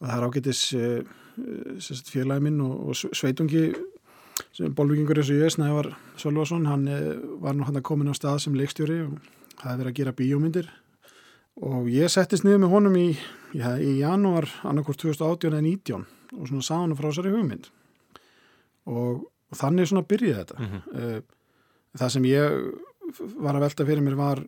og 0.00 0.04
það 0.08 0.16
er 0.16 0.26
ágætis 0.28 0.62
uh, 0.76 1.00
félagi 2.10 2.44
minn 2.44 2.60
og, 2.64 2.90
og 2.90 3.16
sveitungi 3.16 3.70
sem 4.56 4.74
bólvíkingur 4.76 5.20
eins 5.20 5.30
og 5.32 5.40
ég, 5.40 5.52
Snævar 5.54 5.90
Sölvason 6.20 6.68
hann 6.68 6.86
uh, 6.90 7.16
var 7.42 7.56
nú 7.56 7.66
hann 7.68 7.80
að 7.80 7.86
komin 7.88 8.12
á 8.12 8.14
stað 8.16 8.42
sem 8.44 8.56
leikstjóri 8.58 9.00
og 9.06 9.16
það 9.56 9.66
hefði 9.66 9.82
verið 9.82 9.92
að 9.92 9.98
gera 10.00 10.16
bíómyndir. 10.20 10.70
Og 11.60 11.90
ég 11.92 12.08
settist 12.12 12.46
niður 12.46 12.62
með 12.62 12.72
honum 12.72 12.96
í, 12.96 13.08
já, 13.52 13.74
í 13.76 13.98
janúar 14.00 14.48
annarkort 14.64 15.00
2018 15.02 15.50
eða 15.50 15.64
19 15.66 16.06
og 16.38 16.46
svona 16.48 16.64
sá 16.64 16.76
hann 16.78 16.96
frá 16.96 17.10
þessari 17.10 17.34
hugmynd. 17.34 17.68
Og, 18.88 19.26
og 19.26 19.58
þannig 19.58 19.90
svona 19.90 20.06
byrjaði 20.08 20.38
þetta. 20.40 20.60
Mhm. 20.64 20.80
uh, 20.94 21.20
það 22.00 22.14
sem 22.14 22.28
ég 22.30 22.60
var 23.18 23.56
að 23.56 23.64
velta 23.66 23.86
fyrir 23.88 24.04
mér 24.04 24.18
var 24.18 24.42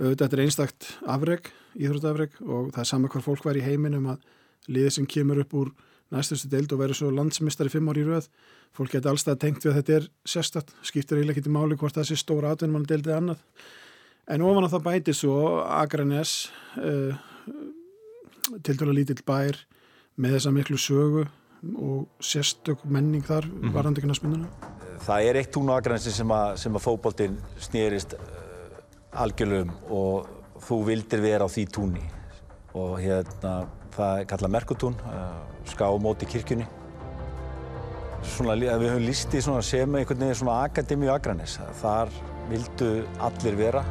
auðvitað 0.00 0.24
þetta 0.24 0.36
er 0.36 0.44
einstakt 0.46 0.88
afreg, 1.14 1.50
íþróttafreg 1.78 2.38
og 2.42 2.72
það 2.72 2.82
er 2.82 2.90
sama 2.90 3.10
hvar 3.12 3.24
fólk 3.24 3.44
var 3.46 3.58
í 3.58 3.64
heiminum 3.64 4.08
að 4.14 4.24
liðið 4.72 4.96
sem 4.96 5.08
kemur 5.10 5.42
upp 5.42 5.54
úr 5.58 5.72
næstustu 6.12 6.50
deild 6.52 6.72
og 6.74 6.80
verður 6.82 6.98
svo 6.98 7.12
landsmistari 7.14 7.72
fimm 7.72 7.90
ári 7.92 8.04
í 8.04 8.08
röð 8.08 8.28
fólk 8.76 8.94
geti 8.94 9.10
allstað 9.10 9.40
tengt 9.42 9.64
við 9.64 9.72
að 9.72 9.78
þetta 9.80 9.94
er 9.98 10.08
sérstatt, 10.34 10.72
skiptir 10.84 11.18
eiginlega 11.18 11.36
ekki 11.36 11.46
til 11.46 11.54
máli 11.54 11.78
hvort 11.80 11.96
það 11.96 12.08
sé 12.08 12.18
stóra 12.20 12.52
atvinnum 12.54 12.78
mann 12.78 12.88
deildið 12.88 13.16
annað. 13.18 13.42
En 14.32 14.44
ofan 14.46 14.66
að 14.66 14.74
það 14.76 14.86
bæti 14.86 15.14
svo 15.16 15.36
Akranes 15.66 16.34
uh, 16.80 17.12
til 18.64 18.76
dæla 18.78 18.96
lítill 18.96 19.20
bær 19.26 19.58
með 20.16 20.38
þessa 20.38 20.54
miklu 20.54 20.80
sögu 20.80 21.26
og 21.62 22.06
sérstök 22.20 22.84
menning 22.84 23.24
þar 23.24 23.46
mm 23.46 23.58
-hmm. 23.60 23.74
varðandi 23.74 24.02
knaspinduna 24.02 24.48
Það 25.02 25.24
er 25.26 25.36
eitt 25.36 25.50
tún 25.50 25.70
á 25.70 25.74
Akranesi 25.74 26.12
sem 26.14 26.30
að, 26.30 26.66
að 26.66 26.82
fókbóltinn 26.84 27.38
snýrist 27.58 28.14
uh, 28.14 28.20
algjörlum 29.12 29.70
og 29.90 30.28
þú 30.62 30.84
vildir 30.86 31.20
vera 31.20 31.44
á 31.44 31.50
því 31.50 31.64
túnni 31.74 32.04
og 32.78 33.00
hérna 33.02 33.66
það 33.96 34.20
er 34.20 34.28
kallað 34.30 34.54
Merkutún, 34.54 34.94
uh, 35.10 35.42
ská 35.68 35.84
móti 36.00 36.28
kirkjunni. 36.28 36.68
Svona, 38.22 38.54
við 38.54 38.88
höfum 38.92 39.06
líst 39.08 39.34
í 39.34 39.42
svona 39.42 39.64
sem 39.66 39.98
einhvern 39.98 40.22
veginn 40.22 40.38
svona 40.38 40.62
akademi 40.68 41.10
á 41.10 41.18
Akranes. 41.18 41.58
Þar 41.82 42.12
vildu 42.48 42.90
allir 43.26 43.58
vera, 43.58 43.82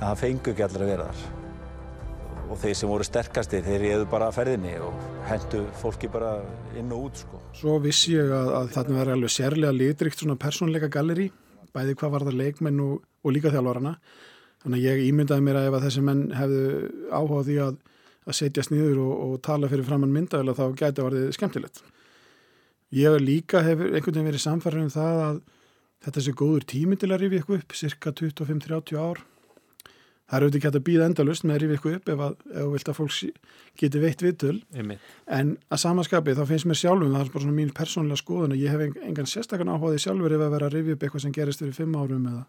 en 0.00 0.06
það 0.06 0.20
fengu 0.22 0.54
ekki 0.54 0.64
allir 0.66 0.86
að 0.86 0.92
vera 0.94 1.08
þar. 1.10 1.43
Og 2.50 2.58
þeir 2.60 2.76
sem 2.76 2.90
voru 2.90 3.06
sterkastir, 3.06 3.64
þeir 3.64 3.80
réðu 3.82 4.08
bara 4.10 4.28
að 4.28 4.36
ferðinni 4.38 4.74
og 4.84 4.98
hendu 5.28 5.62
fólki 5.80 6.10
bara 6.12 6.36
inn 6.78 6.92
og 6.92 7.08
út 7.08 7.22
sko. 7.22 7.40
Svo 7.56 7.78
vissi 7.82 8.14
ég 8.14 8.30
að, 8.34 8.50
að 8.58 8.70
þarna 8.76 9.00
verði 9.00 9.16
alveg 9.16 9.34
sérlega 9.34 9.74
litrikt 9.74 10.20
svona 10.20 10.36
persónleika 10.40 10.90
galleri, 10.92 11.30
bæði 11.74 11.96
hvað 12.00 12.14
var 12.14 12.26
það 12.28 12.38
leikmenn 12.42 12.84
og, 12.84 13.00
og 13.24 13.34
líka 13.34 13.52
þjálfarana. 13.54 13.96
Þannig 14.64 14.80
að 14.80 14.86
ég 14.86 15.02
ímyndaði 15.08 15.44
mér 15.44 15.60
að 15.60 15.66
ef 15.70 15.78
að 15.78 15.88
þessi 15.88 16.04
menn 16.04 16.22
hefðu 16.36 16.62
áhuga 17.10 17.40
á 17.40 17.46
því 17.48 17.58
að, 17.64 17.74
að 18.24 18.38
setjast 18.40 18.72
niður 18.72 19.02
og, 19.04 19.12
og 19.24 19.34
tala 19.44 19.68
fyrir 19.72 19.88
framann 19.88 20.14
myndaðila 20.14 20.56
þá 20.56 20.64
gæti 20.72 21.02
að 21.02 21.08
verði 21.10 21.34
skemmtilegt. 21.36 21.82
Ég 22.94 23.18
líka 23.20 23.64
hefur 23.66 23.90
einhvern 23.90 24.14
veginn 24.14 24.30
verið 24.30 24.44
samfærður 24.44 24.84
um 24.86 24.94
það 24.94 25.22
að 25.24 25.38
þetta 26.04 26.22
sé 26.24 26.34
góður 26.38 26.66
tími 26.70 26.98
til 27.00 27.10
að 27.10 27.24
rifja 27.24 27.42
ykkur 27.42 27.62
upp, 27.62 27.76
cirka 27.76 28.12
25-30 28.20 29.00
ár. 29.00 29.24
Það 30.34 30.40
er 30.40 30.44
auðvitað 30.48 30.58
ekki 30.58 30.66
hægt 30.66 30.78
að 30.80 30.86
býða 30.88 31.04
endalust 31.06 31.44
með 31.46 31.54
að 31.54 31.60
rifja 31.62 31.76
ykkur 31.78 31.94
upp 31.94 32.08
ef, 32.10 32.22
þú 32.58 32.70
vilt 32.74 32.88
að 32.90 32.96
fólk 32.98 33.12
sí- 33.14 33.34
geti 33.78 34.00
veitt 34.02 34.22
viðtöl. 34.24 34.56
En 35.30 35.52
að 35.70 35.78
samaskapið 35.84 36.38
þá 36.40 36.44
finnst 36.50 36.66
mér 36.66 36.78
sjálfum, 36.80 37.12
það 37.14 37.20
er 37.22 37.30
bara 37.34 37.44
svona 37.44 37.54
mín 37.60 37.70
persónulega 37.74 38.18
skoðun 38.18 38.54
að 38.56 38.62
ég 38.64 38.70
hef 38.74 38.80
en- 38.80 38.98
engan 39.12 39.30
sérstakann 39.30 39.70
áhugaði 39.70 40.02
sjálfur 40.02 40.34
ef 40.34 40.40
að 40.42 40.50
vera 40.56 40.66
að 40.66 40.74
rifja 40.74 40.92
upp 40.98 41.02
eitthvað 41.06 41.20
sem 41.22 41.32
gerist 41.38 41.60
fyrir 41.62 41.74
fimm 41.78 41.94
árum 41.94 42.26
eða 42.26 42.44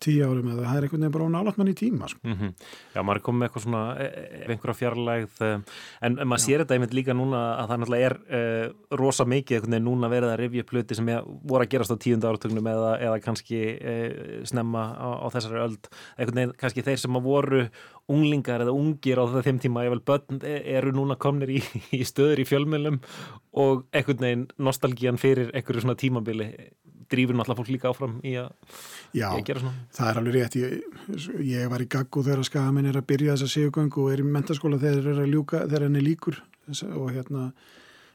tíu 0.00 0.24
árum 0.26 0.48
eða 0.52 0.64
það 0.64 0.78
er 0.78 0.86
einhvern 0.86 1.04
veginn 1.04 1.14
bara 1.16 1.28
nálátt 1.34 1.58
mann 1.60 1.70
í 1.70 1.76
tíma. 1.76 2.08
Sko. 2.10 2.20
Mm 2.24 2.54
Já, 2.94 3.02
maður 3.06 3.20
er 3.20 3.24
komið 3.26 3.40
með 3.40 3.46
eitthvað 3.48 3.64
svona 3.64 3.82
e- 4.00 4.08
e- 4.10 4.40
einhverja 4.50 4.76
fjarlægð 4.80 5.42
eh, 5.46 5.76
en, 6.08 6.18
maður 6.24 6.42
sér 6.44 6.64
þetta 6.64 6.76
einmitt 6.76 6.96
líka 6.96 7.14
núna 7.16 7.42
að 7.60 7.70
það 7.70 7.80
náttúrulega 7.82 8.08
er 8.08 8.16
e, 8.30 8.40
rosa 9.00 9.26
mikið 9.28 9.56
einhvern 9.56 9.76
veginn 9.76 9.88
núna 9.90 10.10
verið 10.10 10.32
að 10.32 10.40
rifja 10.40 10.64
upp 10.64 10.74
hluti 10.74 10.98
sem 10.98 11.12
er, 11.12 11.28
voru 11.52 11.66
að 11.66 11.72
gerast 11.74 11.94
á 11.94 12.02
tíunda 12.02 12.32
áratögnum 12.32 12.70
eða, 12.72 12.90
eða 13.06 13.20
kannski 13.24 13.60
e, 13.76 13.94
snemma 14.50 14.84
á, 14.98 15.08
á 15.22 15.26
þessari 15.36 15.62
öld 15.66 15.90
einhvern 16.16 16.40
veginn 16.40 16.56
kannski 16.64 16.86
þeir 16.88 17.02
sem 17.04 17.20
voru 17.30 17.62
unglingar 18.10 18.64
eða 18.64 18.74
ungir 18.74 19.20
á 19.22 19.24
þeim 19.44 19.60
tíma 19.62 19.86
ég 19.86 19.94
vel 19.94 20.02
börn 20.02 20.40
e- 20.42 20.62
eru 20.76 20.92
núna 20.96 21.18
komnir 21.20 21.54
í, 21.54 21.62
í 22.00 22.02
stöður 22.08 22.42
í 22.42 22.48
fjölmjölum 22.48 23.00
og 23.60 23.86
einhvern 23.94 24.24
veginn 24.26 24.46
nostalgían 24.58 25.20
fyrir 25.20 25.52
einhverju 25.54 25.86
svona 25.86 25.98
tímabili 26.00 26.50
drífur 27.10 27.36
náttúrulega 27.38 27.60
fólk 27.60 27.72
líka 27.74 27.90
áfram 27.90 28.16
í 28.26 28.36
að, 28.40 28.48
Já, 29.12 29.26
í 29.26 29.40
að 29.40 29.44
gera 29.50 29.64
svona 29.64 29.84
það 29.98 30.10
er 30.10 30.20
alveg 30.20 30.36
rétt. 30.36 30.56
Ég, 30.60 31.36
ég 31.50 31.68
var 31.72 31.84
í 31.84 31.90
gaggu 31.90 32.24
þegar 32.26 32.46
skagamenn 32.48 32.90
er 32.90 33.00
að 33.00 33.08
byrja 33.10 33.36
þessa 33.36 33.54
sigugöngu 33.56 34.04
og 34.04 34.14
er 34.14 34.22
í 34.22 34.30
mentaskóla 34.38 34.80
þegar 34.80 35.12
eru 35.14 35.26
að 35.26 35.34
ljúka, 35.34 35.62
þegar 35.66 35.86
henni 35.88 36.06
líkur 36.06 36.42
og 36.94 37.12
hérna 37.14 37.50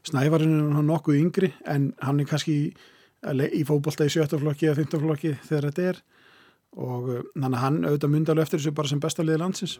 Snævarinn 0.05 0.59
er 0.59 0.73
hann 0.77 0.85
nokkuð 0.85 1.17
yngri 1.17 1.47
en 1.65 1.87
hann 2.05 2.19
er 2.21 2.27
kannski 2.29 2.53
í, 2.53 2.65
í 3.57 3.63
fótbolta 3.65 4.05
í 4.05 4.11
sjöttaflokki 4.13 4.67
eða 4.69 4.83
fymtaflokki 4.83 5.31
þegar 5.47 5.71
þetta 5.71 5.87
er 5.89 6.01
og 6.75 7.07
uh, 7.09 7.21
þannig 7.33 7.57
að 7.57 7.63
hann 7.63 7.79
auðvitað 7.87 8.11
myndi 8.13 8.33
alveg 8.33 8.45
eftir 8.45 8.61
þessu 8.61 8.75
bara 8.77 8.91
sem 8.91 9.01
besta 9.01 9.25
liði 9.25 9.41
landsins. 9.41 9.77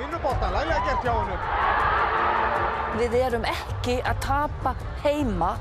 Vinnubóltan, 0.00 0.54
laglega 0.56 0.80
gert 0.88 1.06
hjá 1.06 1.12
honum. 1.14 1.46
Við 3.02 3.16
erum 3.20 3.46
ekki 3.48 3.98
að 4.08 4.18
tapa 4.24 4.74
heima 5.04 5.52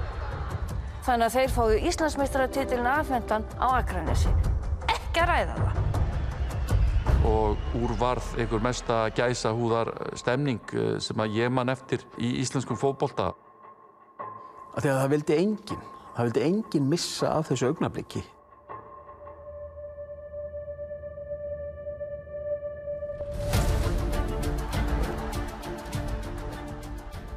þannig 1.06 1.28
að 1.28 1.36
þeir 1.36 1.54
fáu 1.56 1.78
Íslandsmeistaratitilin 1.91 2.89
afhendan 2.89 3.45
á 3.58 3.68
Akranesi. 3.80 4.34
Ekki 4.88 5.24
að 5.24 5.32
ræða 5.32 5.56
það. 5.62 5.80
og 7.22 7.78
úr 7.78 7.91
varð 7.99 8.32
einhver 8.41 8.64
mesta 8.66 8.95
gæsa 9.14 9.52
húðar 9.54 9.91
stemning 10.18 10.74
eh, 10.74 10.95
sem 10.99 11.20
að 11.22 11.38
ég 11.38 11.52
man 11.54 11.70
eftir 11.70 12.02
í 12.18 12.34
íslenskum 12.41 12.80
fótbolta. 12.82 13.32
Af 14.74 14.82
því 14.82 14.89
að 14.89 14.99
það 15.04 15.12
vildi 15.14 15.38
enginn, 15.38 15.84
það 16.16 16.30
vildi 16.30 16.45
enginn 16.47 16.89
missa 16.89 17.34
af 17.38 17.52
þessu 17.52 17.70
augnabliki. 17.70 18.24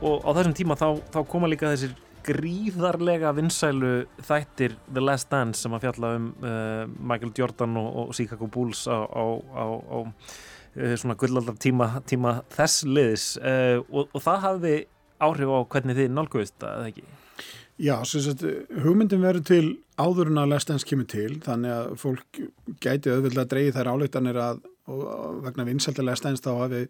og 0.05 0.21
á 0.21 0.31
þessum 0.37 0.55
tíma 0.57 0.77
þá, 0.77 0.89
þá 1.13 1.21
koma 1.29 1.49
líka 1.49 1.71
þessir 1.73 1.95
gríðarlega 2.25 3.33
vinsælu 3.37 3.93
þættir 4.25 4.77
The 4.89 5.03
Last 5.05 5.31
Dance 5.33 5.65
sem 5.65 5.75
að 5.77 5.87
fjalla 5.87 6.15
um 6.19 6.31
uh, 6.43 6.85
Michael 6.99 7.35
Jordan 7.37 7.79
og, 7.81 7.89
og 8.05 8.15
Chicago 8.17 8.49
Bulls 8.51 8.87
á, 8.89 9.05
á, 9.05 9.25
á, 9.55 9.65
á 9.69 9.99
uh, 10.05 10.95
svona 11.01 11.19
gullaldar 11.21 11.59
tíma, 11.61 11.91
tíma 12.09 12.39
þess 12.55 12.87
liðis 12.89 13.29
uh, 13.43 13.83
og, 13.91 14.09
og 14.11 14.25
það 14.25 14.41
hafði 14.49 14.75
áhrif 15.25 15.53
á 15.53 15.59
hvernig 15.75 16.01
þið 16.01 16.15
nálguðist 16.15 16.57
það, 16.61 16.79
eða 16.79 16.93
ekki? 16.93 17.07
Já, 17.85 17.97
sagt, 18.07 18.45
hugmyndin 18.85 19.25
verður 19.25 19.47
til 19.49 19.65
áður 19.99 20.31
en 20.31 20.45
að 20.45 20.53
lestens 20.53 20.87
kemur 20.87 21.09
til, 21.11 21.41
þannig 21.43 21.73
að 21.75 21.89
fólk 21.99 22.39
gæti 22.83 23.11
auðvitað 23.11 23.43
að 23.43 23.51
dreigi 23.51 23.75
þær 23.75 23.91
álíktanir 23.91 24.39
að 24.39 24.61
vegna 25.43 25.67
vinsælta 25.67 26.05
lestens 26.07 26.45
þá 26.45 26.53
hafi, 26.61 26.85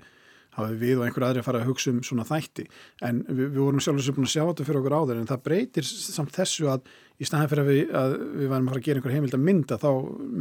hafi 0.55 0.77
við 0.81 1.01
og 1.01 1.07
einhver 1.07 1.27
aðri 1.29 1.43
að 1.43 1.47
fara 1.49 1.61
að 1.63 1.71
hugsa 1.71 1.91
um 1.93 2.03
svona 2.07 2.27
þætti. 2.29 2.67
En 3.07 3.23
við, 3.29 3.47
við 3.47 3.61
vorum 3.61 3.83
sjálfur 3.83 4.07
sem 4.07 4.17
búin 4.17 4.29
að 4.29 4.35
sjá 4.35 4.43
þetta 4.43 4.67
fyrir 4.69 4.81
okkur 4.81 4.97
áður 4.99 5.21
en 5.21 5.31
það 5.31 5.45
breytir 5.49 5.89
samt 5.89 6.35
þessu 6.35 6.69
að 6.73 6.91
í 7.19 7.29
staðan 7.29 7.51
fyrir 7.51 7.65
að 7.65 7.71
við, 7.71 7.83
að 8.01 8.17
við 8.41 8.53
varum 8.53 8.69
að 8.69 8.73
fara 8.73 8.83
að 8.83 8.89
gera 8.89 9.01
einhver 9.01 9.17
heimild 9.17 9.39
að 9.39 9.47
mynda 9.49 9.81
þá 9.83 9.91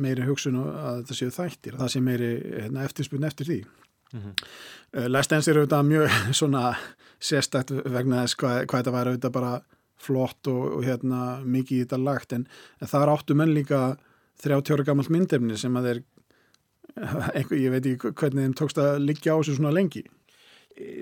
meiri 0.05 0.27
hugsun 0.27 0.59
að 0.61 1.01
þetta 1.01 1.17
séu 1.19 1.33
þættir 1.33 1.79
það 1.81 1.93
sé 1.93 2.03
meiri 2.03 2.31
hérna, 2.43 2.87
eftirspunni 2.87 3.29
eftir 3.29 3.49
því. 3.49 3.59
Mm 4.13 4.23
-hmm. 4.23 5.09
Last 5.09 5.33
Dance 5.33 5.51
er 5.51 5.57
auðvitað 5.57 5.89
mjög 5.89 6.17
svona 6.39 6.63
sérstætt 7.19 7.71
vegna 7.71 8.23
þess 8.23 8.37
hvað, 8.37 8.57
hvað 8.67 8.83
þetta 8.83 8.97
var 8.97 9.11
auðvitað 9.11 9.37
bara 9.37 9.53
flott 10.03 10.47
og, 10.51 10.63
og 10.77 10.83
hérna 10.85 11.39
mikið 11.45 11.77
í 11.77 11.83
þetta 11.85 12.01
lagt. 12.01 12.33
En, 12.33 12.47
en 12.81 12.89
það 12.91 13.05
er 13.05 13.13
áttu 13.13 13.37
menn 13.37 13.53
líka 13.55 13.83
30 14.43 14.75
ára 14.75 14.85
gammalt 14.87 15.11
myndefni 15.13 15.57
sem 15.57 15.75
að 15.77 15.87
þeir 15.89 16.01
einhver, 17.35 17.59
ég 17.59 17.73
veit 17.73 17.87
ekki 17.87 18.11
hvernig 18.19 18.47
þeim 18.47 18.59
tókst 18.59 18.81
að 18.81 18.99
liggja 19.07 19.33
á 19.33 19.39
þessu 19.39 19.57
svona 19.57 19.73
lengi. 19.73 20.03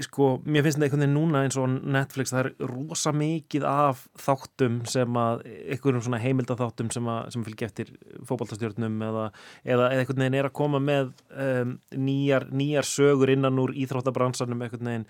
Sko, 0.03 0.33
mér 0.43 0.65
finnst 0.65 0.75
þetta 0.75 0.87
einhvern 0.89 1.03
veginn 1.05 1.13
núna 1.15 1.41
eins 1.45 1.55
og 1.59 1.75
Netflix, 1.95 2.33
það 2.33 2.49
er 2.49 2.71
rosa 2.73 3.13
mikið 3.15 3.65
af 3.69 4.01
þáttum 4.19 4.81
sem 4.91 5.19
að 5.21 5.45
einhverjum 5.47 6.03
svona 6.03 6.19
heimildatháttum 6.19 6.89
sem 6.91 7.07
sem 7.31 7.45
fylgja 7.45 7.69
eftir 7.69 7.93
fókbaltastjórnum 8.27 8.97
eða, 9.07 9.29
eða 9.63 9.87
einhvern 9.93 10.25
veginn 10.25 10.37
er 10.41 10.49
að 10.49 10.57
koma 10.59 10.81
með 10.83 11.13
um, 11.31 11.77
nýjar, 11.95 12.49
nýjar 12.51 12.89
sögur 12.89 13.31
innan 13.31 13.63
úr 13.63 13.71
íþróttabransanum 13.85 14.65
einhvern 14.67 14.91
veginn 14.91 15.07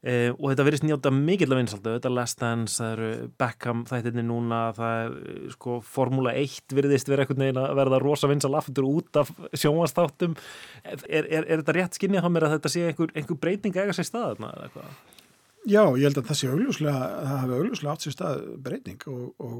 Uh, 0.00 0.30
og 0.38 0.46
þetta 0.48 0.64
verðist 0.64 0.84
njóta 0.88 1.10
mikill 1.12 1.50
af 1.52 1.58
vinsaldu 1.58 1.90
þetta 1.92 2.10
Last 2.14 2.38
Dance, 2.40 2.78
það 2.80 2.92
eru 2.94 3.08
Beckham 3.42 3.82
þættinni 3.84 4.22
núna, 4.24 4.60
það 4.72 5.00
er 5.02 5.50
sko 5.52 5.74
Formula 5.84 6.32
1 6.40 6.72
verðist 6.72 7.10
verið 7.10 7.26
einhvern 7.26 7.44
veginn 7.44 7.60
að 7.60 7.74
verða 7.76 7.98
rosa 8.00 8.30
vinsal 8.30 8.54
aftur 8.56 8.88
út 8.88 9.20
af 9.20 9.28
sjónvastáttum 9.52 10.38
er, 10.88 11.04
er, 11.20 11.44
er 11.44 11.60
þetta 11.60 11.76
rétt 11.76 12.00
skinnið 12.00 12.24
á 12.24 12.32
mér 12.32 12.46
að 12.48 12.54
þetta 12.54 12.72
sé 12.72 12.86
einhver, 12.88 13.12
einhver 13.12 13.40
breyting 13.44 13.76
eiga 13.76 13.92
sér 13.98 14.08
stað 14.08 14.40
eða 14.40 14.70
eitthvað? 14.70 14.98
Já, 15.68 15.82
ég 15.84 16.06
held 16.08 16.22
að 16.22 16.30
það 16.30 16.40
sé 16.40 16.52
augljóslega 16.54 17.06
það 17.10 17.36
hafi 17.36 17.58
augljóslega 17.58 17.92
átt 17.92 18.06
sér 18.06 18.16
stað 18.16 18.44
breyting 18.64 19.08
og, 19.12 19.26
og 19.36 19.58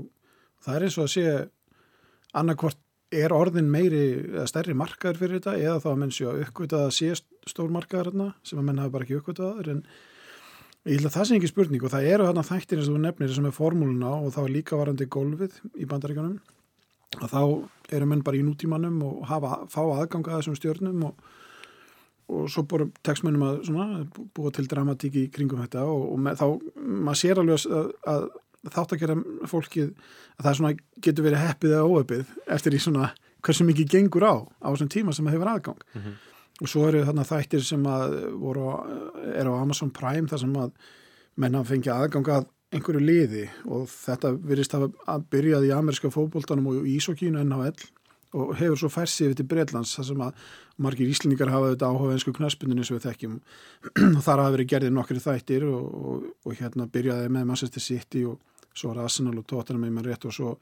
það 0.64 0.78
er 0.78 0.86
eins 0.86 0.96
og 0.96 1.04
að 1.04 1.14
sé 1.18 1.34
annarkvort 2.40 2.80
er 3.20 3.34
orðin 3.34 3.68
meiri 3.68 4.06
eða 4.22 4.46
stærri 4.48 4.76
markaður 4.78 5.20
fyrir 5.20 5.42
þetta 5.42 5.58
eða 5.58 5.80
þá 5.84 5.90
að 5.92 6.00
menn 6.00 6.14
sé 6.14 6.30
að 6.30 6.46
uppgöta 6.46 6.86
að 6.86 6.94
sé 6.96 7.10
stór 7.50 7.74
markaður 7.74 8.14
sem 8.46 8.56
að 8.56 8.70
menn 8.70 8.80
hafi 8.80 8.94
bara 8.94 9.06
ekki 9.06 9.18
uppgötaður 9.20 9.74
en 9.74 9.82
Ég 10.88 10.96
held 10.96 11.10
að 11.10 11.16
það 11.18 11.26
sé 11.28 11.36
ekki 11.36 11.48
spurning 11.50 11.82
og 11.84 11.92
það 11.92 12.06
eru 12.08 12.26
þarna 12.26 12.46
þættir 12.48 12.80
eins 12.80 12.86
og 12.88 12.94
þú 12.94 13.00
nefnir 13.04 13.32
sem 13.34 13.46
er 13.50 13.52
formúluna 13.52 14.12
og 14.16 14.30
þá 14.32 14.38
er 14.42 14.52
líka 14.54 14.78
varandi 14.80 15.06
gólfið 15.12 15.58
í 15.76 15.88
bandaríkanum 15.90 16.38
og 17.20 17.26
þá 17.28 17.42
eru 17.98 18.08
menn 18.08 18.22
bara 18.24 18.38
í 18.38 18.44
nútímanum 18.46 18.96
og 19.04 19.26
hafa, 19.28 19.66
fá 19.68 19.82
aðganga 19.82 20.32
að 20.32 20.40
þessum 20.40 20.56
stjórnum 20.56 21.02
og, 21.10 21.26
og 22.32 22.46
svo 22.48 22.64
búið 22.70 22.94
textmennum 23.04 23.44
að 23.44 23.58
svona, 23.68 24.06
búa 24.32 24.54
til 24.56 24.64
dramatíki 24.70 25.26
kringum 25.34 25.60
þetta 25.66 25.84
og, 25.84 26.06
og 26.14 26.24
með, 26.24 26.40
þá 26.40 26.80
maður 27.10 27.20
sér 27.26 27.42
alveg 27.42 27.68
að, 27.68 27.92
að 28.14 28.26
þátt 28.70 28.96
að 28.96 29.04
gera 29.04 29.18
fólkið 29.52 29.92
að 29.92 30.48
það 30.48 30.58
svona 30.62 30.72
getur 31.04 31.28
verið 31.28 31.44
heppið 31.44 31.76
eða 31.76 31.92
óöpið 31.92 32.34
eftir 32.56 32.78
í 32.78 32.80
svona 32.80 33.12
hversu 33.44 33.68
mikið 33.68 33.92
gengur 33.98 34.24
á 34.24 34.34
á 34.64 34.68
þessum 34.72 34.92
tíma 34.96 35.12
sem 35.12 35.28
það 35.28 35.36
hefur 35.36 35.54
aðgang. 35.58 35.88
Mm 35.92 36.02
-hmm 36.08 36.18
og 36.60 36.68
svo 36.68 36.86
eru 36.88 37.04
þarna 37.08 37.26
þættir 37.26 37.62
sem 37.64 37.84
að 37.88 38.16
voru, 38.40 38.72
er 39.32 39.48
á 39.48 39.52
Amazon 39.56 39.92
Prime 39.96 40.28
þar 40.28 40.42
sem 40.44 40.56
að 40.60 40.74
menna 41.40 41.62
fengja 41.64 41.96
aðganga 41.96 42.40
að 42.40 42.50
einhverju 42.74 43.00
liði. 43.02 43.46
Og 43.70 43.88
þetta 43.90 44.34
virðist 44.36 44.76
að 44.76 45.24
byrjaði 45.32 45.70
í 45.70 45.74
amerska 45.74 46.12
fókbóltanum 46.12 46.68
og 46.70 46.84
í 46.84 46.98
Ísokínu 46.98 47.42
NHL 47.42 47.88
og 48.38 48.52
hefur 48.60 48.78
svo 48.78 48.90
færsið 48.92 49.30
yfir 49.30 49.38
til 49.40 49.46
Breitlands 49.50 49.96
þar 49.96 50.06
sem 50.06 50.20
að 50.22 50.44
margir 50.84 51.10
íslendingar 51.10 51.50
hafa 51.50 51.72
þetta 51.72 51.88
áhuga 51.90 52.14
einsku 52.14 52.34
knaspundinu 52.36 52.84
sem 52.86 52.96
við 52.98 53.08
þekkjum. 53.08 53.40
Og 54.18 54.20
þar 54.22 54.44
hafa 54.44 54.52
verið 54.54 54.70
gerðið 54.70 54.94
nokkri 54.94 55.24
þættir 55.24 55.66
og, 55.66 55.88
og, 56.12 56.28
og 56.46 56.54
hérna 56.60 56.86
byrjaði 56.94 57.32
með 57.34 57.48
Manchester 57.50 57.82
City 57.82 58.22
og 58.30 58.38
svo 58.70 58.92
er 58.92 59.02
Arsenal 59.02 59.34
og 59.40 59.48
Tottenham 59.50 59.90
mér 59.90 60.12
rétt 60.12 60.28
og 60.30 60.36
svo, 60.36 60.52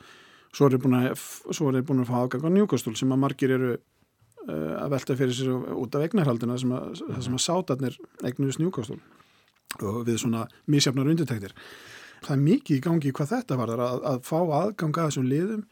svo 0.49 0.69
er 0.69 0.79
það 0.79 1.85
búin 1.85 2.01
að 2.01 2.09
fá 2.09 2.17
aðgang 2.23 2.49
á 2.49 2.51
Newcastle 2.57 2.97
sem 2.97 3.13
að 3.13 3.23
margir 3.27 3.53
eru 3.59 3.75
að 4.49 4.91
velta 4.95 5.17
fyrir 5.19 5.37
sér 5.37 5.53
út 5.77 5.95
af 5.95 6.07
eignarhaldina 6.07 6.59
sem 6.59 6.73
að, 6.73 6.87
mm 6.89 7.15
-hmm. 7.15 7.35
að 7.35 7.45
sátarnir 7.47 7.99
eignuðu 8.25 8.53
snjúkastól 8.57 9.01
og 9.83 10.07
við 10.07 10.17
svona 10.23 10.47
mísjafnar 10.67 11.11
undirtæktir. 11.11 11.53
Það 12.25 12.37
er 12.37 12.43
mikið 12.43 12.77
í 12.77 12.81
gangi 12.81 13.13
hvað 13.13 13.33
þetta 13.35 13.57
var 13.57 13.69
að, 13.69 14.01
að 14.11 14.23
fá 14.25 14.39
aðganga 14.41 15.03
að 15.03 15.11
þessum 15.11 15.29
liðum 15.29 15.65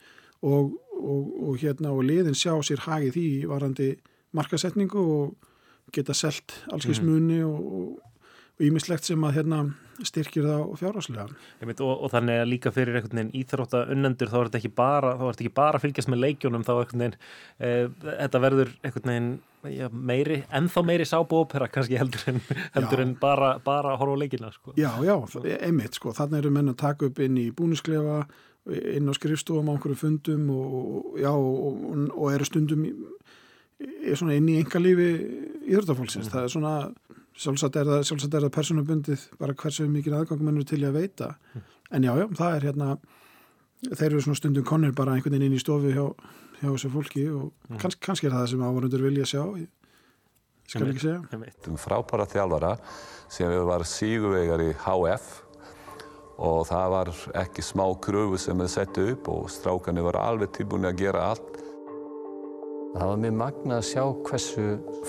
og, 0.42 0.76
og, 0.92 1.22
og 1.48 1.56
hérna 1.58 1.92
og 1.92 2.04
liðin 2.04 2.36
sjá 2.36 2.52
sér 2.62 2.84
hagið 2.84 3.12
því 3.16 3.46
varandi 3.50 3.96
markasetningu 4.36 5.00
og 5.00 5.34
geta 5.92 6.14
selt 6.14 6.52
allskismunni 6.72 7.40
mm 7.40 7.44
-hmm. 7.44 7.96
og, 7.96 7.98
og 8.56 8.64
ímislegt 8.64 9.04
sem 9.04 9.24
að 9.28 9.34
hérna, 9.36 9.58
styrkir 10.04 10.46
það 10.46 10.62
fjárháslega. 10.80 11.26
Og, 11.74 11.90
og 11.90 12.12
þannig 12.12 12.40
að 12.40 12.48
líka 12.50 12.72
fyrir 12.72 13.04
íþrótta 13.36 13.82
unnendur 13.92 14.30
þá 14.32 14.36
er 14.38 14.48
þetta 14.48 14.60
ekki 14.60 14.70
bara, 14.76 15.12
þá 15.16 15.24
er 15.26 15.36
þetta 15.36 15.44
ekki 15.44 15.56
bara 15.58 15.80
fylgjast 15.82 16.10
með 16.12 16.22
leikjónum 16.24 16.64
þá 16.64 16.72
veginn, 16.78 17.16
e, 17.60 17.70
þetta 18.06 18.42
verður 18.44 18.72
veginn 18.86 19.30
já, 19.72 19.86
meiri, 19.92 20.40
ennþá 20.56 20.84
meiri 20.88 21.08
sábópera 21.08 21.68
kannski 21.72 22.00
heldur 22.00 22.24
en, 22.32 22.42
heldur 22.76 23.04
en 23.04 23.14
bara, 23.20 23.54
bara 23.64 23.96
horfa 24.00 24.16
á 24.16 24.22
leikina. 24.24 24.52
Sko. 24.56 24.76
Já, 24.80 24.90
já, 25.04 25.16
einmitt 25.60 26.00
sko, 26.00 26.16
þannig 26.16 26.44
eru 26.44 26.52
menn 26.56 26.72
að 26.72 26.80
taka 26.84 27.10
upp 27.10 27.20
inn 27.24 27.40
í 27.40 27.48
búnisklefa, 27.56 28.22
inn 28.96 29.08
á 29.08 29.12
skrifstofum 29.16 29.68
á 29.68 29.72
einhverju 29.76 30.00
fundum 30.00 30.48
og, 30.54 31.16
já, 31.20 31.32
og, 31.32 31.82
og 32.08 32.30
eru 32.32 32.48
stundum 32.48 32.88
í, 32.88 32.94
í, 33.84 34.14
inn 34.16 34.52
í 34.52 34.60
engalífi 34.62 35.10
íþróttafólksins, 35.66 36.26
mm. 36.28 36.32
það 36.32 36.46
er 36.46 36.56
svona 36.56 36.76
sjálfsagt 37.36 37.76
er 37.76 37.88
það, 37.90 38.02
sjálfsagt 38.08 38.34
er 38.34 38.46
það 38.46 38.54
personabundið 38.56 39.28
bara 39.40 39.56
hversu 39.60 39.86
mikið 39.92 40.18
aðgangum 40.20 40.50
er 40.52 40.66
til 40.68 40.82
að 40.86 40.98
veita 41.00 41.30
mm. 41.36 41.64
en 41.98 42.08
já, 42.08 42.12
já, 42.20 42.26
það 42.40 42.56
er 42.56 42.68
hérna 42.70 42.90
þeir 43.86 44.08
eru 44.10 44.24
svona 44.24 44.40
stundum 44.40 44.66
konir 44.66 44.94
bara 44.96 45.16
einhvern 45.16 45.36
veginn 45.36 45.50
inn 45.50 45.58
í 45.58 45.62
stofu 45.62 45.92
hjá, 45.92 46.04
hjá 46.60 46.68
þessu 46.68 46.92
fólki 46.92 47.26
og 47.30 47.50
mm. 47.68 47.80
kanns, 47.82 47.98
kannski 48.00 48.30
er 48.30 48.36
það 48.36 48.52
sem 48.52 48.64
ávarundur 48.66 49.04
vilja 49.06 49.28
sjá 49.28 49.42
ég 49.60 49.72
skal 50.66 50.88
ekki 50.90 51.04
segja 51.04 51.76
Frábæra 51.78 52.26
þjálfara 52.30 52.76
sem 53.30 53.50
við 53.52 53.66
varum 53.68 53.90
síguvegar 53.90 54.64
í 54.64 54.72
HF 54.86 55.28
og 56.46 56.66
það 56.68 56.88
var 56.92 57.12
ekki 57.42 57.64
smá 57.64 57.84
kröfu 58.02 58.40
sem 58.40 58.58
við 58.60 58.72
settu 58.72 59.06
upp 59.12 59.30
og 59.32 59.46
strákarnir 59.52 60.04
var 60.08 60.20
alveg 60.20 60.52
tilbúin 60.56 60.88
að 60.88 61.04
gera 61.04 61.30
allt 61.32 61.55
Það 62.96 63.10
var 63.10 63.18
mjög 63.20 63.34
magna 63.36 63.76
að 63.76 63.86
sjá 63.90 64.02
hversu 64.24 64.62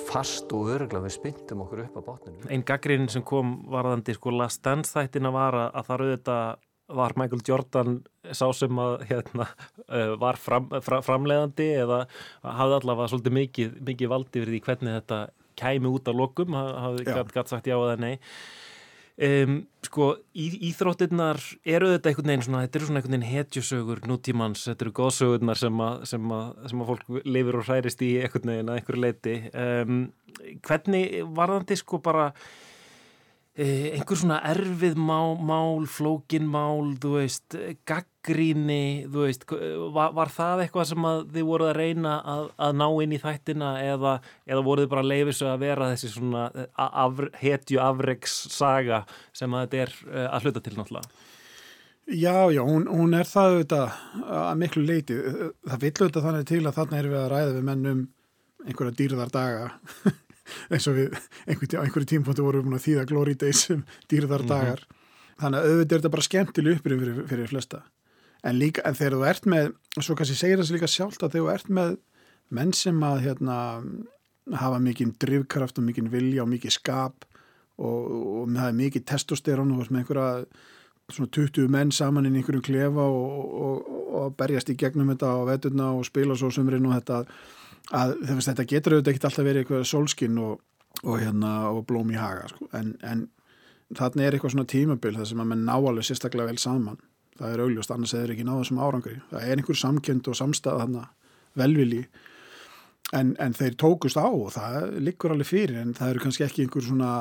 fast 0.10 0.52
og 0.56 0.72
öruglega 0.74 1.06
við 1.06 1.14
spyndum 1.16 1.62
okkur 1.64 1.82
upp 1.86 1.94
á 1.96 2.02
botninu. 2.04 2.50
Einn 2.52 2.66
gaggrinn 2.68 3.08
sem 3.12 3.24
kom 3.24 3.54
varðandi 3.72 4.16
sko 4.18 4.34
Last 4.36 4.60
Dance 4.66 4.92
þættina 4.92 5.32
var 5.32 5.56
að 5.70 5.88
það 5.88 6.04
auðvitað 6.04 6.66
var 7.00 7.16
Michael 7.20 7.44
Jordan 7.48 7.96
sá 8.36 8.46
sem 8.56 8.84
að 8.84 9.06
hérna, 9.08 9.48
uh, 9.88 10.14
var 10.20 10.40
fram, 10.40 10.68
fra, 10.84 11.00
framleiðandi 11.04 11.68
eða 11.80 12.04
hafði 12.44 12.78
allavega 12.82 13.10
svolítið 13.14 13.38
mikið, 13.40 13.74
mikið 13.92 14.12
valdi 14.12 14.44
fyrir 14.44 14.54
því 14.54 14.62
hvernig 14.68 14.98
þetta 15.00 15.20
kæmi 15.64 15.92
út 15.92 16.12
á 16.12 16.14
lokum, 16.16 16.56
hafði 16.60 17.08
gætt 17.08 17.52
sagt 17.52 17.72
já 17.72 17.78
eða 17.78 17.98
nei. 18.04 18.16
Um, 19.18 19.64
sko, 19.82 20.12
í, 20.38 20.46
íþróttirnar 20.68 21.40
eru 21.66 21.88
þetta 21.90 22.12
einhvern 22.12 22.30
veginn 22.30 22.44
svona, 22.46 22.60
þetta 22.68 22.78
eru 22.78 22.90
svona 22.90 23.00
einhvern 23.00 23.16
veginn 23.16 23.32
hetjusögur 23.32 24.02
nútímans, 24.06 24.66
þetta 24.68 24.86
eru 24.86 24.94
góðsögurnar 25.00 25.58
sem 25.58 25.82
að, 25.82 26.04
sem 26.12 26.34
að, 26.38 26.52
sem 26.70 26.84
að 26.84 26.92
fólk 26.92 27.10
lifir 27.26 27.58
og 27.58 27.72
hærist 27.72 28.04
í 28.06 28.12
einhvern 28.22 28.52
veginn 28.54 28.70
að 28.70 28.78
einhverju 28.78 29.02
leiti 29.02 29.34
um, 29.64 30.04
hvernig 30.68 31.18
varðandi 31.40 31.80
sko 31.82 32.02
bara 32.06 32.28
einhver 33.58 34.20
svona 34.20 34.38
erfið 34.46 34.98
mál, 35.02 35.38
mál 35.42 35.88
flókin 35.90 36.46
mál, 36.46 36.92
þú 37.02 37.14
veist 37.16 37.56
gaggríni, 37.90 39.08
þú 39.10 39.24
veist 39.24 39.46
var, 39.96 40.12
var 40.14 40.30
það 40.34 40.62
eitthvað 40.66 40.90
sem 40.92 41.08
þið 41.34 41.48
voruð 41.48 41.72
að 41.72 41.80
reyna 41.80 42.18
að, 42.22 42.44
að 42.68 42.76
ná 42.78 42.86
inn 43.06 43.16
í 43.18 43.22
þættina 43.24 43.72
eða, 43.82 44.12
eða 44.46 44.66
voruð 44.68 44.86
þið 44.86 44.92
bara 44.92 45.06
að 45.06 45.10
leiðis 45.14 45.42
að 45.42 45.64
vera 45.64 45.88
þessi 45.94 46.12
svona 46.14 46.44
af, 46.76 47.24
hetju 47.42 47.82
afreiks 47.82 48.38
saga 48.54 49.02
sem 49.34 49.58
að 49.58 49.66
þetta 49.66 49.82
er 49.88 50.28
að 50.28 50.46
hluta 50.46 50.64
til 50.68 50.76
náttúrulega? 50.78 51.26
Já, 52.08 52.48
já, 52.54 52.62
hún, 52.64 52.86
hún 52.88 53.18
er 53.18 53.28
það 53.28 53.56
auðvitað 53.56 53.98
að 54.38 54.54
miklu 54.62 54.86
leiti 54.86 55.18
það 55.18 55.82
vill 55.82 55.96
auðvitað 55.98 56.30
þannig 56.30 56.48
til 56.54 56.62
að 56.62 56.78
þarna 56.78 57.02
erum 57.02 57.16
við 57.16 57.24
að 57.24 57.34
ræða 57.34 57.58
við 57.58 57.68
mennum 57.72 58.08
einhverja 58.68 58.98
dýrðar 59.02 59.34
daga 59.34 59.68
eins 60.72 60.88
og 60.88 60.98
við 60.98 61.20
einhverju 61.48 61.82
einhver 61.84 62.08
tímpunktu 62.12 62.46
vorum 62.46 62.72
við 62.72 62.80
að 62.80 62.86
þýða 62.88 63.06
Glory 63.12 63.36
Days 63.36 63.66
sem 63.68 63.84
dýrðar 64.12 64.46
mhm. 64.46 64.50
dagar 64.52 64.82
mm 64.82 64.90
-hmm. 64.90 65.42
þannig 65.42 65.60
að 65.60 65.70
auðvitað 65.70 65.96
er 65.96 66.02
þetta 66.02 66.16
bara 66.16 66.28
skemmtileg 66.30 66.78
uppbyrjum 66.78 67.00
fyrir, 67.04 67.24
fyrir 67.28 67.48
flesta 67.54 67.84
en, 68.44 68.60
líka, 68.60 68.82
en 68.86 68.96
þegar 68.96 69.14
þú 69.14 69.26
ert 69.32 69.46
með 69.46 69.72
og 69.98 70.04
svo 70.04 70.16
kannski 70.16 70.36
segir 70.36 70.62
þessi 70.62 70.78
líka 70.78 70.88
sjálft 70.92 71.24
að 71.24 71.32
þegar 71.32 71.48
þú 71.48 71.54
ert 71.54 71.70
með 71.70 71.98
menn 72.50 72.74
sem 72.74 73.04
að 73.04 73.24
hérna, 73.26 73.58
hafa 74.56 74.80
mikið 74.80 75.18
drivkraft 75.20 75.80
og 75.80 75.84
mikið 75.84 76.10
vilja 76.12 76.44
og 76.44 76.50
mikið 76.50 76.72
skap 76.72 77.26
og, 77.78 78.02
og 78.08 78.50
það 78.56 78.68
er 78.68 78.78
mikið 78.82 79.06
testosterón 79.12 79.74
og 79.76 79.92
með 79.92 80.04
einhverja 80.04 80.46
svona 81.12 81.32
20 81.32 81.72
menn 81.72 81.92
saman 81.96 82.28
inn 82.28 82.36
í 82.36 82.42
einhverju 82.42 82.64
klefa 82.68 83.06
og, 83.08 83.52
og, 83.68 83.92
og 84.20 84.34
berjast 84.40 84.72
í 84.72 84.78
gegnum 84.80 85.12
þetta 85.14 85.34
og 85.40 85.48
veturna 85.52 85.92
og 85.96 86.08
spila 86.08 86.36
svo 86.36 86.50
sumrin 86.52 86.88
og 86.88 86.98
þetta 86.98 87.22
að 87.96 88.16
veist, 88.28 88.50
þetta 88.50 88.68
getur 88.68 88.98
auðvitað 88.98 89.14
ekki 89.14 89.28
alltaf 89.30 89.46
verið 89.46 89.64
eitthvað 89.64 89.88
solskinn 89.88 90.40
og, 90.44 90.62
og 91.04 91.20
hérna 91.22 91.52
og 91.72 91.86
blóm 91.88 92.12
í 92.12 92.20
haga 92.20 92.48
sko. 92.52 92.70
en, 92.76 92.96
en 93.02 93.28
þarna 93.96 94.26
er 94.26 94.36
eitthvað 94.36 94.56
svona 94.56 94.68
tímabil 94.68 95.16
þar 95.16 95.30
sem 95.30 95.44
að 95.44 95.52
menn 95.52 95.68
ná 95.68 95.76
alveg 95.78 96.08
sérstaklega 96.08 96.52
vel 96.52 96.60
saman. 96.60 97.00
Það 97.38 97.54
er 97.54 97.64
augljóst, 97.64 97.92
annars 97.94 98.16
eða 98.18 98.34
ekki 98.34 98.46
náða 98.48 98.64
þessum 98.64 98.80
árangri. 98.82 99.20
Það 99.30 99.44
er 99.46 99.62
einhver 99.62 99.78
samkjönd 99.78 100.28
og 100.28 100.38
samstæð 100.40 100.80
þarna 100.82 101.04
velvili 101.58 102.02
en, 103.16 103.36
en 103.40 103.56
þeir 103.56 103.78
tókust 103.80 104.20
á 104.20 104.28
og 104.28 104.50
það 104.56 104.98
liggur 105.06 105.34
alveg 105.34 105.48
fyrir 105.48 105.82
en 105.82 105.94
það 105.98 106.14
eru 106.14 106.24
kannski 106.26 106.48
ekki 106.48 106.66
einhver 106.66 106.84
svona 106.84 107.12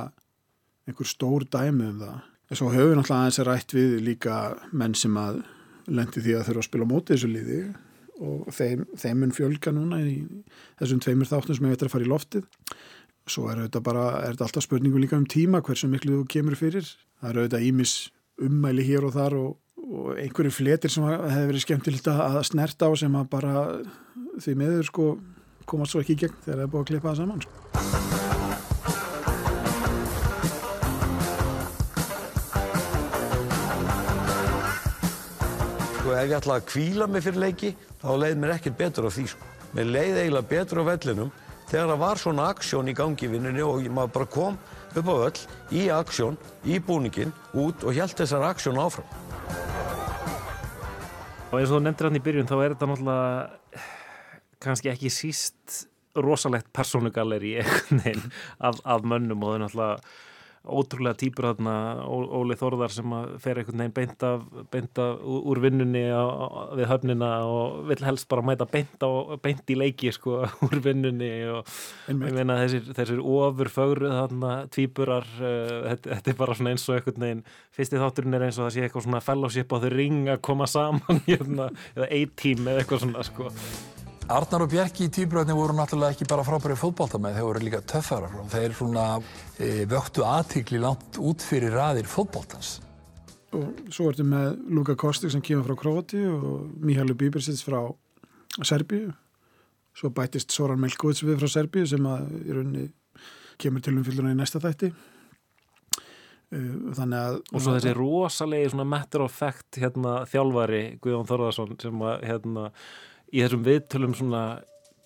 einhver 0.88 1.10
stór 1.10 1.46
dæmi 1.50 1.90
um 1.92 2.00
það. 2.02 2.16
En 2.46 2.58
svo 2.58 2.70
höfum 2.70 2.92
við 2.92 2.98
náttúrulega 3.00 3.26
aðeins 3.26 3.42
rætt 3.46 3.74
við 3.76 3.96
líka 4.06 4.36
menn 4.72 4.94
sem 4.98 5.16
að 5.20 5.42
lendi 5.86 6.22
því 6.22 6.38
að 6.38 6.48
þurfa 6.48 6.62
að 6.62 6.68
spila 6.70 6.88
móti 6.90 7.14
þessu 7.14 7.30
liði 7.30 7.60
og 8.22 8.48
þeim, 8.54 8.86
þeim 8.96 9.22
mun 9.22 9.34
fjölga 9.36 9.72
núna 9.74 10.00
í 10.04 10.18
þessum 10.80 11.02
tveimur 11.04 11.28
þáttum 11.30 11.58
sem 11.58 11.66
ég 11.68 11.74
veit 11.74 11.84
að 11.84 11.92
fara 11.92 12.06
í 12.06 12.10
loftið 12.10 12.46
svo 13.26 13.48
er 13.50 13.64
þetta 13.64 13.82
bara, 13.84 14.06
er 14.22 14.34
þetta 14.34 14.46
alltaf 14.48 14.66
spurningu 14.66 15.00
líka 15.02 15.18
um 15.18 15.26
tíma 15.28 15.62
hversu 15.64 15.90
miklu 15.90 16.20
þú 16.20 16.26
kemur 16.36 16.58
fyrir 16.58 16.86
það 17.20 17.30
eru 17.30 17.44
auðvitað 17.44 17.68
ímis 17.68 17.94
ummæli 18.46 18.84
hér 18.86 19.06
og 19.08 19.16
þar 19.16 19.38
og, 19.40 19.54
og 19.86 20.10
einhverju 20.22 20.54
fletir 20.54 20.92
sem 20.92 21.06
hefur 21.06 21.50
verið 21.50 21.64
skemmtilegt 21.64 22.10
að 22.12 22.42
snerta 22.48 22.88
á 22.88 22.92
sem 22.98 23.18
að 23.18 23.30
bara 23.32 23.54
því 24.42 24.58
meður 24.62 24.90
sko 24.90 25.08
komast 25.66 25.94
svo 25.94 26.04
ekki 26.04 26.16
í 26.16 26.22
gegn 26.24 26.36
þegar 26.44 26.60
það 26.60 26.66
er 26.66 26.72
búið 26.72 26.84
að 26.84 26.90
klippa 26.92 27.10
það 27.10 27.22
saman 27.22 27.42
sko. 27.44 27.65
Ef 36.22 36.30
ég 36.30 36.36
ætla 36.38 36.58
að 36.60 36.68
kvíla 36.70 37.08
mig 37.10 37.24
fyrir 37.24 37.42
leiki 37.42 37.72
þá 38.02 38.08
leið 38.22 38.38
mér 38.42 38.54
ekkert 38.56 38.78
betur 38.78 39.08
á 39.08 39.10
því 39.12 39.26
sko. 39.32 39.50
Mér 39.76 39.90
leið 39.92 40.20
eiginlega 40.22 40.50
betur 40.52 40.80
á 40.80 40.88
vellinum 40.90 41.32
þegar 41.66 41.90
það 41.90 42.02
var 42.04 42.20
svona 42.22 42.48
aksjón 42.52 42.90
í 42.90 42.94
gangi 42.96 43.26
í 43.26 43.30
vinnunni 43.32 43.64
og 43.66 43.88
maður 43.90 44.12
bara 44.14 44.30
kom 44.36 44.58
upp 44.96 45.10
á 45.10 45.14
völl 45.20 45.40
í 45.76 45.88
aksjón, 45.92 46.38
í 46.64 46.78
búningin, 46.80 47.34
út 47.52 47.84
og 47.84 47.96
held 47.96 48.14
þessar 48.16 48.46
aksjón 48.48 48.80
áfram. 48.80 49.08
Og 51.50 51.58
eins 51.58 51.70
og 51.70 51.76
þú 51.76 51.82
nefndir 51.84 52.08
hann 52.08 52.18
í 52.18 52.24
byrjun 52.24 52.48
þá 52.48 52.56
er 52.56 52.72
þetta 52.74 52.88
náttúrulega 52.90 53.84
kannski 54.66 54.90
ekki 54.92 55.12
síst 55.12 55.82
rosalegt 56.16 56.70
persónugalleri 56.74 57.58
af, 57.60 58.80
af 58.80 59.04
mönnum 59.04 59.44
og 59.44 59.56
er 59.56 59.66
náttúrulega 59.66 60.00
ótrúlega 60.66 61.16
týpur 61.20 61.48
þarna 61.50 61.74
Óli 62.06 62.56
Þorðar 62.58 62.92
sem 62.94 63.14
fer 63.42 63.60
einhvern 63.60 63.82
veginn 63.82 63.94
beint, 63.96 64.24
af, 64.26 64.44
beint 64.72 65.00
af, 65.02 65.22
úr 65.22 65.60
vinnunni 65.62 66.02
við 66.78 66.88
höfnina 66.90 67.30
og 67.48 67.86
vill 67.90 68.00
helst 68.06 68.28
bara 68.30 68.44
mæta 68.46 68.66
beint, 68.70 68.96
á, 69.02 69.10
beint 69.42 69.72
í 69.72 69.78
leiki 69.78 70.12
sko 70.14 70.42
úr 70.66 70.78
vinnunni 70.84 71.30
og 71.52 71.70
ég 72.10 72.20
meina 72.20 72.58
þessir, 72.64 72.90
þessir 72.96 73.22
ofurfögru 73.22 74.12
þarna 74.12 74.54
týpurar 74.72 75.28
uh, 75.40 75.90
þetta, 75.90 76.16
þetta 76.16 76.32
er 76.32 76.40
bara 76.40 76.58
svona 76.58 76.74
eins 76.74 76.88
og 76.88 76.98
einhvern 76.98 77.26
veginn 77.26 77.44
fyrsti 77.76 78.02
þátturinn 78.02 78.38
er 78.38 78.48
eins 78.48 78.60
og 78.60 78.66
það 78.66 78.74
sé 78.76 78.86
eitthvað 78.86 79.08
svona 79.08 79.24
fellowship 79.24 79.76
á 79.76 79.76
þau 79.84 79.92
ring 79.94 80.32
að 80.32 80.42
koma 80.48 80.70
saman 80.70 81.22
hérna, 81.28 81.70
eða 81.96 82.10
A-team 82.10 82.66
eða 82.66 82.82
eitthvað 82.82 83.06
svona 83.06 83.26
sko 83.26 83.52
Arnar 84.26 84.64
og 84.64 84.70
Bjerki 84.72 85.06
í 85.06 85.10
týbröðni 85.14 85.54
voru 85.54 85.74
náttúrulega 85.78 86.16
ekki 86.16 86.26
bara 86.26 86.42
frábæri 86.42 86.74
fótballtamenn, 86.74 87.36
þeir 87.36 87.44
voru 87.46 87.60
líka 87.62 87.78
töffarar 87.86 88.32
og 88.40 88.48
þeir 88.50 88.72
svona 88.74 89.04
e, 89.62 89.84
vöktu 89.86 90.24
aðtíkli 90.26 90.80
langt 90.82 91.20
út 91.22 91.44
fyrir 91.46 91.76
raðir 91.78 92.08
fótballtans. 92.10 92.80
Og 93.54 93.86
svo 93.94 94.08
ertu 94.10 94.26
með 94.26 94.58
Luka 94.74 94.98
Kostik 94.98 95.30
sem 95.30 95.44
kemur 95.46 95.68
frá 95.68 95.78
Króti 95.78 96.24
og 96.26 96.66
Mihálu 96.82 97.14
Bíbersits 97.14 97.62
frá 97.62 97.84
Serbíu. 98.66 99.14
Svo 99.94 100.10
bætist 100.10 100.50
Soran 100.50 100.82
Melkovits 100.82 101.22
við 101.22 101.38
frá 101.44 101.54
Serbíu 101.54 101.86
sem 101.86 102.10
að 102.10 102.26
í 102.42 102.50
rauninni 102.50 102.88
kemur 103.62 103.86
til 103.86 103.94
umfylluna 103.94 104.34
í 104.34 104.40
næsta 104.42 104.58
þætti. 104.64 104.90
Þannig 106.50 107.20
að... 107.20 107.42
Og 107.52 107.62
svo 107.62 107.78
þessi 107.78 107.94
rosalegi 107.94 108.74
svona 108.74 108.90
matter 108.90 109.22
of 109.22 109.34
fact 109.34 109.78
hérna, 109.78 110.24
þjálfari 110.26 110.86
Guðjón 110.98 111.30
Þorðarsson 111.30 111.78
sem 111.78 112.02
að 112.10 112.26
hérna 112.26 112.72
í 113.36 113.42
þessum 113.44 113.66
viðtölum 113.66 114.16
svona 114.16 114.42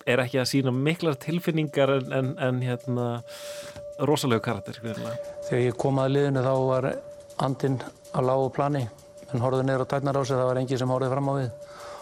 er 0.09 0.23
ekki 0.23 0.39
að 0.41 0.49
sína 0.49 0.73
miklar 0.73 1.19
tilfinningar 1.21 1.97
en, 1.99 2.13
en, 2.15 2.31
en 2.41 2.61
hérna 2.63 3.07
rosalegu 4.07 4.41
karakter 4.45 4.79
hvernig. 4.81 5.19
Þegar 5.49 5.65
ég 5.67 5.77
kom 5.81 5.99
að 6.01 6.15
liðinu 6.15 6.45
þá 6.45 6.53
var 6.69 6.87
andinn 7.45 7.77
að 8.15 8.27
lágu 8.27 8.49
plani 8.55 8.85
en 9.31 9.43
horfið 9.43 9.67
niður 9.67 9.85
á 9.85 9.91
tæknar 9.93 10.19
á 10.19 10.23
sig 10.23 10.39
það 10.39 10.49
var 10.49 10.61
engi 10.61 10.79
sem 10.79 10.91
horfið 10.91 11.13
fram 11.13 11.29
á 11.31 11.33
við 11.37 11.51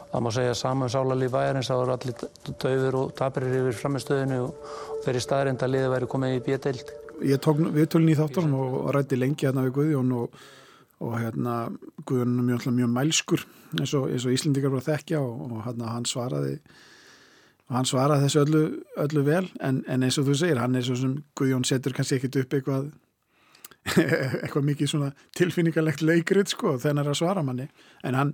það 0.10 0.24
má 0.26 0.30
segja 0.34 0.56
saman 0.58 0.94
sálarlíf 0.94 1.34
bæjarins 1.34 1.70
það 1.70 1.82
voru 1.84 1.96
allir 1.96 2.16
döfur 2.64 2.98
og 3.04 3.12
tapirir 3.18 3.58
yfir 3.60 3.78
framistöðinu 3.78 4.40
og 4.48 4.72
þeirri 5.04 5.22
staðrind 5.22 5.66
að 5.66 5.76
liði 5.76 5.92
væri 5.94 6.10
komið 6.14 6.38
í 6.38 6.42
bjöðdeild 6.48 6.96
Ég 7.28 7.42
tók 7.44 7.60
viðtölun 7.60 8.14
í 8.14 8.16
þáttunum 8.16 8.54
og 8.64 8.90
rætti 8.96 9.18
lengi 9.20 9.44
hérna 9.44 9.66
við 9.66 9.74
Guðjón 9.76 10.14
og, 10.16 10.38
og 11.00 11.16
hérna 11.20 11.56
Guðjón 12.06 12.40
er 12.42 12.48
mjög, 12.50 12.70
mjög 12.76 12.94
mælskur 12.94 13.44
eins 13.80 13.94
og, 13.96 14.10
og 14.12 14.34
Íslendikar 14.34 14.74
var 14.74 14.84
að 14.84 14.90
þekkja 14.92 15.22
og, 15.24 15.44
og 15.48 15.62
hérna 15.68 15.94
hann 15.94 16.08
svaraði 16.10 16.58
og 17.70 17.76
hann 17.78 17.88
svaraði 17.88 18.26
þessu 18.26 18.42
öllu, 18.44 18.64
öllu 19.06 19.24
vel. 19.28 19.46
En, 19.62 19.84
en 19.88 20.04
eins 20.06 20.18
og 20.18 20.26
þú 20.28 20.36
segir, 20.42 20.60
hann 20.60 20.76
er 20.76 20.86
svo 20.86 20.98
sem 20.98 21.20
Guðjón 21.38 21.68
setur 21.70 21.94
kannski 21.96 22.18
ekkit 22.18 22.40
upp 22.42 22.56
eitthvað 22.58 22.90
eitthvað 24.44 24.66
mikið 24.72 24.92
svona 24.92 25.10
tilfinningarlegt 25.38 26.02
leikrið 26.04 26.50
sko 26.52 26.78
þennar 26.82 27.12
að 27.12 27.20
svara 27.22 27.44
manni. 27.46 27.70
En 28.04 28.18
hann, 28.18 28.34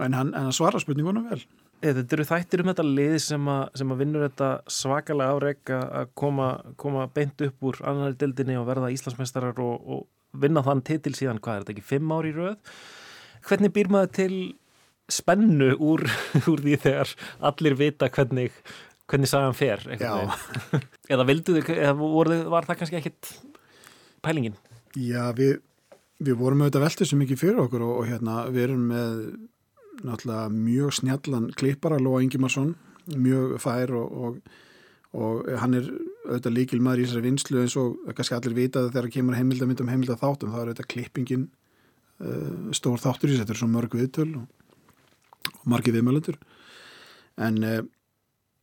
en 0.00 0.16
hann, 0.16 0.32
en 0.32 0.48
hann 0.48 0.56
svara 0.56 0.80
spurningunum 0.82 1.28
vel. 1.30 1.44
Þetta 1.82 2.16
eru 2.16 2.26
þættir 2.28 2.62
um 2.62 2.70
þetta 2.70 2.86
lið 2.86 3.14
sem 3.24 3.46
að, 3.50 3.62
sem 3.80 3.92
að 3.92 4.02
vinnur 4.04 4.24
þetta 4.28 4.50
svakalega 4.70 5.36
áreg 5.36 5.72
að 5.74 6.10
koma, 6.18 6.48
koma 6.78 7.08
beint 7.10 7.42
upp 7.42 7.68
úr 7.68 7.80
annari 7.90 8.18
dildinni 8.20 8.54
og 8.60 8.68
verða 8.68 8.92
Íslandsmeistarar 8.94 9.58
og, 9.62 9.80
og 9.82 10.04
vinna 10.32 10.64
þann 10.64 10.82
titil 10.86 11.14
síðan, 11.16 11.40
hvað 11.42 11.54
er 11.54 11.64
þetta 11.64 11.74
ekki, 11.76 11.88
fimm 11.92 12.12
ár 12.14 12.28
í 12.28 12.34
rauð 12.36 12.74
hvernig 13.48 13.74
býr 13.74 13.90
maður 13.92 14.12
til 14.18 14.34
spennu 15.12 15.72
úr, 15.82 16.06
úr 16.50 16.62
því 16.64 16.78
þegar 16.86 17.14
allir 17.50 17.78
vita 17.78 18.08
hvernig 18.12 18.54
hvernig 19.10 19.28
sagan 19.28 19.56
fer 19.56 19.82
eða 19.92 21.26
vildu 21.28 21.58
þau, 21.58 21.74
eða 21.74 21.94
voru, 21.98 22.38
var 22.52 22.68
það 22.68 22.80
kannski 22.80 23.00
ekkit 23.00 23.32
pælingin? 24.24 24.56
Já, 24.96 25.32
við, 25.36 25.58
við 26.22 26.38
vorum 26.40 26.62
auðvitað 26.64 26.86
veltið 26.86 27.10
svo 27.10 27.18
mikið 27.20 27.40
fyrir 27.40 27.62
okkur 27.64 27.84
og, 27.86 27.94
og 28.00 28.08
hérna 28.08 28.42
við 28.52 28.68
erum 28.68 28.84
með 28.92 29.16
náttúrulega 30.02 30.52
mjög 30.54 30.96
snjallan 30.98 31.50
klippara 31.58 32.00
Lóa 32.00 32.22
Ingimarsson, 32.24 32.74
mjög 33.12 33.56
fær 33.62 33.92
og, 33.98 34.12
og, 34.24 34.38
og 35.12 35.48
hann 35.60 35.76
er 35.76 35.88
auðvitað 36.24 36.54
líkil 36.56 36.80
maður 36.80 37.02
í 37.02 37.06
þessari 37.06 37.26
vinslu 37.26 37.62
eins 37.62 37.74
og 37.80 37.98
kannski 38.16 38.36
allir 38.36 38.56
vitaði 38.56 38.92
þegar 38.94 39.10
kemur 39.12 39.36
heimildamindum 39.36 39.90
heimilda 39.92 40.16
þáttum, 40.20 40.52
þá 40.52 40.58
er 40.60 40.70
auðvitað 40.70 40.90
klippingin 40.94 41.48
uh, 42.22 42.70
stór 42.76 43.00
þáttur 43.02 43.34
í 43.34 43.40
þetta 43.40 43.52
er 43.52 43.60
svo 43.60 43.68
mörg 43.68 43.96
viðtöl 43.98 44.30
og, 44.40 44.46
og 45.52 45.66
margi 45.68 45.92
viðmjölendur 45.92 46.38
en 47.42 47.60
uh, 47.66 47.82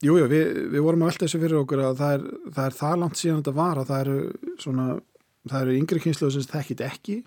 jújú, 0.01 0.23
jú, 0.23 0.29
við, 0.31 0.61
við 0.73 0.85
vorum 0.85 1.05
að 1.05 1.11
velta 1.11 1.25
þessu 1.27 1.41
fyrir 1.43 1.61
okkur 1.61 1.83
að 1.83 1.99
það 2.01 2.13
er 2.15 2.25
það, 2.29 2.63
er 2.65 2.77
það 2.79 2.99
langt 3.03 3.19
síðan 3.19 3.41
þetta 3.41 3.55
var 3.59 3.81
að 3.81 3.91
það 3.91 4.05
eru 4.05 4.53
svona, 4.63 4.87
það 5.49 5.65
eru 5.65 5.77
yngri 5.79 6.03
kynslu 6.05 6.31
sem 6.33 6.47
þekkit 6.53 6.85
ekki. 6.87 7.17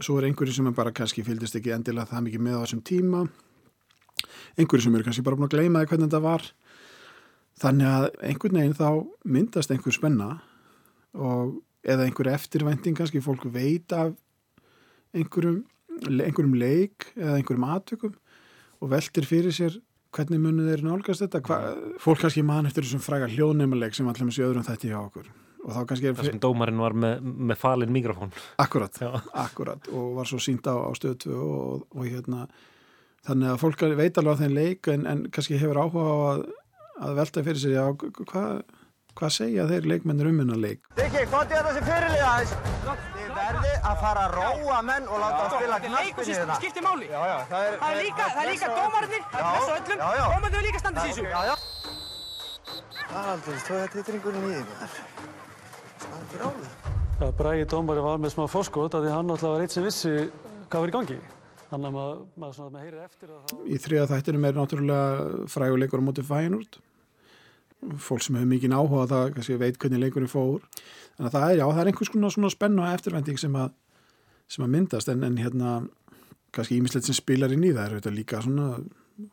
Svo 0.00 0.16
er 0.16 0.28
einhverju 0.28 0.56
sem 0.56 0.72
bara 0.74 0.94
kannski 0.96 1.24
fylgist 1.26 1.56
ekki 1.58 1.74
endilega 1.74 2.08
það 2.10 2.26
mikið 2.26 2.44
með 2.46 2.56
á 2.56 2.62
þessum 2.64 2.82
tíma. 2.88 3.24
Einhverju 4.56 4.86
sem 4.86 4.96
eru 4.96 5.06
kannski 5.06 5.24
bara 5.26 5.38
búin 5.38 5.48
að 5.48 5.56
gleyma 5.56 5.84
hvernig 5.86 6.08
þetta 6.08 6.22
var 6.24 6.46
þannig 7.60 7.90
að 7.90 8.06
einhvern 8.30 8.60
veginn 8.60 8.78
þá 8.78 8.88
myndast 9.36 9.74
einhver 9.74 9.96
spenna 9.96 10.30
og 11.14 11.60
eða 11.84 12.06
einhverju 12.06 12.34
eftirvænting 12.34 12.96
kannski 12.98 13.22
fólk 13.24 13.46
veit 13.52 13.92
af 13.96 14.14
einhverjum, 15.16 15.62
einhverjum 16.06 16.56
leik 16.60 17.10
eða 17.16 17.38
einhverjum 17.38 17.68
atökum 17.74 18.16
og 18.80 18.92
veltir 18.92 19.26
fyrir 19.28 19.54
sér 19.54 19.78
hvernig 20.14 20.42
munið 20.42 20.72
þeir 20.72 20.86
nálgast 20.86 21.24
þetta. 21.24 21.42
Hva, 21.46 21.58
fólk 22.02 22.24
kannski 22.24 22.42
mann 22.46 22.68
eftir 22.68 22.86
þessum 22.86 23.02
fræga 23.04 23.28
hljóðneimuleik 23.30 23.94
sem 23.96 24.08
allir 24.10 24.26
með 24.26 24.36
sér 24.38 24.48
öðrum 24.48 24.66
þetta 24.66 24.90
hjá 24.90 24.98
okkur. 25.02 25.30
Og 25.60 25.76
það 25.76 26.24
sem 26.24 26.40
dómarinn 26.40 26.80
var 26.80 26.94
með, 26.96 27.20
með 27.20 27.58
falin 27.60 27.92
mikrofón. 27.92 28.32
Akkurat, 28.62 28.96
akkurat. 29.36 29.90
Og 29.92 30.14
var 30.16 30.28
svo 30.28 30.40
sínt 30.40 30.64
á, 30.66 30.72
á 30.72 30.90
stöðtu 30.96 31.34
og, 31.36 31.84
og 31.92 32.06
hérna. 32.08 32.46
Þannig 33.28 33.52
að 33.52 33.60
fólk 33.60 33.84
veit 33.98 34.18
alveg 34.18 34.40
á 34.40 34.40
þenn 34.40 34.56
leik 34.56 34.88
en, 34.88 35.04
en 35.06 35.26
kannski 35.28 35.60
hefur 35.60 35.82
áhuga 35.82 36.06
á 36.08 36.16
að, 36.30 36.44
að 37.00 37.16
velta 37.20 37.44
fyrir 37.46 37.62
sér 37.62 37.76
já, 37.78 37.84
hvað 37.96 38.62
hva 39.18 39.28
segja 39.32 39.66
þeir 39.68 39.86
leikmennir 39.90 40.28
um 40.30 40.38
hennar 40.42 40.60
leik? 40.60 40.84
Rikki, 40.98 41.24
hvað 41.30 41.54
er 41.56 41.66
þessi 41.68 41.82
fyrirlið 41.86 42.22
aðeins? 42.24 42.52
Þið 43.16 43.32
verði 43.36 43.72
að 43.90 43.96
fara 44.04 44.26
að 44.26 44.36
róa 44.36 44.78
menn 44.86 45.08
og 45.08 45.22
láta 45.22 45.40
að 45.44 45.54
spila 45.56 45.78
knaspinu 45.84 46.36
hérna. 46.36 46.58
skiptir 46.60 46.86
máli. 46.86 47.08
Já, 47.10 47.20
já, 47.30 47.36
það 47.50 47.66
er, 47.66 47.76
það 47.80 47.90
er 47.90 48.00
líka, 48.04 48.28
það 48.36 48.42
er 48.42 48.50
líka 48.50 48.70
dómarnir 48.76 49.24
það 49.26 49.40
er 49.40 49.48
pressa 49.50 49.76
öllum, 49.78 50.04
dómarnir 50.34 50.60
er 50.60 50.66
líka 50.68 50.82
standið 50.84 51.10
sísu 51.10 51.26
já, 51.26 51.40
já. 51.50 51.54
Aldrei, 53.20 53.58
þú 53.66 53.78
hefði 53.80 53.90
titringurinn 53.96 54.46
í 54.46 54.54
þig 54.54 54.94
Standir 56.04 56.44
á 56.46 56.48
þig 56.60 56.78
Já, 57.20 57.26
Bræði 57.36 57.66
dómari 57.68 58.04
var 58.04 58.20
með 58.22 58.32
smá 58.36 58.46
fórskot 58.48 58.94
að 58.96 59.08
því 59.08 59.16
hann 59.16 59.34
alltaf 59.34 59.50
var 59.52 59.64
eitt 59.64 59.74
sem 59.74 59.84
vissi 59.84 60.12
hvað 60.70 60.84
var 60.84 60.92
í 60.92 60.94
gangi. 60.94 61.16
Þannig 61.70 61.90
að 61.90 61.96
maður, 61.96 62.22
maður, 62.40 62.78
heyrir 62.80 63.02
eftir 63.04 63.34
Í 63.68 63.76
þriða 63.82 64.06
þættinum 64.14 64.46
er 64.48 64.56
náttúrulega 64.56 65.50
fræguleikur 65.52 66.00
á 66.00 66.06
móti 66.06 66.24
Fæinúrt 66.24 66.80
fólk 67.80 68.24
sem 68.24 68.36
hefur 68.36 68.50
mikið 68.50 68.74
áhuga 68.76 69.06
á 69.08 69.12
það, 69.12 69.30
kannski 69.36 69.60
veit 69.60 69.78
hvernig 69.80 70.02
leikurinn 70.02 70.30
fór 70.30 70.60
þannig 71.16 71.28
að 71.28 71.36
það 71.36 71.46
er, 71.46 71.56
já, 71.60 71.66
það 71.70 71.82
er 71.82 71.90
einhvers 71.90 72.12
konar 72.12 72.34
svona 72.34 72.50
spennu 72.52 72.84
og 72.84 72.94
eftirvending 72.94 73.40
sem 73.40 73.56
að, 73.56 73.70
sem 74.50 74.64
að 74.66 74.74
myndast 74.74 75.12
en, 75.12 75.24
en 75.26 75.38
hérna, 75.40 75.76
kannski 76.54 76.80
ímislegt 76.80 77.08
sem 77.08 77.16
spilar 77.16 77.54
inn 77.54 77.64
í 77.64 77.72
það 77.72 77.86
er 77.86 77.96
þetta 77.98 78.16
líka 78.16 78.42
svona 78.44 78.72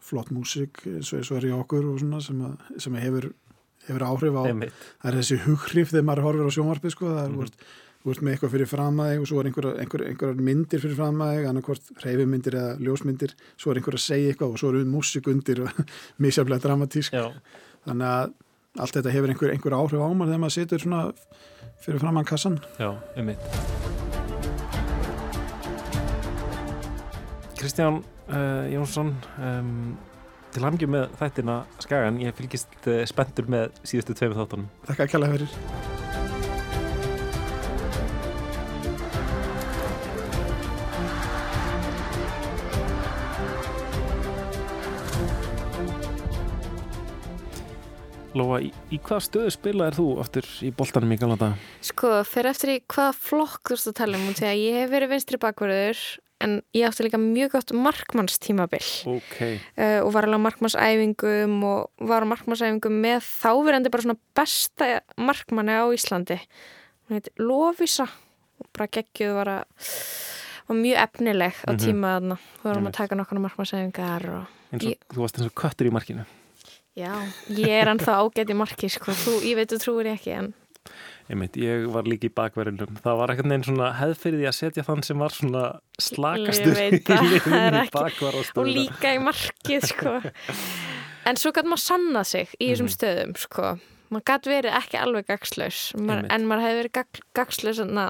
flott 0.03 0.31
músik 0.35 0.83
eins 0.85 1.11
og, 1.11 1.19
eins 1.19 1.31
og 1.31 1.39
er 1.39 1.49
í 1.49 1.57
okkur 1.57 1.91
og 1.91 1.99
svona 2.01 2.21
sem, 2.23 2.39
að, 2.43 2.71
sem 2.83 2.95
hefur, 3.01 3.29
hefur 3.87 4.07
áhrif 4.07 4.39
á 4.39 4.43
það 4.47 5.11
er 5.11 5.19
þessi 5.19 5.41
hughrif 5.45 5.91
þegar 5.91 6.07
maður 6.09 6.25
horfir 6.27 6.49
á 6.51 6.55
sjónvarpið 6.57 6.95
sko, 6.95 7.11
það 7.11 7.21
er, 7.23 7.35
mm 7.35 7.43
-hmm. 7.43 7.69
þú 8.03 8.13
ert 8.13 8.23
með 8.23 8.33
eitthvað 8.33 8.53
fyrir 8.55 8.71
framæg 8.71 9.21
og 9.21 9.27
svo 9.27 9.39
er 9.39 9.49
einhverjar 9.49 9.79
einhver, 9.83 10.03
einhver 10.09 10.41
myndir 10.49 10.83
fyrir 10.83 10.99
framæg 10.99 11.47
annarkvort 11.51 11.93
reyfimyndir 12.03 12.59
eða 12.59 12.75
ljósmyndir 12.79 13.35
svo 13.55 13.71
er 13.71 13.79
einhver 13.79 13.99
að 13.99 14.07
segja 14.07 14.33
eitthvað 14.33 14.51
og 14.51 14.59
svo 14.59 14.73
er 14.73 14.85
músik 14.85 15.27
undir 15.27 15.61
og 15.63 15.71
misjaflega 16.17 16.63
dramatísk 16.63 17.13
Já. 17.13 17.31
Þannig 17.87 18.11
að 18.11 18.35
allt 18.77 18.97
þetta 18.99 19.13
hefur 19.15 19.33
einhver, 19.33 19.53
einhver 19.55 19.77
áhrif 19.77 20.03
á 20.03 20.09
mann 20.11 20.29
þegar 20.29 20.43
maður 20.43 20.57
situr 20.59 20.83
svona 20.83 21.01
fyrir 21.81 22.03
framann 22.03 22.27
kassan 22.27 22.59
Já, 22.77 22.91
um 22.93 23.31
mitt 23.31 23.41
Kristján 27.57 28.03
uh, 28.29 28.67
Jónsson 28.69 29.15
um, 29.41 29.97
til 30.53 30.65
hamngjum 30.65 30.93
með 30.93 31.07
þættina 31.19 31.59
Skagan 31.81 32.21
ég 32.21 32.37
fylgist 32.37 32.77
uh, 32.85 33.01
spenntur 33.09 33.49
með 33.49 33.71
síðustu 33.81 34.17
tveimur 34.17 34.43
þáttunum. 34.43 34.73
Þakka 34.89 35.07
ekki 35.07 35.19
alveg 35.19 35.39
fyrir 35.39 35.96
Lóa, 48.37 48.59
í, 48.61 48.69
í 48.93 48.99
hvað 49.01 49.23
stöðu 49.25 49.51
spilaðir 49.55 49.95
þú 49.97 50.05
aftur 50.21 50.47
í 50.67 50.69
boltanum 50.77 51.13
í 51.15 51.17
galanda? 51.19 51.51
Sko, 51.85 52.11
fyrir 52.27 52.51
eftir 52.53 52.73
í 52.75 52.77
hvaða 52.93 53.15
flokk 53.17 53.71
þú 53.71 53.77
ert 53.77 53.89
að 53.91 53.97
tala 54.01 54.19
um 54.19 54.27
og 54.29 54.41
að 54.45 54.61
ég 54.61 54.79
hef 54.81 54.91
verið 54.93 55.13
vinstri 55.15 55.39
bakverður 55.41 56.01
en 56.45 56.51
ég 56.77 56.85
átti 56.85 57.01
líka 57.07 57.17
mjög 57.17 57.55
gott 57.55 57.71
markmannstímabil 57.73 58.83
Ok 59.09 59.37
uh, 59.41 60.03
og 60.05 60.11
var 60.13 60.27
alveg 60.27 60.43
markmannsæfingum 60.43 61.55
og 61.65 62.05
var 62.11 62.27
markmannsæfingum 62.29 62.99
með 63.07 63.25
þáverandi 63.25 63.89
bara 63.93 64.05
svona 64.05 64.19
besta 64.37 64.89
markmanni 65.17 65.73
á 65.81 65.85
Íslandi 65.97 66.37
hún 67.07 67.17
heiti 67.17 67.33
Lovisa 67.41 68.05
og 68.61 68.69
bara 68.77 68.89
geggjuð 68.99 69.33
var 69.39 69.53
að 69.55 69.89
var 70.67 70.77
mjög 70.83 71.01
efnileg 71.07 71.55
á 71.65 71.69
Mhm. 71.73 71.81
tíma 71.81 72.13
þarna 72.19 72.37
þú 72.37 72.63
varum 72.67 72.77
Einmitt. 72.83 72.93
að 72.93 72.97
taka 73.01 73.15
nokkana 73.17 73.45
markmannsæfingar 73.47 74.29
og 74.35 74.45
og, 74.67 74.81
Þú 75.15 75.21
varst 75.23 75.37
eins 75.39 75.47
og 75.49 75.55
köttur 75.55 75.87
í 75.89 75.93
markinu 75.95 76.25
já, 76.97 77.13
ég 77.53 77.73
er 77.81 77.91
ennþá 77.93 78.15
ágætt 78.23 78.53
í 78.53 78.57
marki 78.57 78.89
sko, 78.89 79.13
þú, 79.13 79.35
ég 79.47 79.59
veit 79.59 79.73
þú 79.75 79.79
trúir 79.83 80.09
ég 80.11 80.17
ekki 80.19 80.33
en 80.41 80.53
Einmitt, 81.27 81.57
ég 81.59 81.89
var 81.91 82.05
líka 82.07 82.29
í 82.29 82.31
bakverðinum 82.31 82.99
það 83.03 83.17
var 83.19 83.31
ekkert 83.33 83.49
neginn 83.51 83.65
svona 83.67 83.89
hefð 83.97 84.21
fyrir 84.21 84.39
því 84.39 84.45
að 84.47 84.55
setja 84.55 84.83
þann 84.87 85.01
sem 85.03 85.19
var 85.19 85.33
svona 85.35 85.63
slakastur 85.99 86.77
Ég 86.79 86.95
í 87.03 87.41
liðinu 87.43 87.81
bakvar 87.91 88.37
og 88.39 88.69
líka 88.71 89.11
í 89.11 89.19
markið 89.19 89.87
sko. 89.91 90.13
en 91.27 91.35
svo 91.41 91.51
gæti 91.51 91.67
maður 91.67 91.83
sanna 91.83 92.23
sig 92.23 92.53
í 92.63 92.69
þessum 92.71 92.87
Mhm. 92.87 92.95
stöðum 92.95 93.35
sko. 93.43 93.73
maður 94.09 94.25
gæti 94.31 94.53
verið 94.55 94.77
ekki 94.79 95.01
alveg 95.03 95.27
gagslaus 95.33 95.81
en 95.99 96.47
maður 96.47 96.63
hefði 96.63 96.79
verið 96.79 96.95
gag, 97.01 97.21
gagslaus 97.35 97.81
svona 97.83 98.07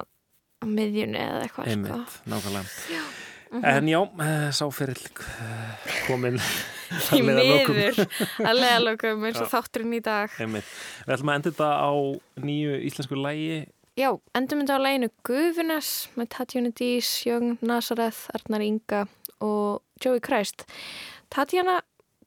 á 0.62 0.64
miðjunni 0.66 1.18
eða 1.18 1.42
eitthvað 1.48 1.74
sko. 1.74 1.74
Einmitt, 1.74 3.27
nákvæmlega 3.50 3.58
Mhm. 3.58 3.64
En 3.64 3.88
já, 3.88 4.00
eh, 4.20 4.50
sá 4.52 4.64
fyrir 4.72 4.98
komin 6.06 6.38
í 7.16 7.20
miður 7.22 8.06
að 8.44 8.54
leðalokum 8.60 9.24
eins 9.28 9.40
og 9.40 9.48
þátturinn 9.50 9.94
í 9.96 10.02
dag. 10.02 10.30
Einmitt. 10.38 10.64
Við 11.06 11.14
ætlum 11.16 11.30
að 11.32 11.34
enda 11.38 11.50
þetta 11.50 11.70
á 11.80 11.92
nýju 12.44 12.78
íslensku 12.88 13.16
lægi 13.16 13.66
já, 13.98 14.10
endum 14.34 14.60
þetta 14.62 14.76
á 14.78 14.84
læginu 14.86 15.10
Gufunes 15.24 16.08
með 16.16 16.28
Tatjana 16.28 16.72
Dís, 16.72 17.08
Jörn 17.26 17.58
Nazareth 17.62 18.28
Arnar 18.36 18.60
Inga 18.62 19.06
og 19.40 19.82
Joey 20.04 20.20
Christ. 20.20 20.64
Tatjana 21.30 21.80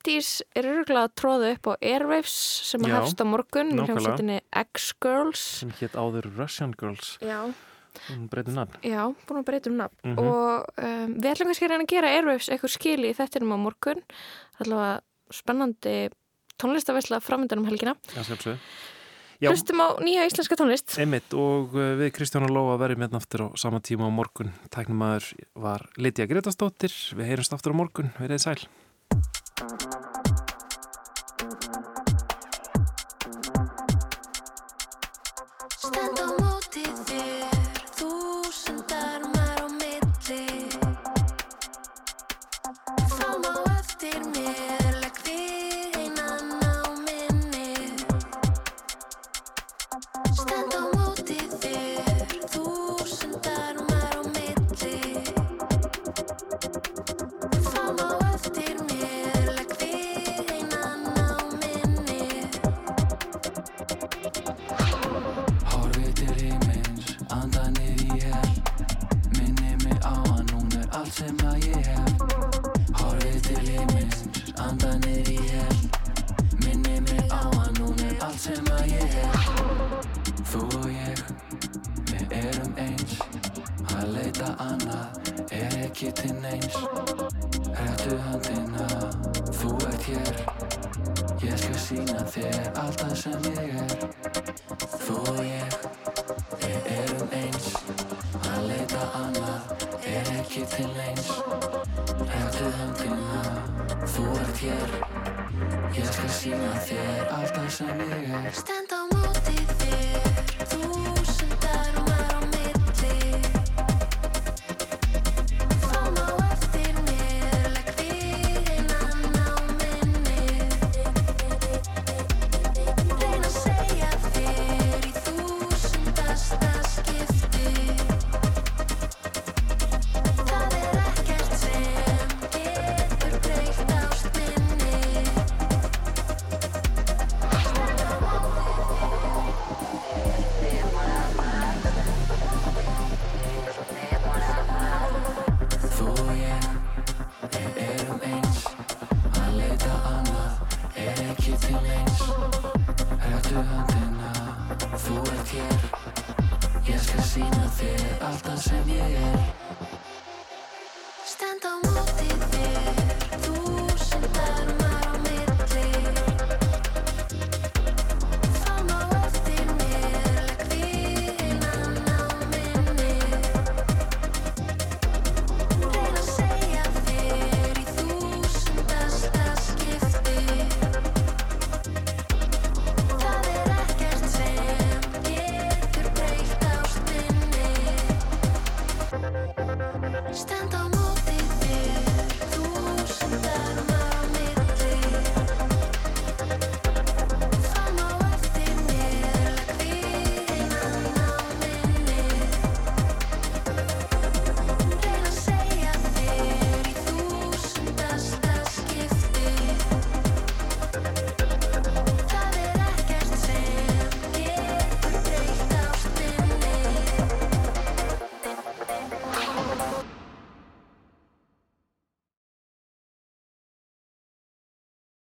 Dís 0.04 0.42
er 0.58 0.64
örgulega 0.66 1.06
að 1.08 1.16
tróða 1.22 1.52
upp 1.54 1.68
á 1.68 1.74
Airwaves 1.82 2.34
sem 2.66 2.82
að 2.82 2.96
hefst 2.98 3.22
á 3.22 3.26
morgun. 3.30 3.70
Nákvæmlega. 3.78 3.86
hljómsveitinni 3.86 4.40
X-Girls. 4.74 5.40
Sem 5.62 5.72
hétt 5.80 5.94
áður 5.94 6.32
Russian 6.38 6.74
Girls. 6.78 7.18
Já. 7.22 7.54
Hún 8.08 8.30
breytir 8.32 8.56
nafn. 8.56 8.78
Já, 8.86 9.02
búin 9.28 9.42
að 9.42 9.48
breyta 9.50 9.72
um 9.72 9.78
nafn. 9.82 9.98
Mhm. 10.06 10.20
og 10.24 10.72
um, 10.78 11.14
við 11.18 11.30
ætlum 11.34 11.52
kannski 11.52 11.68
að 11.68 11.74
reyna 11.74 11.86
að 11.88 11.94
gera 11.96 12.14
Airwaves 12.16 12.50
eitthvað 12.50 12.76
skili 12.78 13.12
í 13.12 13.18
þettinum 13.18 13.56
á 13.56 13.58
morgun. 13.68 14.02
Allavega 14.64 15.02
spennandi 15.32 15.98
tónlistavesla 16.62 17.22
framöndan 17.24 17.64
um 17.64 17.70
helgina. 17.70 17.96
Já, 18.16 18.24
sjálfsög 18.24 18.58
Já, 19.42 19.50
Hlustum 19.50 19.82
á 19.82 19.98
nýja 19.98 20.28
íslenska 20.30 20.54
tónlist. 20.54 20.94
Einmitt 21.02 21.34
og 21.34 21.74
eh, 21.74 21.96
við 21.98 22.12
Kristján 22.14 22.46
og 22.46 22.52
Lóa 22.54 22.76
verðum 22.78 23.02
hérna 23.02 23.18
aftur 23.18 23.50
á 23.50 23.58
sama 23.58 23.80
tíma 23.82 24.06
á 24.06 24.14
morgun. 24.14 24.52
Tæknumæður 24.70 25.32
var 25.58 25.88
Lítiða 25.98 26.30
Gretastóttir 26.30 26.94
Við 27.18 27.26
heyrumst 27.26 27.56
aftur 27.58 27.74
á 27.74 27.80
morgun, 27.82 28.14
verið 28.22 28.44
sæl 28.46 28.60